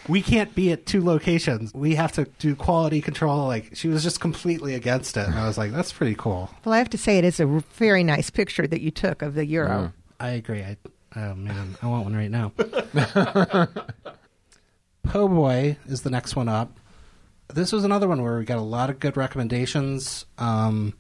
we 0.09 0.23
can't 0.23 0.55
be 0.55 0.73
at 0.73 0.87
two 0.87 1.05
locations. 1.05 1.73
We 1.75 1.95
have 1.95 2.13
to 2.13 2.25
do 2.39 2.55
quality 2.57 3.01
control. 3.01 3.47
Like 3.47 3.75
she 3.75 3.89
was 3.89 4.03
just 4.03 4.21
completely 4.21 4.75
against 4.75 5.17
it, 5.17 5.27
and 5.27 5.35
I 5.35 5.47
was 5.47 5.57
like, 5.59 5.73
that's 5.73 5.93
pretty 5.93 6.15
cool. 6.17 6.51
Well, 6.65 6.75
I 6.75 6.79
have 6.79 6.91
to 6.91 6.99
say 6.99 7.19
it 7.19 7.25
is 7.25 7.41
a 7.41 7.47
very 7.47 8.03
nice 8.05 8.31
picture 8.31 8.67
that 8.67 8.81
you 8.81 8.91
took 8.91 9.23
of 9.23 9.35
the 9.35 9.47
gyro. 9.47 9.93
I 10.19 10.31
agree. 10.31 10.63
I 10.63 10.77
oh 11.17 11.35
man, 11.35 11.77
I 11.83 11.87
want 11.87 12.05
one 12.05 12.17
right 12.17 12.31
now. 12.31 12.53
Po' 15.05 15.29
Boy 15.29 15.77
is 15.87 16.03
the 16.03 16.11
next 16.11 16.37
one 16.37 16.49
up. 16.49 16.79
This 17.53 17.73
was 17.73 17.85
another 17.85 18.07
one 18.07 18.23
where 18.23 18.39
we 18.39 18.45
got 18.45 18.59
a 18.59 18.63
lot 18.63 18.91
of 18.91 19.01
good 19.01 19.17
recommendations. 19.17 20.25
Um, 20.39 20.95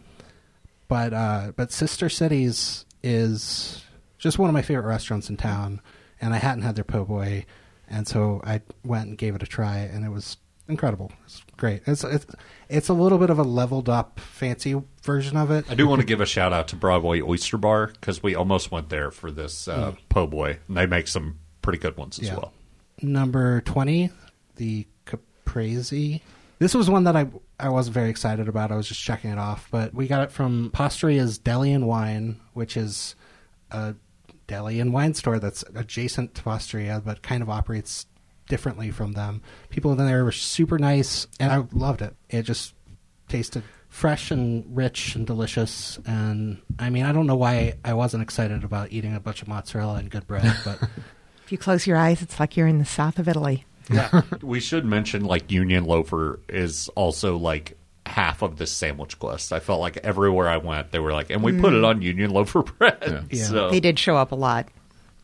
but 0.89 1.13
uh, 1.13 1.53
but 1.55 1.71
Sister 1.71 2.09
Cities 2.09 2.85
is 3.03 3.85
just 4.19 4.39
one 4.39 4.51
of 4.51 4.55
my 4.55 4.63
favorite 4.63 4.87
restaurants 4.87 5.31
in 5.31 5.37
town, 5.37 5.81
and 6.21 6.35
I 6.35 6.39
hadn't 6.39 6.63
had 6.63 6.77
their 6.77 6.85
po' 6.85 7.05
boy, 7.05 7.47
and 7.89 8.07
so 8.07 8.41
I 8.45 8.61
went 8.85 9.09
and 9.09 9.19
gave 9.19 9.35
it 9.35 9.43
a 9.43 9.47
try, 9.47 9.79
and 9.79 10.05
it 10.05 10.11
was 10.11 10.37
incredible. 10.69 11.11
It's 11.25 11.43
great. 11.57 11.83
It's 11.87 12.05
it's 12.05 12.27
it's 12.69 12.89
a 12.89 12.93
little 12.93 13.19
bit 13.19 13.31
of 13.31 13.39
a 13.39 13.43
leveled 13.43 13.89
up, 13.89 14.21
fancy 14.21 14.81
version 15.03 15.37
of 15.37 15.51
it. 15.51 15.71
I 15.71 15.75
do 15.75 15.87
want 15.89 16.01
to 16.01 16.07
give 16.07 16.21
a 16.21 16.27
shout 16.27 16.53
out 16.53 16.69
to 16.69 16.77
Broadway 16.77 17.21
Oyster 17.21 17.57
Bar 17.59 17.89
because 17.89 18.23
we 18.23 18.35
almost 18.35 18.71
went 18.71 18.89
there 18.89 19.11
for 19.11 19.31
this 19.31 19.67
uh, 19.69 19.95
po' 20.09 20.27
boy, 20.27 20.59
and 20.69 20.77
they 20.77 20.87
make 20.87 21.09
some 21.09 21.39
pretty 21.63 21.79
good 21.79 21.97
ones 21.97 22.19
as 22.19 22.29
Yeah. 22.29 22.35
well. 22.37 22.53
Number 23.03 23.61
twenty, 23.63 24.11
the 24.57 24.87
Caprese. 25.07 26.21
This 26.59 26.75
was 26.75 26.91
one 26.91 27.05
that 27.05 27.17
I 27.17 27.27
I 27.59 27.71
wasn't 27.71 27.95
very 27.95 28.11
excited 28.11 28.47
about. 28.49 28.71
I 28.71 28.77
was 28.77 28.87
just 28.87 29.01
checking 29.03 29.31
it 29.31 29.39
off, 29.39 29.69
but 29.71 29.95
we 29.95 30.07
got 30.07 30.23
it 30.23 30.31
from 30.31 30.71
Pastaria's 30.73 31.39
Deli 31.39 31.73
and 31.73 31.87
Wine, 31.87 32.39
which 32.53 32.77
is 32.77 33.15
a 33.71 33.95
deli 34.51 34.81
and 34.81 34.93
wine 34.93 35.15
store 35.15 35.39
that's 35.39 35.63
adjacent 35.77 36.35
to 36.35 36.43
Pastaria, 36.43 37.01
but 37.05 37.23
kind 37.23 37.41
of 37.43 37.49
operates 37.49 38.07
differently 38.49 38.91
from 38.91 39.13
them. 39.13 39.43
People 39.71 39.93
in 39.93 39.99
there 39.99 40.25
were 40.25 40.33
super 40.33 40.77
nice, 40.77 41.29
and 41.39 41.53
I 41.53 41.65
loved 41.73 42.03
it. 42.03 42.17
It 42.29 42.43
just 42.43 42.75
tasted 43.29 43.63
fresh 43.89 44.33
and 44.33 44.65
rich 44.77 45.15
and 45.15 45.25
delicious. 45.25 46.01
And 46.05 46.61
I 46.81 46.91
mean, 46.91 47.05
I 47.05 47.13
don't 47.13 47.29
know 47.29 47.37
why 47.37 47.75
I 47.85 47.95
wasn't 47.95 48.25
excited 48.25 48.65
about 48.65 48.91
eating 48.91 49.15
a 49.15 49.21
bunch 49.21 49.41
of 49.41 49.47
mozzarella 49.49 49.95
and 49.95 50.11
good 50.11 50.27
bread, 50.27 50.57
but 50.65 50.81
If 51.45 51.53
you 51.53 51.59
close 51.59 51.85
your 51.85 51.97
eyes, 51.97 52.23
it's 52.23 52.39
like 52.39 52.57
you're 52.57 52.69
in 52.69 52.79
the 52.79 52.85
south 52.85 53.19
of 53.19 53.27
Italy. 53.27 53.65
yeah, 53.91 54.23
We 54.43 54.61
should 54.61 54.85
mention 54.85 55.25
like 55.25 55.51
Union 55.51 55.85
Loafer 55.85 56.39
is 56.49 56.89
also 56.91 57.37
like 57.37 57.77
half 58.11 58.43
of 58.43 58.57
this 58.59 58.71
sandwich 58.73 59.19
quest. 59.19 59.53
I 59.53 59.61
felt 59.61 59.81
like 59.81 59.97
everywhere 59.99 60.49
I 60.49 60.57
went, 60.59 60.91
they 60.91 60.99
were 60.99 61.13
like, 61.13 61.31
and 61.31 61.43
we 61.43 61.59
put 61.59 61.73
it 61.73 61.85
on 61.85 62.03
Union 62.03 62.31
Loafer 62.31 62.63
bread. 62.63 63.27
Yeah. 63.31 63.39
So 63.47 63.71
They 63.71 63.81
did 63.81 63.99
show 63.99 64.17
up 64.17 64.33
a 64.33 64.35
lot. 64.37 64.69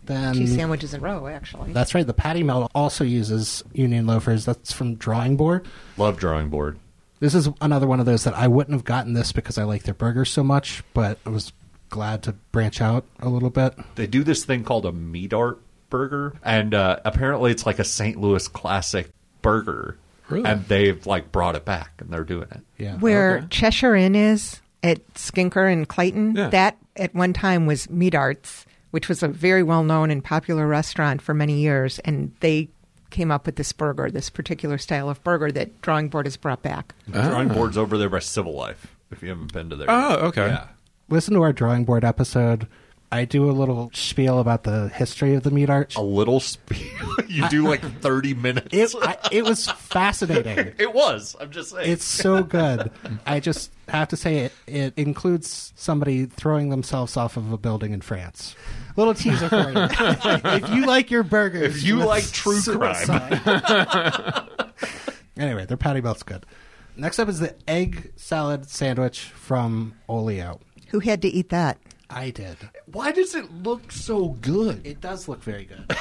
then 0.04 0.34
Two 0.34 0.46
sandwiches 0.46 0.94
in 0.94 1.00
a 1.00 1.02
row, 1.02 1.26
actually. 1.26 1.72
That's 1.72 1.94
right. 1.94 2.06
The 2.06 2.14
patty 2.14 2.42
melt 2.42 2.70
also 2.74 3.04
uses 3.04 3.62
Union 3.72 4.06
loafers. 4.06 4.44
That's 4.44 4.72
from 4.72 4.94
Drawing 4.94 5.36
Board. 5.36 5.66
love 5.96 6.16
drawing 6.18 6.48
board. 6.48 6.78
This 7.18 7.34
is 7.34 7.48
another 7.60 7.86
one 7.86 7.98
of 8.00 8.06
those 8.06 8.24
that 8.24 8.34
I 8.34 8.46
wouldn't 8.46 8.74
have 8.74 8.84
gotten 8.84 9.14
this 9.14 9.32
because 9.32 9.56
I 9.58 9.64
like 9.64 9.84
their 9.84 9.94
burgers 9.94 10.30
so 10.30 10.44
much, 10.44 10.82
but 10.94 11.18
I 11.26 11.30
was 11.30 11.52
glad 11.88 12.22
to 12.24 12.32
branch 12.52 12.80
out 12.80 13.04
a 13.20 13.28
little 13.28 13.48
bit. 13.50 13.74
They 13.94 14.06
do 14.06 14.22
this 14.22 14.44
thing 14.44 14.64
called 14.64 14.84
a 14.86 14.92
Medart 14.92 15.58
burger, 15.88 16.34
and 16.42 16.74
uh, 16.74 16.98
apparently 17.04 17.50
it's 17.52 17.64
like 17.64 17.78
a 17.78 17.84
St. 17.84 18.20
Louis 18.20 18.46
classic 18.48 19.08
burger. 19.40 19.96
Really? 20.28 20.44
And 20.48 20.64
they've 20.66 21.04
like 21.06 21.30
brought 21.32 21.54
it 21.56 21.64
back, 21.64 21.92
and 21.98 22.10
they're 22.10 22.24
doing 22.24 22.48
it. 22.50 22.60
Yeah. 22.78 22.96
Where 22.96 23.38
Okay. 23.38 23.46
Cheshire 23.50 23.94
Inn 23.94 24.14
is 24.14 24.60
at 24.82 25.06
Skinker 25.14 25.70
and 25.72 25.88
Clayton, 25.88 26.34
Yeah. 26.36 26.48
that 26.50 26.76
at 26.96 27.14
one 27.14 27.32
time 27.32 27.66
was 27.66 27.88
Medart's, 27.90 28.66
which 28.90 29.08
was 29.08 29.22
a 29.22 29.28
very 29.28 29.62
well 29.62 29.84
known 29.84 30.10
and 30.10 30.22
popular 30.24 30.66
restaurant 30.66 31.22
for 31.22 31.34
many 31.34 31.60
years. 31.60 31.98
And 32.00 32.32
they 32.40 32.68
came 33.10 33.30
up 33.30 33.46
with 33.46 33.56
this 33.56 33.72
burger, 33.72 34.10
this 34.10 34.28
particular 34.30 34.78
style 34.78 35.08
of 35.08 35.22
burger 35.22 35.52
that 35.52 35.80
Drawing 35.80 36.08
Board 36.08 36.26
has 36.26 36.36
brought 36.36 36.62
back. 36.62 36.94
The 37.06 37.22
drawing 37.22 37.50
ah. 37.50 37.54
board's 37.54 37.78
over 37.78 37.96
there 37.96 38.08
by 38.10 38.18
Civil 38.18 38.54
Life. 38.54 38.94
If 39.10 39.22
you 39.22 39.28
haven't 39.28 39.52
been 39.52 39.70
to 39.70 39.76
there, 39.76 39.86
Oh, 39.88 40.16
okay. 40.26 40.48
Yeah. 40.48 40.66
Listen 41.08 41.34
to 41.34 41.42
our 41.42 41.52
Drawing 41.52 41.84
Board 41.84 42.04
episode. 42.04 42.66
I 43.12 43.24
do 43.24 43.48
a 43.48 43.52
little 43.52 43.90
spiel 43.94 44.40
about 44.40 44.64
the 44.64 44.88
history 44.88 45.34
of 45.34 45.42
the 45.44 45.50
Medart. 45.50 45.96
A 45.96 46.02
little 46.02 46.40
spiel. 46.40 46.80
you 47.28 47.48
do 47.48 47.66
like 47.68 47.80
thirty 48.00 48.34
minutes. 48.34 48.68
It, 48.72 48.94
I, 49.00 49.16
it 49.30 49.44
was 49.44 49.70
fascinating. 49.70 50.74
It 50.78 50.92
was. 50.92 51.36
I'm 51.40 51.50
just 51.50 51.70
saying. 51.70 51.90
It's 51.90 52.04
so 52.04 52.42
good. 52.42 52.90
I 53.24 53.40
just 53.40 53.72
have 53.88 54.08
to 54.08 54.16
say 54.16 54.38
it, 54.38 54.52
it 54.66 54.94
includes 54.96 55.72
somebody 55.76 56.26
throwing 56.26 56.68
themselves 56.70 57.16
off 57.16 57.36
of 57.36 57.52
a 57.52 57.56
building 57.58 57.92
in 57.92 58.00
France. 58.00 58.54
Little 58.96 59.14
teaser 59.14 59.48
for 59.48 59.70
you. 59.70 59.88
if 60.44 60.68
you 60.70 60.86
like 60.86 61.10
your 61.10 61.22
burgers, 61.22 61.76
If 61.76 61.82
you 61.84 61.96
like 61.96 62.24
true 62.32 62.58
suicide. 62.58 63.40
anyway, 65.36 65.66
their 65.66 65.76
patty 65.76 66.00
melt's 66.00 66.22
good. 66.22 66.44
Next 66.96 67.18
up 67.18 67.28
is 67.28 67.38
the 67.40 67.54
egg 67.68 68.12
salad 68.16 68.68
sandwich 68.68 69.20
from 69.20 69.94
Olio. 70.08 70.60
Who 70.88 71.00
had 71.00 71.22
to 71.22 71.28
eat 71.28 71.50
that? 71.50 71.78
I 72.08 72.30
did. 72.30 72.56
Why 72.86 73.12
does 73.12 73.34
it 73.34 73.52
look 73.52 73.90
so 73.90 74.28
good? 74.28 74.86
It 74.86 75.00
does 75.00 75.28
look 75.28 75.42
very 75.42 75.64
good. 75.64 75.96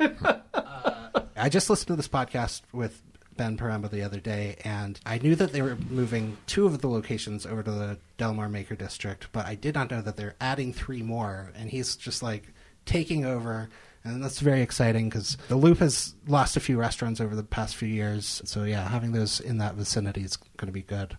uh, 0.54 1.08
I 1.36 1.48
just 1.48 1.70
listened 1.70 1.88
to 1.88 1.96
this 1.96 2.08
podcast 2.08 2.62
with 2.72 3.02
Ben 3.36 3.56
Poremba 3.56 3.90
the 3.90 4.02
other 4.02 4.20
day, 4.20 4.56
and 4.64 4.98
I 5.06 5.18
knew 5.18 5.34
that 5.36 5.52
they 5.52 5.62
were 5.62 5.76
moving 5.90 6.36
two 6.46 6.66
of 6.66 6.80
the 6.80 6.88
locations 6.88 7.46
over 7.46 7.62
to 7.62 7.70
the 7.70 7.98
Delmar 8.16 8.48
Maker 8.48 8.74
District, 8.74 9.28
but 9.32 9.46
I 9.46 9.54
did 9.54 9.74
not 9.74 9.90
know 9.90 10.02
that 10.02 10.16
they're 10.16 10.36
adding 10.40 10.72
three 10.72 11.02
more, 11.02 11.52
and 11.56 11.70
he's 11.70 11.96
just 11.96 12.22
like 12.22 12.52
taking 12.84 13.24
over. 13.24 13.68
And 14.04 14.22
that's 14.22 14.40
very 14.40 14.60
exciting 14.60 15.08
because 15.08 15.38
the 15.48 15.56
Loop 15.56 15.78
has 15.78 16.14
lost 16.26 16.58
a 16.58 16.60
few 16.60 16.78
restaurants 16.78 17.20
over 17.20 17.34
the 17.34 17.42
past 17.42 17.74
few 17.74 17.88
years. 17.88 18.42
So, 18.44 18.64
yeah, 18.64 18.86
having 18.86 19.12
those 19.12 19.40
in 19.40 19.56
that 19.58 19.76
vicinity 19.76 20.22
is 20.22 20.36
going 20.36 20.66
to 20.66 20.72
be 20.72 20.82
good. 20.82 21.16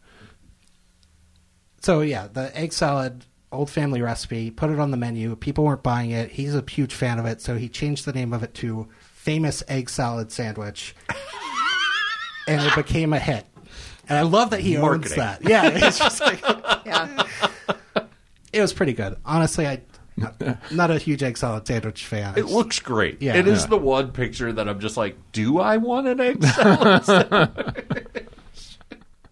So 1.86 2.02
yeah, 2.02 2.28
the 2.34 2.56
egg 2.58 2.74
salad, 2.74 3.26
old 3.52 3.70
family 3.70 4.02
recipe, 4.02 4.52
put 4.52 4.70
it 4.70 4.80
on 4.80 4.92
the 4.92 4.98
menu. 4.98 5.36
People 5.36 5.64
weren't 5.64 5.84
buying 5.84 6.12
it. 6.12 6.32
He's 6.32 6.56
a 6.56 6.64
huge 6.70 6.94
fan 6.94 7.20
of 7.20 7.26
it, 7.26 7.42
so 7.42 7.56
he 7.56 7.70
changed 7.70 8.06
the 8.06 8.14
name 8.14 8.34
of 8.34 8.44
it 8.44 8.54
to 8.56 8.88
Famous 9.14 9.64
Egg 9.68 9.90
Salad 9.90 10.32
Sandwich. 10.32 10.96
and 12.48 12.62
it 12.66 12.76
became 12.76 13.14
a 13.14 13.20
hit. 13.20 13.46
And 14.08 14.18
I 14.18 14.22
love 14.22 14.52
that 14.52 14.60
he 14.60 14.78
owns 14.78 15.16
that. 15.16 15.42
Yeah, 15.48 15.70
it's 15.74 15.98
just 16.00 16.22
like 16.22 16.42
Yeah. 16.86 17.24
it 18.54 18.62
was 18.62 18.72
pretty 18.74 18.94
good. 18.94 19.18
Honestly, 19.26 19.66
I 19.68 19.82
not, 20.18 20.72
not 20.72 20.92
a 20.92 20.98
huge 20.98 21.24
egg 21.24 21.38
salad 21.38 21.68
sandwich 21.68 22.06
fan. 22.06 22.36
It 22.38 22.46
looks 22.46 22.80
great. 22.80 23.22
Yeah. 23.22 23.36
it 23.36 23.48
is 23.48 23.64
Yeah. 23.64 23.68
the 23.70 23.78
one 23.78 24.12
picture 24.12 24.54
that 24.54 24.70
I'm 24.70 24.80
just 24.80 24.96
like, 24.96 25.18
do 25.34 25.60
I 25.60 25.78
want 25.78 26.08
an 26.08 26.20
egg 26.22 26.44
salad? 26.44 28.28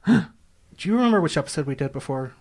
Do 0.05 0.89
you 0.89 0.95
remember 0.95 1.21
which 1.21 1.37
episode 1.37 1.65
we 1.65 1.75
did 1.75 1.93
before? 1.93 2.33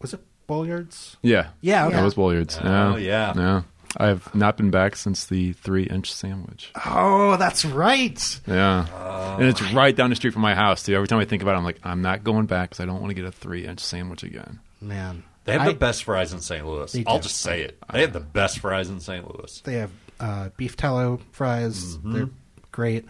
Was 0.00 0.14
it 0.14 0.20
Bolyard's? 0.52 1.16
Yeah. 1.22 1.48
Yeah, 1.62 1.86
okay. 1.86 1.96
That 1.96 2.04
was 2.04 2.14
Bolyard's. 2.14 2.58
Oh, 2.62 2.96
yeah. 2.96 3.32
Yeah. 3.34 3.62
I 3.96 4.06
have 4.08 4.34
not 4.34 4.56
been 4.56 4.70
back 4.70 4.96
since 4.96 5.24
the 5.26 5.52
three 5.54 5.84
inch 5.84 6.12
sandwich. 6.12 6.70
Oh, 6.86 7.36
that's 7.36 7.64
right. 7.64 8.40
Yeah. 8.46 8.86
Oh, 8.94 9.36
and 9.38 9.44
it's 9.48 9.62
right 9.72 9.94
down 9.96 10.10
the 10.10 10.16
street 10.16 10.32
from 10.32 10.42
my 10.42 10.54
house, 10.54 10.82
too. 10.82 10.94
Every 10.94 11.08
time 11.08 11.18
I 11.20 11.24
think 11.24 11.42
about 11.42 11.54
it, 11.54 11.58
I'm 11.58 11.64
like, 11.64 11.78
I'm 11.84 12.02
not 12.02 12.24
going 12.24 12.46
back 12.46 12.70
because 12.70 12.80
I 12.80 12.86
don't 12.86 13.00
want 13.00 13.10
to 13.10 13.14
get 13.14 13.24
a 13.24 13.32
three 13.32 13.66
inch 13.66 13.80
sandwich 13.80 14.22
again. 14.22 14.60
Man. 14.80 15.24
They 15.44 15.52
have 15.52 15.62
I- 15.62 15.72
the 15.72 15.78
best 15.78 16.04
fries 16.04 16.32
in 16.32 16.40
St. 16.40 16.64
Louis. 16.66 17.02
I'll 17.06 17.18
just 17.18 17.38
say 17.38 17.62
it. 17.62 17.78
They 17.92 18.02
have 18.02 18.12
the 18.12 18.20
best 18.20 18.60
fries 18.60 18.88
in 18.90 19.00
St. 19.00 19.26
Louis. 19.28 19.60
They 19.64 19.74
have 19.74 19.90
uh, 20.20 20.48
beef 20.56 20.76
tallow 20.76 21.20
fries. 21.32 21.96
Mm-hmm. 21.96 22.12
They're 22.12 22.30
great. 22.70 23.04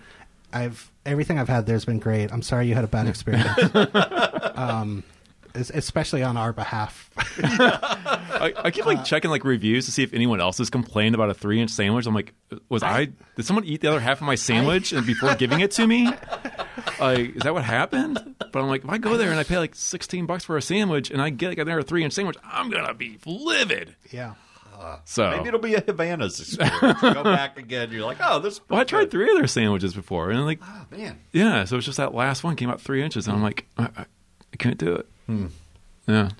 I've 0.52 0.90
everything 1.06 1.38
I've 1.38 1.48
had 1.48 1.66
there's 1.66 1.84
been 1.84 1.98
great. 1.98 2.32
I'm 2.32 2.42
sorry 2.42 2.66
you 2.68 2.74
had 2.74 2.84
a 2.84 2.88
bad 2.88 3.06
experience. 3.12 3.48
um, 4.54 4.98
es- 4.98 5.11
especially 5.54 6.22
on 6.22 6.36
our 6.36 6.52
behalf. 6.52 7.10
I, 7.16 8.52
I 8.56 8.70
keep 8.70 8.86
like 8.86 9.04
checking 9.04 9.30
like 9.30 9.44
reviews 9.44 9.86
to 9.86 9.92
see 9.92 10.02
if 10.02 10.12
anyone 10.14 10.40
else 10.40 10.58
has 10.58 10.70
complained 10.70 11.14
about 11.14 11.30
a 11.30 11.34
three 11.34 11.60
inch 11.60 11.70
sandwich. 11.70 12.06
I'm 12.06 12.14
like, 12.14 12.34
was 12.68 12.82
I, 12.82 13.08
did 13.36 13.44
someone 13.44 13.64
eat 13.64 13.80
the 13.80 13.88
other 13.88 14.00
half 14.00 14.20
of 14.20 14.26
my 14.26 14.34
sandwich 14.34 14.92
and 14.92 15.06
before 15.06 15.34
giving 15.34 15.60
it 15.60 15.70
to 15.72 15.86
me? 15.86 16.12
Like, 16.98 17.36
is 17.36 17.42
that 17.42 17.52
what 17.52 17.64
happened? 17.64 18.18
But 18.38 18.56
I'm 18.56 18.68
like, 18.68 18.84
if 18.84 18.90
I 18.90 18.98
go 18.98 19.16
there 19.16 19.30
and 19.30 19.38
I 19.38 19.42
pay 19.44 19.58
like 19.58 19.74
16 19.74 20.24
bucks 20.26 20.44
for 20.44 20.56
a 20.56 20.62
sandwich 20.62 21.10
and 21.10 21.20
I 21.20 21.30
get 21.30 21.48
like 21.48 21.58
another 21.58 21.82
three 21.82 22.04
inch 22.04 22.12
sandwich, 22.12 22.36
I'm 22.44 22.70
gonna 22.70 22.94
be 22.94 23.18
livid. 23.26 23.94
yeah. 24.10 24.34
So 25.04 25.30
Maybe 25.30 25.48
it'll 25.48 25.60
be 25.60 25.74
a 25.74 25.80
Havana's 25.80 26.40
experience. 26.40 27.00
Go 27.00 27.22
back 27.24 27.58
again. 27.58 27.90
You're 27.92 28.04
like, 28.04 28.18
oh, 28.20 28.38
this. 28.40 28.60
well, 28.68 28.80
I 28.80 28.84
tried 28.84 29.02
good. 29.04 29.10
three 29.12 29.30
other 29.30 29.46
sandwiches 29.46 29.94
before, 29.94 30.30
and 30.30 30.44
like, 30.44 30.60
Oh, 30.62 30.86
man. 30.90 31.18
yeah, 31.32 31.64
so 31.64 31.76
it's 31.76 31.86
just 31.86 31.98
that 31.98 32.14
last 32.14 32.42
one 32.42 32.56
came 32.56 32.68
out 32.70 32.80
three 32.80 33.02
inches, 33.02 33.26
and 33.28 33.36
I'm 33.36 33.42
like, 33.42 33.66
I, 33.78 33.84
I, 33.96 34.04
I 34.52 34.56
couldn't 34.58 34.78
do 34.78 34.94
it. 34.94 35.08
Hmm. 35.26 35.46
Yeah, 36.06 36.30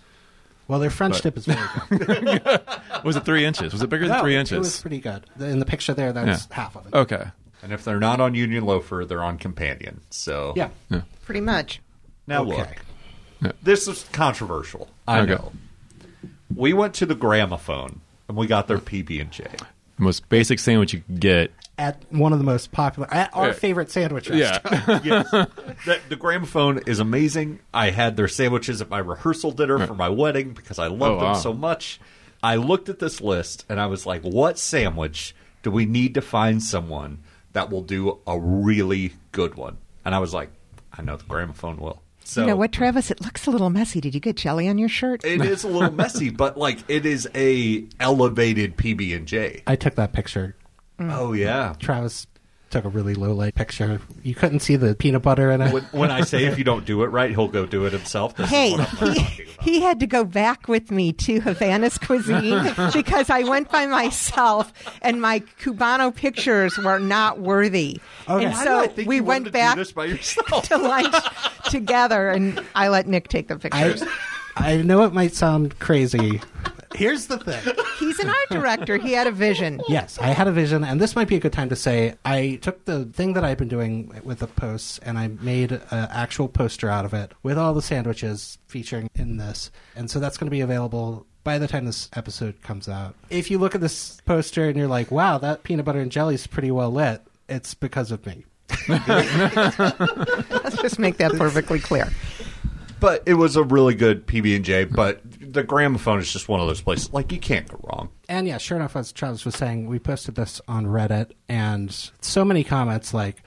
Well, 0.69 0.79
their 0.81 0.91
French 0.91 1.15
But- 1.15 1.23
dip 1.23 1.37
is 1.39 1.47
very 1.47 1.61
good. 2.39 2.61
was 3.05 3.17
it 3.17 3.25
three 3.25 3.45
inches? 3.45 3.73
Was 3.73 3.83
it 3.83 3.89
bigger 3.91 4.09
than 4.09 4.21
three 4.21 4.37
inches? 4.37 4.57
It 4.57 4.59
was 4.59 4.81
pretty 4.81 4.99
good. 5.01 5.25
In 5.39 5.59
the 5.61 5.65
picture 5.65 5.95
there, 5.95 6.13
that's 6.13 6.49
Yeah. 6.51 6.55
half 6.57 6.77
of 6.77 6.87
it. 6.87 6.95
Okay. 6.95 7.25
And 7.63 7.73
if 7.73 7.85
they're 7.85 8.01
not 8.01 8.21
on 8.21 8.35
Union 8.35 8.65
Loafer, 8.65 9.05
they're 9.07 9.23
on 9.23 9.39
Companion. 9.39 10.01
So 10.11 10.53
Yeah. 10.57 10.71
Pretty 11.25 11.41
much. 11.41 11.81
Now 12.27 12.43
Okay. 12.43 12.77
look, 13.41 13.57
this 13.63 13.87
is 13.87 14.05
controversial. 14.13 14.89
I 15.07 15.21
Okay. 15.21 15.35
know. 15.35 15.53
We 16.55 16.73
went 16.73 16.95
to 16.95 17.07
the 17.07 17.15
gramophone 17.15 18.01
and 18.29 18.37
we 18.37 18.47
got 18.47 18.67
their 18.69 18.79
PB 18.79 19.21
and 19.21 19.31
J. 19.31 19.45
The 19.99 20.03
most 20.03 20.29
basic 20.29 20.59
sandwich 20.59 20.93
you 20.93 21.01
could 21.07 21.21
get 21.21 21.53
at 21.83 22.03
one 22.11 22.33
of 22.33 22.39
the 22.39 22.45
most 22.45 22.71
popular, 22.73 23.13
at 23.13 23.29
our 23.35 23.49
Yeah. 23.49 23.53
favorite 23.53 23.91
sandwich 23.91 24.31
Yeah. 24.31 24.61
yes. 25.05 25.31
the, 25.31 25.99
the 26.09 26.17
gramophone 26.17 26.81
is 26.87 27.01
amazing. 27.01 27.59
I 27.75 27.91
had 27.91 28.17
their 28.17 28.29
sandwiches 28.29 28.81
at 28.81 28.89
my 28.89 28.99
rehearsal 28.99 29.51
dinner 29.51 29.85
for 29.87 29.95
my 29.95 30.09
wedding 30.09 30.53
because 30.53 30.79
I 30.79 30.87
love 30.87 31.21
Oh, 31.21 31.25
them 31.27 31.35
so 31.35 31.53
much. 31.53 32.01
I 32.43 32.57
looked 32.57 32.89
at 32.89 32.99
this 33.01 33.21
list 33.21 33.65
and 33.69 33.81
I 33.81 33.87
was 33.87 34.07
like, 34.07 34.23
what 34.23 34.59
sandwich 34.59 35.35
do 35.63 35.71
we 35.71 35.85
need 35.85 36.15
to 36.15 36.21
find 36.21 36.63
someone 36.63 37.19
that 37.53 37.71
will 37.71 37.83
do 37.83 38.19
a 38.27 38.39
really 38.39 39.13
good 39.33 39.57
one? 39.57 39.79
And 40.05 40.15
I 40.15 40.19
was 40.21 40.33
like, 40.33 40.51
I 40.93 41.03
know 41.03 41.17
the 41.17 41.25
gramophone 41.25 41.79
will. 41.79 42.01
So 42.25 42.43
you 42.43 42.47
know 42.47 42.57
what, 42.57 42.71
Travis? 42.71 43.11
It 43.11 43.21
looks 43.21 43.47
a 43.47 43.51
little 43.51 43.71
messy. 43.71 44.01
Did 44.01 44.15
you 44.15 44.21
get 44.21 44.37
jelly 44.37 44.69
on 44.69 44.79
your 44.79 44.89
shirt? 44.89 45.25
it 45.25 45.41
is 45.41 45.65
a 45.65 45.69
little 45.69 45.91
messy, 45.91 46.31
but 46.45 46.57
like 46.57 46.79
it 46.89 47.05
is 47.05 47.29
a 47.35 47.85
elevated 47.99 48.77
PB 48.77 49.17
and 49.17 49.27
J. 49.27 49.63
I 49.67 49.75
took 49.75 49.97
that 49.97 50.13
picture. 50.13 50.55
Mm. 51.09 51.17
Oh 51.17 51.33
yeah. 51.33 51.75
Travis 51.79 52.27
took 52.71 52.85
a 52.87 52.89
really 52.89 53.13
low 53.15 53.35
light 53.35 53.55
picture. 53.55 54.01
You 54.23 54.35
couldn't 54.35 54.61
see 54.61 54.77
the 54.77 54.95
peanut 54.95 55.21
butter 55.21 55.51
in 55.51 55.61
it. 55.61 55.75
When, 55.75 55.83
when 55.93 56.11
I 56.11 56.23
say 56.23 56.47
if 56.47 56.57
you 56.57 56.65
don't 56.65 56.87
do 56.87 57.03
it 57.03 57.09
right, 57.09 57.29
he'll 57.31 57.47
go 57.49 57.67
do 57.67 57.85
it 57.85 57.93
himself. 57.93 58.35
This 58.37 58.49
Hey, 58.49 58.71
is 58.73 58.79
what 58.79 59.03
I'm 59.03 59.15
he, 59.15 59.21
he 59.61 59.81
had 59.83 60.01
to 60.01 60.07
go 60.07 60.25
back 60.25 60.69
with 60.69 60.91
me 60.91 61.13
to 61.13 61.41
Havana's 61.43 61.99
cuisine 61.99 62.73
because 62.95 63.29
I 63.29 63.43
went 63.43 63.71
by 63.71 63.85
myself 63.85 64.73
and 65.03 65.21
my 65.21 65.41
Cubano 65.61 66.15
pictures 66.15 66.79
were 66.79 66.99
not 66.99 67.39
worthy. 67.41 68.01
Okay. 68.27 68.47
And 68.47 68.55
Why 68.55 68.65
do 68.65 68.71
I 68.71 68.87
so 68.87 68.93
think 68.93 69.07
we 69.09 69.21
went 69.21 69.45
wanted 69.45 69.45
to 69.45 69.53
back 69.53 69.77
this 69.77 69.93
by 69.93 70.05
yourself? 70.07 70.67
to 70.69 70.79
lunch 70.79 71.15
together 71.69 72.31
and 72.31 72.59
I 72.75 72.89
let 72.89 73.07
Nick 73.07 73.29
take 73.29 73.49
the 73.49 73.55
I, 73.55 73.59
pictures. 73.91 74.09
I 74.57 74.77
know 74.83 75.03
it 75.05 75.13
might 75.13 75.35
sound 75.35 75.79
crazy. 75.79 76.41
Here's 76.95 77.27
the 77.27 77.39
thing. 77.39 77.75
He's 77.99 78.19
an 78.19 78.29
art 78.29 78.49
director. 78.51 78.99
He 78.99 79.13
had 79.13 79.27
a 79.27 79.31
vision. 79.31 79.81
Yes, 79.89 80.19
I 80.19 80.29
had 80.29 80.47
a 80.47 80.53
vision, 80.53 80.85
and 80.85 81.01
this 81.01 81.17
might 81.17 81.29
be 81.29 81.37
a 81.37 81.41
good 81.41 81.53
time 81.53 81.71
to 81.71 81.77
say 81.77 82.17
I 82.25 82.59
took 82.61 82.85
the 82.85 83.07
thing 83.07 83.33
that 83.33 83.45
I've 83.45 83.59
been 83.59 83.69
doing 83.69 84.21
with 84.25 84.41
the 84.41 84.47
posts 84.47 84.99
and 84.99 85.19
I 85.19 85.29
made 85.29 85.73
an 85.73 85.81
actual 85.91 86.49
poster 86.49 86.89
out 86.91 87.05
of 87.05 87.15
it 87.15 87.33
with 87.43 87.57
all 87.57 87.73
the 87.75 87.83
sandwiches 87.83 88.59
featuring 88.67 89.09
in 89.15 89.39
this. 89.39 89.71
And 89.97 90.11
so 90.11 90.21
that's 90.21 90.37
going 90.37 90.49
to 90.49 90.51
be 90.51 90.61
available 90.61 91.27
by 91.45 91.59
the 91.59 91.67
time 91.67 91.87
this 91.87 92.09
episode 92.15 92.61
comes 92.63 92.89
out. 92.89 93.15
If 93.31 93.51
you 93.51 93.59
look 93.59 93.75
at 93.75 93.81
this 93.81 94.21
poster 94.27 94.69
and 94.69 94.77
you're 94.77 94.87
like, 94.87 95.11
wow, 95.11 95.39
that 95.39 95.63
peanut 95.63 95.85
butter 95.85 96.01
and 96.01 96.13
jelly 96.13 96.35
is 96.35 96.47
pretty 96.47 96.71
well 96.71 96.91
lit, 96.91 97.23
it's 97.49 97.75
because 97.75 98.13
of 98.13 98.25
me. 98.27 98.45
Let's 98.89 99.07
just 100.81 100.99
make 100.99 101.17
that 101.19 101.33
perfectly 101.37 101.79
clear. 101.79 102.11
But 103.03 103.25
it 103.27 103.35
was 103.35 103.57
a 103.57 103.63
really 103.65 103.95
good 103.95 104.27
PB 104.27 104.57
and 104.57 104.65
J. 104.65 104.85
But 104.85 105.21
the 105.41 105.63
gramophone 105.63 106.21
is 106.21 106.33
just 106.33 106.49
one 106.49 106.61
of 106.61 106.67
those 106.69 106.81
places 106.81 107.13
like 107.13 107.31
you 107.33 107.39
can't 107.39 107.69
go 107.69 107.79
wrong. 107.83 108.09
And 108.29 108.47
yeah, 108.49 108.57
sure 108.59 108.77
enough, 108.79 108.97
as 108.97 109.13
Travis 109.13 109.45
was 109.45 109.57
saying, 109.57 109.89
we 109.89 109.99
posted 109.99 110.37
this 110.37 110.61
on 110.69 110.87
Reddit, 110.87 111.33
and 111.49 111.93
so 112.23 112.45
many 112.45 112.65
comments 112.65 113.13
like, 113.13 113.43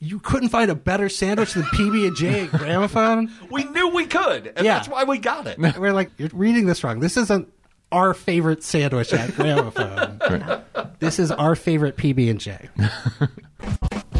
"You 0.00 0.18
couldn't 0.18 0.48
find 0.50 0.70
a 0.70 0.74
better 0.74 1.08
sandwich 1.08 1.54
than 1.54 1.62
PB 1.62 2.08
and 2.08 2.16
J 2.16 2.40
at 2.42 2.50
Gramophone." 2.50 3.30
We 3.50 3.64
knew 3.64 3.88
we 3.88 4.06
could, 4.06 4.48
and 4.56 4.66
Yeah. 4.66 4.74
that's 4.74 4.88
why 4.88 5.04
we 5.04 5.18
got 5.18 5.46
it. 5.46 5.58
We're 5.78 5.92
like, 5.94 6.10
"You're 6.18 6.30
reading 6.34 6.66
this 6.66 6.82
wrong. 6.84 7.00
This 7.00 7.16
isn't 7.16 7.48
our 7.90 8.12
favorite 8.12 8.62
sandwich 8.64 9.14
at 9.14 9.30
Gramophone. 9.30 10.62
this 10.98 11.18
is 11.18 11.30
our 11.30 11.54
favorite 11.54 11.96
PB 11.96 12.28
and 12.30 12.40
J." 12.40 12.68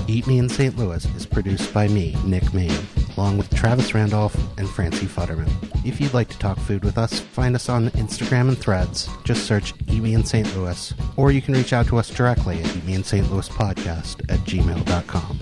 Eat 0.09 0.26
Me 0.26 0.38
in 0.38 0.48
St. 0.48 0.76
Louis 0.78 1.04
is 1.16 1.26
produced 1.26 1.72
by 1.74 1.86
me, 1.86 2.16
Nick 2.24 2.54
Main, 2.54 2.72
along 3.18 3.36
with 3.36 3.54
Travis 3.54 3.92
Randolph 3.92 4.34
and 4.59 4.66
Francie 4.66 5.04
Futterman. 5.04 5.50
If 5.84 6.00
you'd 6.00 6.14
like 6.14 6.28
to 6.30 6.38
talk 6.38 6.59
food 6.59 6.82
with 6.82 6.96
us, 6.96 7.20
find 7.20 7.54
us 7.54 7.68
on 7.68 7.90
Instagram 7.90 8.48
and 8.48 8.56
threads. 8.56 9.11
Just 9.24 9.46
search 9.46 9.74
Eat 9.86 10.02
Me 10.02 10.14
in 10.14 10.24
St. 10.24 10.56
Louis, 10.56 10.94
or 11.18 11.30
you 11.30 11.42
can 11.42 11.52
reach 11.52 11.74
out 11.74 11.86
to 11.88 11.98
us 11.98 12.09
directly 12.09 12.59
at 12.62 12.74
Eat 12.74 12.84
Me 12.84 12.94
in 12.94 13.04
St. 13.04 13.30
Louis 13.30 13.48
Podcast 13.50 14.22
at 14.32 14.40
gmail.com. 14.40 15.38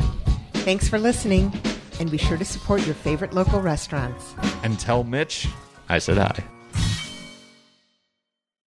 Thanks 0.54 0.88
for 0.88 0.98
listening, 0.98 1.52
and 2.00 2.10
be 2.10 2.18
sure 2.18 2.36
to 2.36 2.44
support 2.44 2.84
your 2.84 2.96
favorite 2.96 3.34
local 3.34 3.60
restaurants. 3.60 4.34
And 4.64 4.80
tell 4.80 5.04
Mitch 5.04 5.46
I 5.88 5.98
said 5.98 6.18
hi. 6.18 6.55